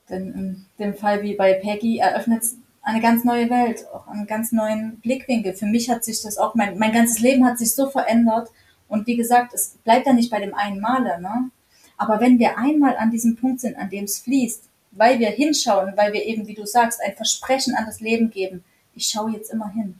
Denn 0.09 0.33
in 0.33 0.65
dem 0.79 0.95
Fall 0.95 1.21
wie 1.21 1.35
bei 1.35 1.53
Peggy 1.53 1.97
eröffnet 1.97 2.43
es 2.43 2.57
eine 2.81 3.01
ganz 3.01 3.25
neue 3.25 3.49
Welt, 3.49 3.85
auch 3.93 4.07
einen 4.07 4.27
ganz 4.27 4.51
neuen 4.51 4.97
Blickwinkel. 5.01 5.53
Für 5.53 5.65
mich 5.65 5.89
hat 5.89 6.05
sich 6.05 6.21
das 6.21 6.37
auch, 6.37 6.55
mein, 6.55 6.77
mein 6.77 6.93
ganzes 6.93 7.19
Leben 7.19 7.45
hat 7.45 7.57
sich 7.57 7.75
so 7.75 7.89
verändert. 7.89 8.49
Und 8.87 9.07
wie 9.07 9.17
gesagt, 9.17 9.53
es 9.53 9.75
bleibt 9.83 10.07
ja 10.07 10.13
nicht 10.13 10.31
bei 10.31 10.39
dem 10.39 10.53
einen 10.53 10.79
Male. 10.79 11.19
Ne? 11.21 11.51
Aber 11.97 12.21
wenn 12.21 12.39
wir 12.39 12.57
einmal 12.57 12.95
an 12.95 13.11
diesem 13.11 13.35
Punkt 13.35 13.59
sind, 13.59 13.75
an 13.75 13.89
dem 13.89 14.05
es 14.05 14.19
fließt, 14.19 14.63
weil 14.91 15.19
wir 15.19 15.29
hinschauen, 15.29 15.93
weil 15.95 16.13
wir 16.13 16.25
eben, 16.25 16.47
wie 16.47 16.53
du 16.53 16.65
sagst, 16.65 17.01
ein 17.03 17.15
Versprechen 17.15 17.75
an 17.75 17.85
das 17.85 17.99
Leben 17.99 18.29
geben, 18.29 18.63
ich 18.95 19.07
schaue 19.07 19.31
jetzt 19.31 19.51
immer 19.51 19.69
hin 19.69 19.99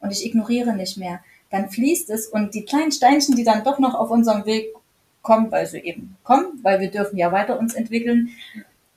und 0.00 0.10
ich 0.10 0.26
ignoriere 0.26 0.74
nicht 0.74 0.98
mehr, 0.98 1.20
dann 1.50 1.70
fließt 1.70 2.10
es 2.10 2.26
und 2.26 2.54
die 2.54 2.64
kleinen 2.64 2.92
Steinchen, 2.92 3.36
die 3.36 3.44
dann 3.44 3.64
doch 3.64 3.78
noch 3.78 3.94
auf 3.94 4.10
unserem 4.10 4.44
Weg 4.44 4.74
kommen, 5.22 5.50
weil 5.50 5.66
sie 5.66 5.78
eben 5.78 6.16
kommen, 6.24 6.58
weil 6.62 6.80
wir 6.80 6.90
dürfen 6.90 7.16
ja 7.16 7.32
weiter 7.32 7.58
uns 7.58 7.74
entwickeln, 7.74 8.30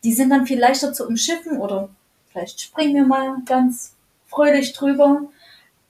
die 0.03 0.13
sind 0.13 0.29
dann 0.29 0.47
viel 0.47 0.59
leichter 0.59 0.93
zu 0.93 1.07
umschiffen 1.07 1.59
oder 1.59 1.89
vielleicht 2.31 2.61
springen 2.61 2.95
wir 2.95 3.05
mal 3.05 3.37
ganz 3.45 3.93
fröhlich 4.27 4.73
drüber. 4.73 5.29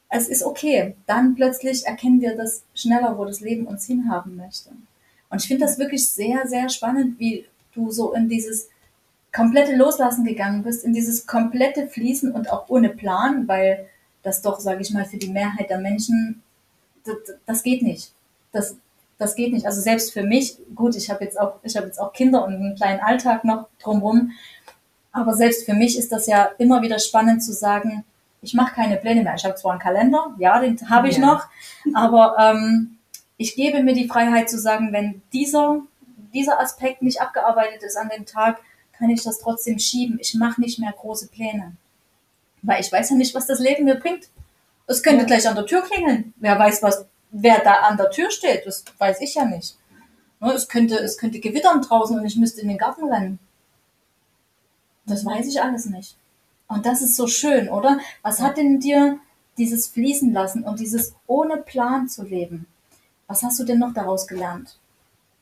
es 0.09 0.27
ist 0.27 0.43
okay. 0.43 0.95
Dann 1.05 1.35
plötzlich 1.35 1.85
erkennen 1.85 2.19
wir 2.21 2.35
das 2.35 2.63
schneller, 2.75 3.17
wo 3.17 3.25
das 3.25 3.39
Leben 3.39 3.65
uns 3.67 3.85
hinhaben 3.85 4.35
möchte. 4.35 4.71
Und 5.29 5.41
ich 5.41 5.47
finde 5.47 5.65
das 5.65 5.79
wirklich 5.79 6.09
sehr, 6.09 6.47
sehr 6.47 6.67
spannend, 6.69 7.17
wie 7.19 7.45
du 7.73 7.91
so 7.91 8.13
in 8.13 8.27
dieses 8.27 8.67
komplette 9.33 9.75
Loslassen 9.75 10.25
gegangen 10.25 10.63
bist, 10.63 10.83
in 10.83 10.93
dieses 10.93 11.25
komplette 11.25 11.87
Fließen 11.87 12.33
und 12.33 12.51
auch 12.51 12.67
ohne 12.67 12.89
Plan, 12.89 13.47
weil 13.47 13.87
das 14.23 14.41
doch, 14.41 14.59
sage 14.59 14.81
ich 14.81 14.91
mal, 14.91 15.05
für 15.05 15.17
die 15.17 15.29
Mehrheit 15.29 15.69
der 15.69 15.79
Menschen, 15.79 16.43
das, 17.05 17.15
das 17.45 17.63
geht 17.63 17.81
nicht. 17.81 18.11
Das, 18.51 18.75
das 19.21 19.35
geht 19.35 19.53
nicht. 19.53 19.67
Also 19.67 19.81
selbst 19.81 20.11
für 20.11 20.23
mich, 20.23 20.57
gut, 20.73 20.95
ich 20.95 21.09
habe 21.11 21.23
jetzt 21.23 21.39
auch, 21.39 21.59
ich 21.63 21.77
habe 21.77 21.85
jetzt 21.85 21.99
auch 21.99 22.11
Kinder 22.11 22.43
und 22.43 22.55
einen 22.55 22.75
kleinen 22.75 22.99
Alltag 22.99 23.43
noch 23.43 23.67
drumherum, 23.81 24.31
aber 25.11 25.35
selbst 25.35 25.65
für 25.65 25.73
mich 25.73 25.97
ist 25.97 26.11
das 26.11 26.25
ja 26.25 26.49
immer 26.57 26.81
wieder 26.81 26.97
spannend 26.97 27.43
zu 27.43 27.53
sagen, 27.53 28.03
ich 28.41 28.55
mache 28.55 28.73
keine 28.73 28.97
Pläne 28.97 29.21
mehr. 29.21 29.35
Ich 29.35 29.45
habe 29.45 29.55
zwar 29.55 29.73
einen 29.73 29.81
Kalender, 29.81 30.33
ja, 30.39 30.59
den 30.59 30.89
habe 30.89 31.07
ich 31.09 31.17
ja. 31.17 31.25
noch, 31.25 31.45
aber 31.93 32.35
ähm, 32.39 32.97
ich 33.37 33.55
gebe 33.55 33.83
mir 33.83 33.93
die 33.93 34.07
Freiheit 34.07 34.49
zu 34.49 34.57
sagen, 34.57 34.91
wenn 34.91 35.21
dieser, 35.31 35.81
dieser 36.33 36.59
Aspekt 36.59 37.03
nicht 37.03 37.21
abgearbeitet 37.21 37.83
ist 37.83 37.97
an 37.97 38.09
dem 38.09 38.25
Tag, 38.25 38.59
kann 38.97 39.09
ich 39.09 39.23
das 39.23 39.39
trotzdem 39.39 39.77
schieben. 39.77 40.17
Ich 40.19 40.33
mache 40.33 40.61
nicht 40.61 40.79
mehr 40.79 40.91
große 40.91 41.27
Pläne. 41.27 41.75
Weil 42.63 42.81
ich 42.81 42.91
weiß 42.91 43.11
ja 43.11 43.15
nicht, 43.15 43.35
was 43.35 43.47
das 43.47 43.59
Leben 43.59 43.85
mir 43.85 43.95
bringt. 43.95 44.29
Es 44.87 45.03
könnte 45.03 45.21
ja. 45.21 45.25
gleich 45.25 45.47
an 45.47 45.55
der 45.55 45.65
Tür 45.65 45.81
klingeln. 45.81 46.33
Wer 46.37 46.57
weiß, 46.57 46.83
was, 46.83 47.05
wer 47.31 47.59
da 47.63 47.73
an 47.87 47.97
der 47.97 48.11
Tür 48.11 48.29
steht. 48.29 48.65
Das 48.65 48.83
weiß 48.97 49.21
ich 49.21 49.35
ja 49.35 49.45
nicht. 49.45 49.77
Ne, 50.39 50.51
es 50.53 50.67
könnte, 50.67 50.95
es 50.95 51.17
könnte 51.17 51.39
gewittern 51.39 51.81
draußen 51.81 52.17
und 52.17 52.25
ich 52.25 52.35
müsste 52.35 52.61
in 52.61 52.67
den 52.67 52.77
Garten 52.77 53.05
rennen. 53.05 53.39
Das 55.05 55.25
weiß 55.25 55.47
ich 55.47 55.61
alles 55.61 55.85
nicht. 55.85 56.15
Und 56.67 56.85
das 56.85 57.01
ist 57.01 57.15
so 57.15 57.27
schön, 57.27 57.69
oder? 57.69 57.99
Was 58.21 58.41
hat 58.41 58.57
denn 58.57 58.79
dir 58.79 59.19
dieses 59.57 59.87
Fließen 59.87 60.31
lassen 60.31 60.63
und 60.63 60.79
dieses 60.79 61.13
ohne 61.27 61.57
Plan 61.57 62.07
zu 62.07 62.23
leben? 62.23 62.65
Was 63.27 63.43
hast 63.43 63.59
du 63.59 63.63
denn 63.63 63.79
noch 63.79 63.93
daraus 63.93 64.27
gelernt? 64.27 64.77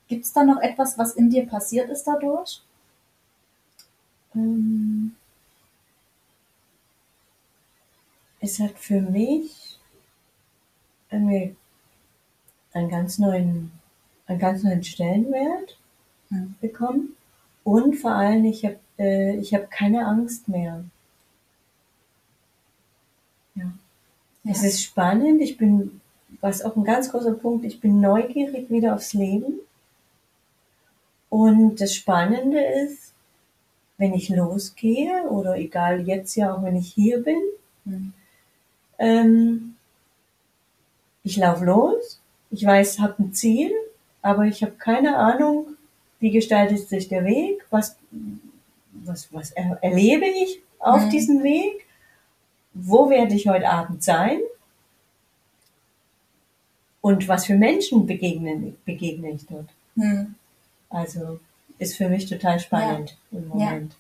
Gibt 0.08 0.26
es 0.26 0.34
da 0.34 0.44
noch 0.44 0.60
etwas, 0.60 0.98
was 0.98 1.14
in 1.14 1.30
dir 1.30 1.46
passiert 1.46 1.90
ist 1.90 2.04
dadurch? 2.06 2.62
Ähm, 4.36 5.16
es 8.40 8.60
hat 8.60 8.78
für 8.78 9.02
mich 9.02 9.78
einen 12.74 12.90
ganz 12.90 13.18
neuen, 13.18 13.72
einen 14.28 14.40
ganz 14.40 14.64
neuen 14.64 14.84
Stellenwert 14.84 15.78
hm. 16.30 16.56
bekommen. 16.62 17.16
Und 17.64 17.96
vor 17.96 18.12
allem, 18.12 18.46
ich 18.46 18.66
habe 18.66 18.80
äh, 19.00 19.38
ich 19.38 19.54
hab 19.54 19.72
keine 19.72 20.06
Angst 20.06 20.48
mehr. 20.48 20.84
Ja. 23.56 23.64
ja. 24.44 24.52
Es 24.52 24.64
ist 24.64 24.84
spannend. 24.84 25.42
Ich 25.42 25.58
bin, 25.58 26.02
was 26.42 26.62
auch 26.62 26.76
ein 26.76 26.84
ganz 26.84 27.12
großer 27.12 27.34
Punkt, 27.34 27.66
ich 27.66 27.80
bin 27.80 28.02
neugierig 28.02 28.70
wieder 28.70 28.94
aufs 28.94 29.14
Leben. 29.14 29.60
Und 31.30 31.80
das 31.80 31.96
Spannende 31.96 32.60
ist, 32.60 33.14
wenn 33.98 34.14
ich 34.14 34.30
losgehe 34.30 35.24
oder 35.30 35.58
egal 35.58 36.08
jetzt 36.08 36.36
ja 36.36 36.54
auch 36.54 36.64
wenn 36.64 36.76
ich 36.76 36.94
hier 36.94 37.22
bin, 37.22 37.42
mhm. 37.86 38.14
ähm, 38.98 39.76
ich 41.24 41.38
laufe 41.38 41.66
los, 41.66 42.19
ich 42.52 42.66
weiß, 42.66 43.00
habe 43.00 43.24
ein 43.24 43.34
Ziel, 43.34 43.72
aber 44.22 44.46
ich 44.46 44.64
habe 44.64 44.74
keine 44.74 45.18
Ahnung, 45.18 45.66
wie 46.20 46.32
gestaltet 46.32 46.88
sich 46.88 47.08
der 47.08 47.26
Weg, 47.26 47.66
was, 47.70 47.96
was, 48.92 49.30
was 49.32 49.52
er, 49.52 49.78
erlebe 49.82 50.26
ich 50.26 50.62
auf 50.80 51.06
mhm. 51.06 51.10
diesem 51.10 51.44
Weg, 51.44 51.86
wo 52.74 53.10
werde 53.10 53.36
ich 53.36 53.48
heute 53.48 53.70
Abend 53.70 54.04
sein 54.04 54.40
und 57.02 57.28
was 57.28 57.46
für 57.46 57.56
Menschen 57.56 58.06
begegnen, 58.06 58.76
begegne 58.86 59.32
ich 59.32 59.46
dort. 59.48 59.70
Mhm. 59.96 60.36
Also 60.90 61.40
ist 61.78 61.96
für 61.96 62.10
mich 62.10 62.26
total 62.28 62.60
spannend 62.60 63.18
ja. 63.32 63.40
im 63.40 63.48
Moment. 63.48 63.94
Ja. 63.94 63.98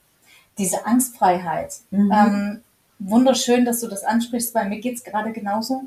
Diese 0.57 0.85
Angstfreiheit. 0.85 1.79
Mhm. 1.91 2.11
Ähm, 2.11 2.61
wunderschön, 2.99 3.63
dass 3.63 3.79
du 3.79 3.87
das 3.87 4.03
ansprichst, 4.03 4.53
weil 4.53 4.67
mir 4.67 4.79
geht 4.79 4.95
es 4.95 5.03
gerade 5.03 5.31
genauso. 5.31 5.83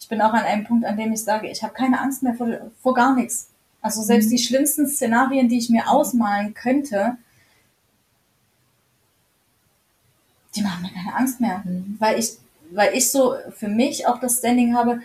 Ich 0.00 0.08
bin 0.08 0.20
auch 0.22 0.32
an 0.32 0.44
einem 0.44 0.64
Punkt, 0.64 0.84
an 0.84 0.96
dem 0.96 1.12
ich 1.12 1.22
sage, 1.22 1.48
ich 1.48 1.62
habe 1.62 1.74
keine 1.74 2.00
Angst 2.00 2.22
mehr 2.22 2.34
vor, 2.34 2.48
vor 2.82 2.94
gar 2.94 3.14
nichts. 3.14 3.48
Also 3.82 4.02
selbst 4.02 4.26
mhm. 4.26 4.30
die 4.30 4.42
schlimmsten 4.42 4.88
Szenarien, 4.88 5.48
die 5.48 5.58
ich 5.58 5.70
mir 5.70 5.88
ausmalen 5.88 6.54
könnte, 6.54 7.16
die 10.56 10.62
machen 10.62 10.82
mir 10.82 10.92
keine 10.92 11.14
Angst 11.14 11.40
mehr. 11.40 11.62
Mhm. 11.64 11.96
Weil 11.98 12.18
ich, 12.18 12.32
weil 12.72 12.94
ich 12.94 13.10
so 13.10 13.34
für 13.52 13.68
mich 13.68 14.06
auch 14.06 14.18
das 14.18 14.38
Standing 14.38 14.74
habe, 14.74 15.00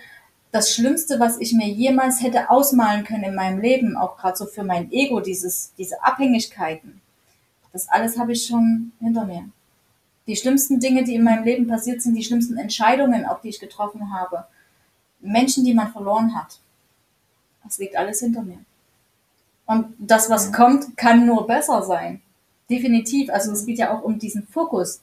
das 0.51 0.73
Schlimmste, 0.73 1.19
was 1.19 1.37
ich 1.39 1.51
mir 1.51 1.67
jemals 1.67 2.21
hätte 2.21 2.49
ausmalen 2.49 3.03
können 3.03 3.25
in 3.25 3.35
meinem 3.35 3.59
Leben, 3.59 3.97
auch 3.97 4.17
gerade 4.17 4.37
so 4.37 4.45
für 4.45 4.63
mein 4.63 4.89
Ego, 4.91 5.19
dieses, 5.19 5.73
diese 5.77 6.01
Abhängigkeiten, 6.01 7.01
das 7.73 7.89
alles 7.89 8.17
habe 8.17 8.31
ich 8.31 8.45
schon 8.47 8.93
hinter 9.01 9.25
mir. 9.25 9.49
Die 10.27 10.37
schlimmsten 10.37 10.79
Dinge, 10.79 11.03
die 11.03 11.15
in 11.15 11.23
meinem 11.23 11.43
Leben 11.43 11.67
passiert 11.67 12.01
sind, 12.01 12.15
die 12.15 12.23
schlimmsten 12.23 12.57
Entscheidungen, 12.57 13.25
auch 13.25 13.41
die 13.41 13.49
ich 13.49 13.59
getroffen 13.59 14.13
habe, 14.13 14.45
Menschen, 15.25 15.63
die 15.63 15.73
man 15.73 15.91
verloren 15.91 16.35
hat, 16.35 16.59
das 17.63 17.77
liegt 17.77 17.95
alles 17.95 18.19
hinter 18.19 18.43
mir. 18.43 18.59
Und 19.65 19.95
das, 19.97 20.29
was 20.29 20.53
kommt, 20.53 20.95
kann 20.95 21.25
nur 21.25 21.47
besser 21.47 21.83
sein. 21.83 22.21
Definitiv. 22.69 23.29
Also 23.29 23.51
es 23.51 23.65
geht 23.65 23.79
ja 23.79 23.93
auch 23.93 24.03
um 24.03 24.19
diesen 24.19 24.47
Fokus, 24.47 25.01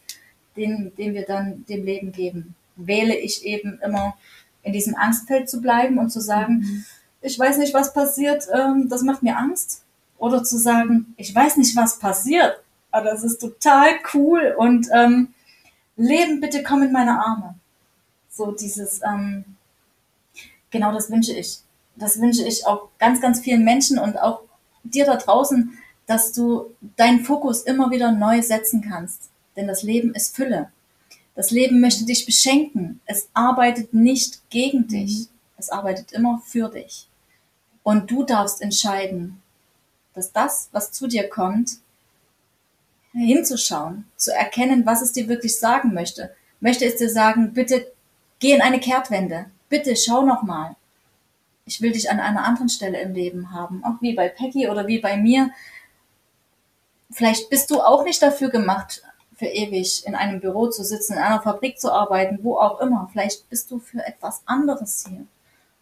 den, 0.57 0.93
den 0.97 1.15
wir 1.15 1.25
dann 1.27 1.65
dem 1.69 1.85
Leben 1.85 2.13
geben. 2.13 2.55
Wähle 2.77 3.17
ich 3.17 3.45
eben 3.45 3.81
immer 3.85 4.17
in 4.63 4.73
diesem 4.73 4.95
Angstfeld 4.95 5.51
zu 5.51 5.61
bleiben 5.61 5.99
und 5.99 6.11
zu 6.11 6.21
sagen, 6.21 6.59
mhm. 6.59 6.85
ich 7.21 7.39
weiß 7.39 7.59
nicht, 7.59 7.75
was 7.75 7.93
passiert, 7.93 8.47
ähm, 8.53 8.89
das 8.89 9.03
macht 9.03 9.23
mir 9.23 9.37
Angst. 9.37 9.83
Oder 10.19 10.45
zu 10.45 10.57
sagen, 10.57 11.15
ich 11.17 11.35
weiß 11.35 11.57
nicht, 11.57 11.75
was 11.75 11.99
passiert, 11.99 12.63
aber 12.93 13.11
das 13.11 13.25
ist 13.25 13.41
total 13.41 13.89
cool 14.15 14.55
und 14.57 14.89
ähm, 14.95 15.35
Leben, 15.97 16.41
bitte 16.41 16.63
komm 16.63 16.85
in 16.85 16.93
meine 16.93 17.19
Arme. 17.19 17.57
So 18.31 18.53
dieses, 18.53 19.01
ähm, 19.03 19.45
genau 20.73 20.93
das 20.93 21.11
wünsche 21.11 21.33
ich. 21.33 21.61
Das 21.95 22.21
wünsche 22.21 22.43
ich 22.43 22.67
auch 22.67 22.89
ganz, 22.99 23.21
ganz 23.21 23.39
vielen 23.41 23.63
Menschen 23.63 23.99
und 23.99 24.19
auch 24.19 24.41
dir 24.83 25.05
da 25.05 25.17
draußen, 25.17 25.79
dass 26.07 26.33
du 26.33 26.75
deinen 26.97 27.25
Fokus 27.25 27.63
immer 27.63 27.91
wieder 27.93 28.11
neu 28.11 28.43
setzen 28.43 28.83
kannst. 28.83 29.31
Denn 29.55 29.69
das 29.69 29.85
Leben 29.85 30.15
ist 30.15 30.35
Fülle. 30.35 30.73
Das 31.35 31.51
Leben 31.51 31.81
möchte 31.81 32.05
dich 32.05 32.27
beschenken. 32.27 33.01
Es 33.07 33.29
arbeitet 33.33 33.95
nicht 33.95 34.49
gegen 34.51 34.89
dich. 34.89 35.13
Mhm. 35.13 35.29
Es 35.57 35.71
arbeitet 35.71 36.13
immer 36.13 36.43
für 36.45 36.69
dich. 36.69 37.09
Und 37.83 38.11
du 38.11 38.25
darfst 38.25 38.61
entscheiden, 38.61 39.41
dass 40.15 40.33
das, 40.33 40.69
was 40.73 40.93
zu 40.93 41.07
dir 41.07 41.29
kommt, 41.29 41.79
hinzuschauen, 43.13 44.07
zu 44.17 44.33
erkennen, 44.35 44.87
was 44.87 45.03
es 45.03 45.13
dir 45.13 45.29
wirklich 45.29 45.59
sagen 45.59 45.95
möchte. 45.95 46.35
Möchte 46.61 46.85
es 46.85 46.97
dir 46.97 47.11
sagen, 47.11 47.53
bitte 47.53 47.87
geh 48.39 48.53
in 48.53 48.63
eine 48.63 48.81
Kehrtwende. 48.81 49.47
Bitte 49.73 49.97
schau 49.97 50.21
noch 50.21 50.43
mal. 50.43 50.77
Ich 51.65 51.81
will 51.81 51.93
dich 51.93 52.11
an 52.11 52.21
einer 52.21 52.45
anderen 52.45 52.69
Stelle 52.69 53.01
im 53.01 53.15
Leben 53.15 53.53
haben. 53.53 53.83
Auch 53.85 54.03
wie 54.03 54.13
bei 54.13 54.29
Peggy 54.29 54.69
oder 54.69 54.87
wie 54.87 54.99
bei 54.99 55.17
mir. 55.17 55.51
Vielleicht 57.11 57.49
bist 57.49 57.71
du 57.71 57.81
auch 57.81 58.05
nicht 58.05 58.21
dafür 58.21 58.51
gemacht, 58.51 59.03
für 59.35 59.47
ewig 59.47 60.05
in 60.05 60.15
einem 60.15 60.41
Büro 60.41 60.69
zu 60.69 60.85
sitzen, 60.85 61.15
in 61.15 61.21
einer 61.21 61.41
Fabrik 61.41 61.81
zu 61.81 61.91
arbeiten, 61.91 62.41
wo 62.43 62.59
auch 62.59 62.81
immer. 62.81 63.09
Vielleicht 63.13 63.49
bist 63.49 63.71
du 63.71 63.79
für 63.79 64.07
etwas 64.07 64.43
anderes 64.45 65.07
hier. 65.09 65.25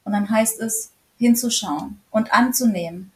Und 0.04 0.12
dann 0.12 0.30
heißt 0.30 0.60
es, 0.60 0.92
hinzuschauen 1.18 2.00
und 2.12 2.32
anzunehmen 2.32 3.10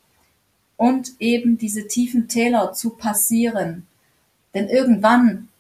und 0.76 1.12
eben 1.20 1.56
diese 1.56 1.86
tiefen 1.86 2.26
Täler 2.26 2.72
zu 2.72 2.90
passieren. 2.90 3.86
Denn 4.54 4.68
irgendwann 4.68 5.50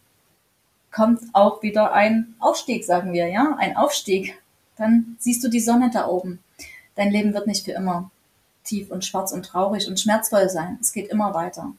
kommt 0.90 1.22
auch 1.34 1.62
wieder 1.62 1.92
ein 1.92 2.34
Aufstieg, 2.40 2.84
sagen 2.84 3.12
wir, 3.12 3.28
ja, 3.28 3.54
ein 3.60 3.76
Aufstieg. 3.76 4.40
Dann 4.76 5.16
siehst 5.18 5.42
du 5.44 5.48
die 5.48 5.60
Sonne 5.60 5.90
da 5.92 6.08
oben. 6.08 6.40
Dein 6.94 7.10
Leben 7.10 7.34
wird 7.34 7.46
nicht 7.46 7.64
für 7.64 7.72
immer 7.72 8.10
tief 8.64 8.90
und 8.90 9.04
schwarz 9.04 9.32
und 9.32 9.44
traurig 9.44 9.88
und 9.88 10.00
schmerzvoll 10.00 10.48
sein. 10.48 10.78
Es 10.80 10.92
geht 10.92 11.08
immer 11.08 11.34
weiter, 11.34 11.72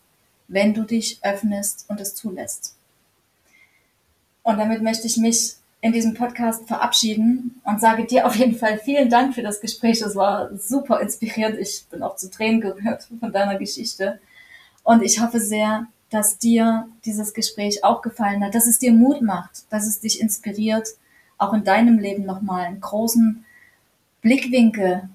wenn 0.47 0.73
du 0.73 0.83
dich 0.83 1.19
öffnest 1.23 1.85
und 1.87 1.99
es 1.99 2.15
zulässt. 2.15 2.75
Und 4.43 4.57
damit 4.57 4.83
möchte 4.83 5.07
ich 5.07 5.17
mich 5.17 5.55
in 5.81 5.91
diesem 5.91 6.13
Podcast 6.13 6.67
verabschieden 6.67 7.61
und 7.63 7.81
sage 7.81 8.05
dir 8.05 8.25
auf 8.25 8.35
jeden 8.35 8.55
Fall 8.55 8.79
vielen 8.79 9.09
Dank 9.09 9.35
für 9.35 9.41
das 9.41 9.61
Gespräch. 9.61 10.01
Es 10.01 10.15
war 10.15 10.55
super 10.57 10.99
inspirierend. 10.99 11.59
Ich 11.59 11.85
bin 11.89 12.03
auch 12.03 12.15
zu 12.15 12.29
Tränen 12.29 12.61
gerührt 12.61 13.07
von 13.19 13.31
deiner 13.31 13.57
Geschichte. 13.57 14.19
Und 14.83 15.03
ich 15.03 15.21
hoffe 15.21 15.39
sehr, 15.39 15.87
dass 16.09 16.37
dir 16.37 16.87
dieses 17.05 17.33
Gespräch 17.33 17.83
auch 17.83 18.01
gefallen 18.01 18.43
hat, 18.43 18.55
dass 18.55 18.67
es 18.67 18.79
dir 18.79 18.93
Mut 18.93 19.21
macht, 19.21 19.71
dass 19.71 19.85
es 19.85 19.99
dich 19.99 20.21
inspiriert, 20.21 20.87
auch 21.37 21.53
in 21.53 21.63
deinem 21.63 21.99
Leben 21.99 22.25
nochmal 22.25 22.65
einen 22.65 22.81
großen 22.81 23.45
Blickwinkel 24.21 25.09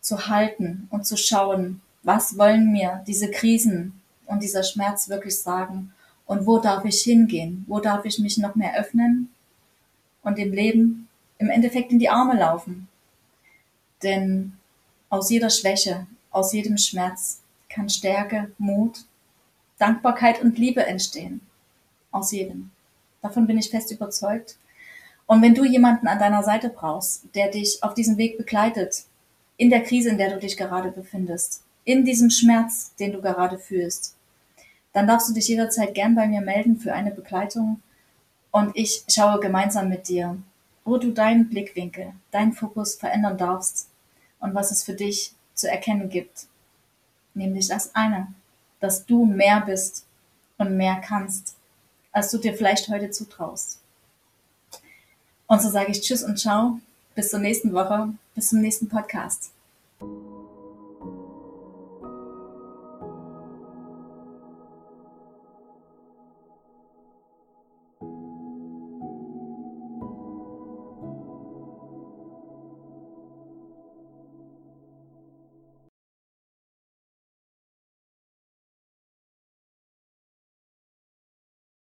zu 0.00 0.28
halten 0.28 0.88
und 0.90 1.06
zu 1.06 1.16
schauen, 1.16 1.80
was 2.02 2.36
wollen 2.36 2.72
mir 2.72 3.02
diese 3.06 3.30
Krisen 3.30 4.00
und 4.26 4.42
dieser 4.42 4.62
Schmerz 4.62 5.08
wirklich 5.08 5.38
sagen 5.38 5.92
und 6.26 6.46
wo 6.46 6.58
darf 6.58 6.84
ich 6.84 7.02
hingehen? 7.02 7.64
Wo 7.68 7.80
darf 7.80 8.04
ich 8.04 8.18
mich 8.18 8.38
noch 8.38 8.54
mehr 8.54 8.76
öffnen 8.78 9.30
und 10.22 10.38
dem 10.38 10.52
Leben 10.52 11.08
im 11.42 11.50
Endeffekt 11.50 11.92
in 11.92 11.98
die 11.98 12.08
Arme 12.08 12.38
laufen. 12.38 12.88
Denn 14.02 14.54
aus 15.10 15.28
jeder 15.28 15.50
Schwäche, 15.50 16.06
aus 16.30 16.52
jedem 16.52 16.78
Schmerz 16.78 17.42
kann 17.68 17.88
Stärke, 17.88 18.52
Mut, 18.58 19.04
Dankbarkeit 19.78 20.40
und 20.40 20.58
Liebe 20.58 20.86
entstehen. 20.86 21.40
Aus 22.12 22.30
jedem. 22.32 22.70
Davon 23.20 23.46
bin 23.46 23.58
ich 23.58 23.70
fest 23.70 23.90
überzeugt. 23.90 24.56
Und 25.32 25.40
wenn 25.40 25.54
du 25.54 25.64
jemanden 25.64 26.08
an 26.08 26.18
deiner 26.18 26.42
Seite 26.42 26.68
brauchst, 26.68 27.24
der 27.34 27.50
dich 27.50 27.82
auf 27.82 27.94
diesem 27.94 28.18
Weg 28.18 28.36
begleitet, 28.36 29.06
in 29.56 29.70
der 29.70 29.82
Krise, 29.82 30.10
in 30.10 30.18
der 30.18 30.28
du 30.28 30.38
dich 30.38 30.58
gerade 30.58 30.90
befindest, 30.90 31.62
in 31.84 32.04
diesem 32.04 32.28
Schmerz, 32.28 32.94
den 32.96 33.12
du 33.12 33.22
gerade 33.22 33.58
fühlst, 33.58 34.14
dann 34.92 35.06
darfst 35.06 35.30
du 35.30 35.32
dich 35.32 35.48
jederzeit 35.48 35.94
gern 35.94 36.14
bei 36.14 36.26
mir 36.26 36.42
melden 36.42 36.76
für 36.76 36.92
eine 36.92 37.12
Begleitung 37.12 37.80
und 38.50 38.72
ich 38.76 39.04
schaue 39.08 39.40
gemeinsam 39.40 39.88
mit 39.88 40.06
dir, 40.06 40.36
wo 40.84 40.98
du 40.98 41.12
deinen 41.12 41.48
Blickwinkel, 41.48 42.12
deinen 42.30 42.52
Fokus 42.52 42.96
verändern 42.96 43.38
darfst 43.38 43.88
und 44.38 44.54
was 44.54 44.70
es 44.70 44.82
für 44.82 44.92
dich 44.92 45.32
zu 45.54 45.66
erkennen 45.66 46.10
gibt. 46.10 46.46
Nämlich 47.32 47.68
das 47.68 47.94
eine, 47.94 48.26
dass 48.80 49.06
du 49.06 49.24
mehr 49.24 49.62
bist 49.62 50.04
und 50.58 50.76
mehr 50.76 50.96
kannst, 50.96 51.56
als 52.12 52.30
du 52.30 52.36
dir 52.36 52.52
vielleicht 52.52 52.90
heute 52.90 53.08
zutraust. 53.08 53.81
Und 55.52 55.60
so 55.60 55.68
sage 55.68 55.90
ich 55.90 56.00
Tschüss 56.00 56.22
und 56.24 56.38
Ciao. 56.38 56.80
Bis 57.14 57.28
zur 57.28 57.38
nächsten 57.38 57.74
Woche. 57.74 58.08
Bis 58.34 58.48
zum 58.48 58.62
nächsten 58.62 58.88
Podcast. 58.88 59.50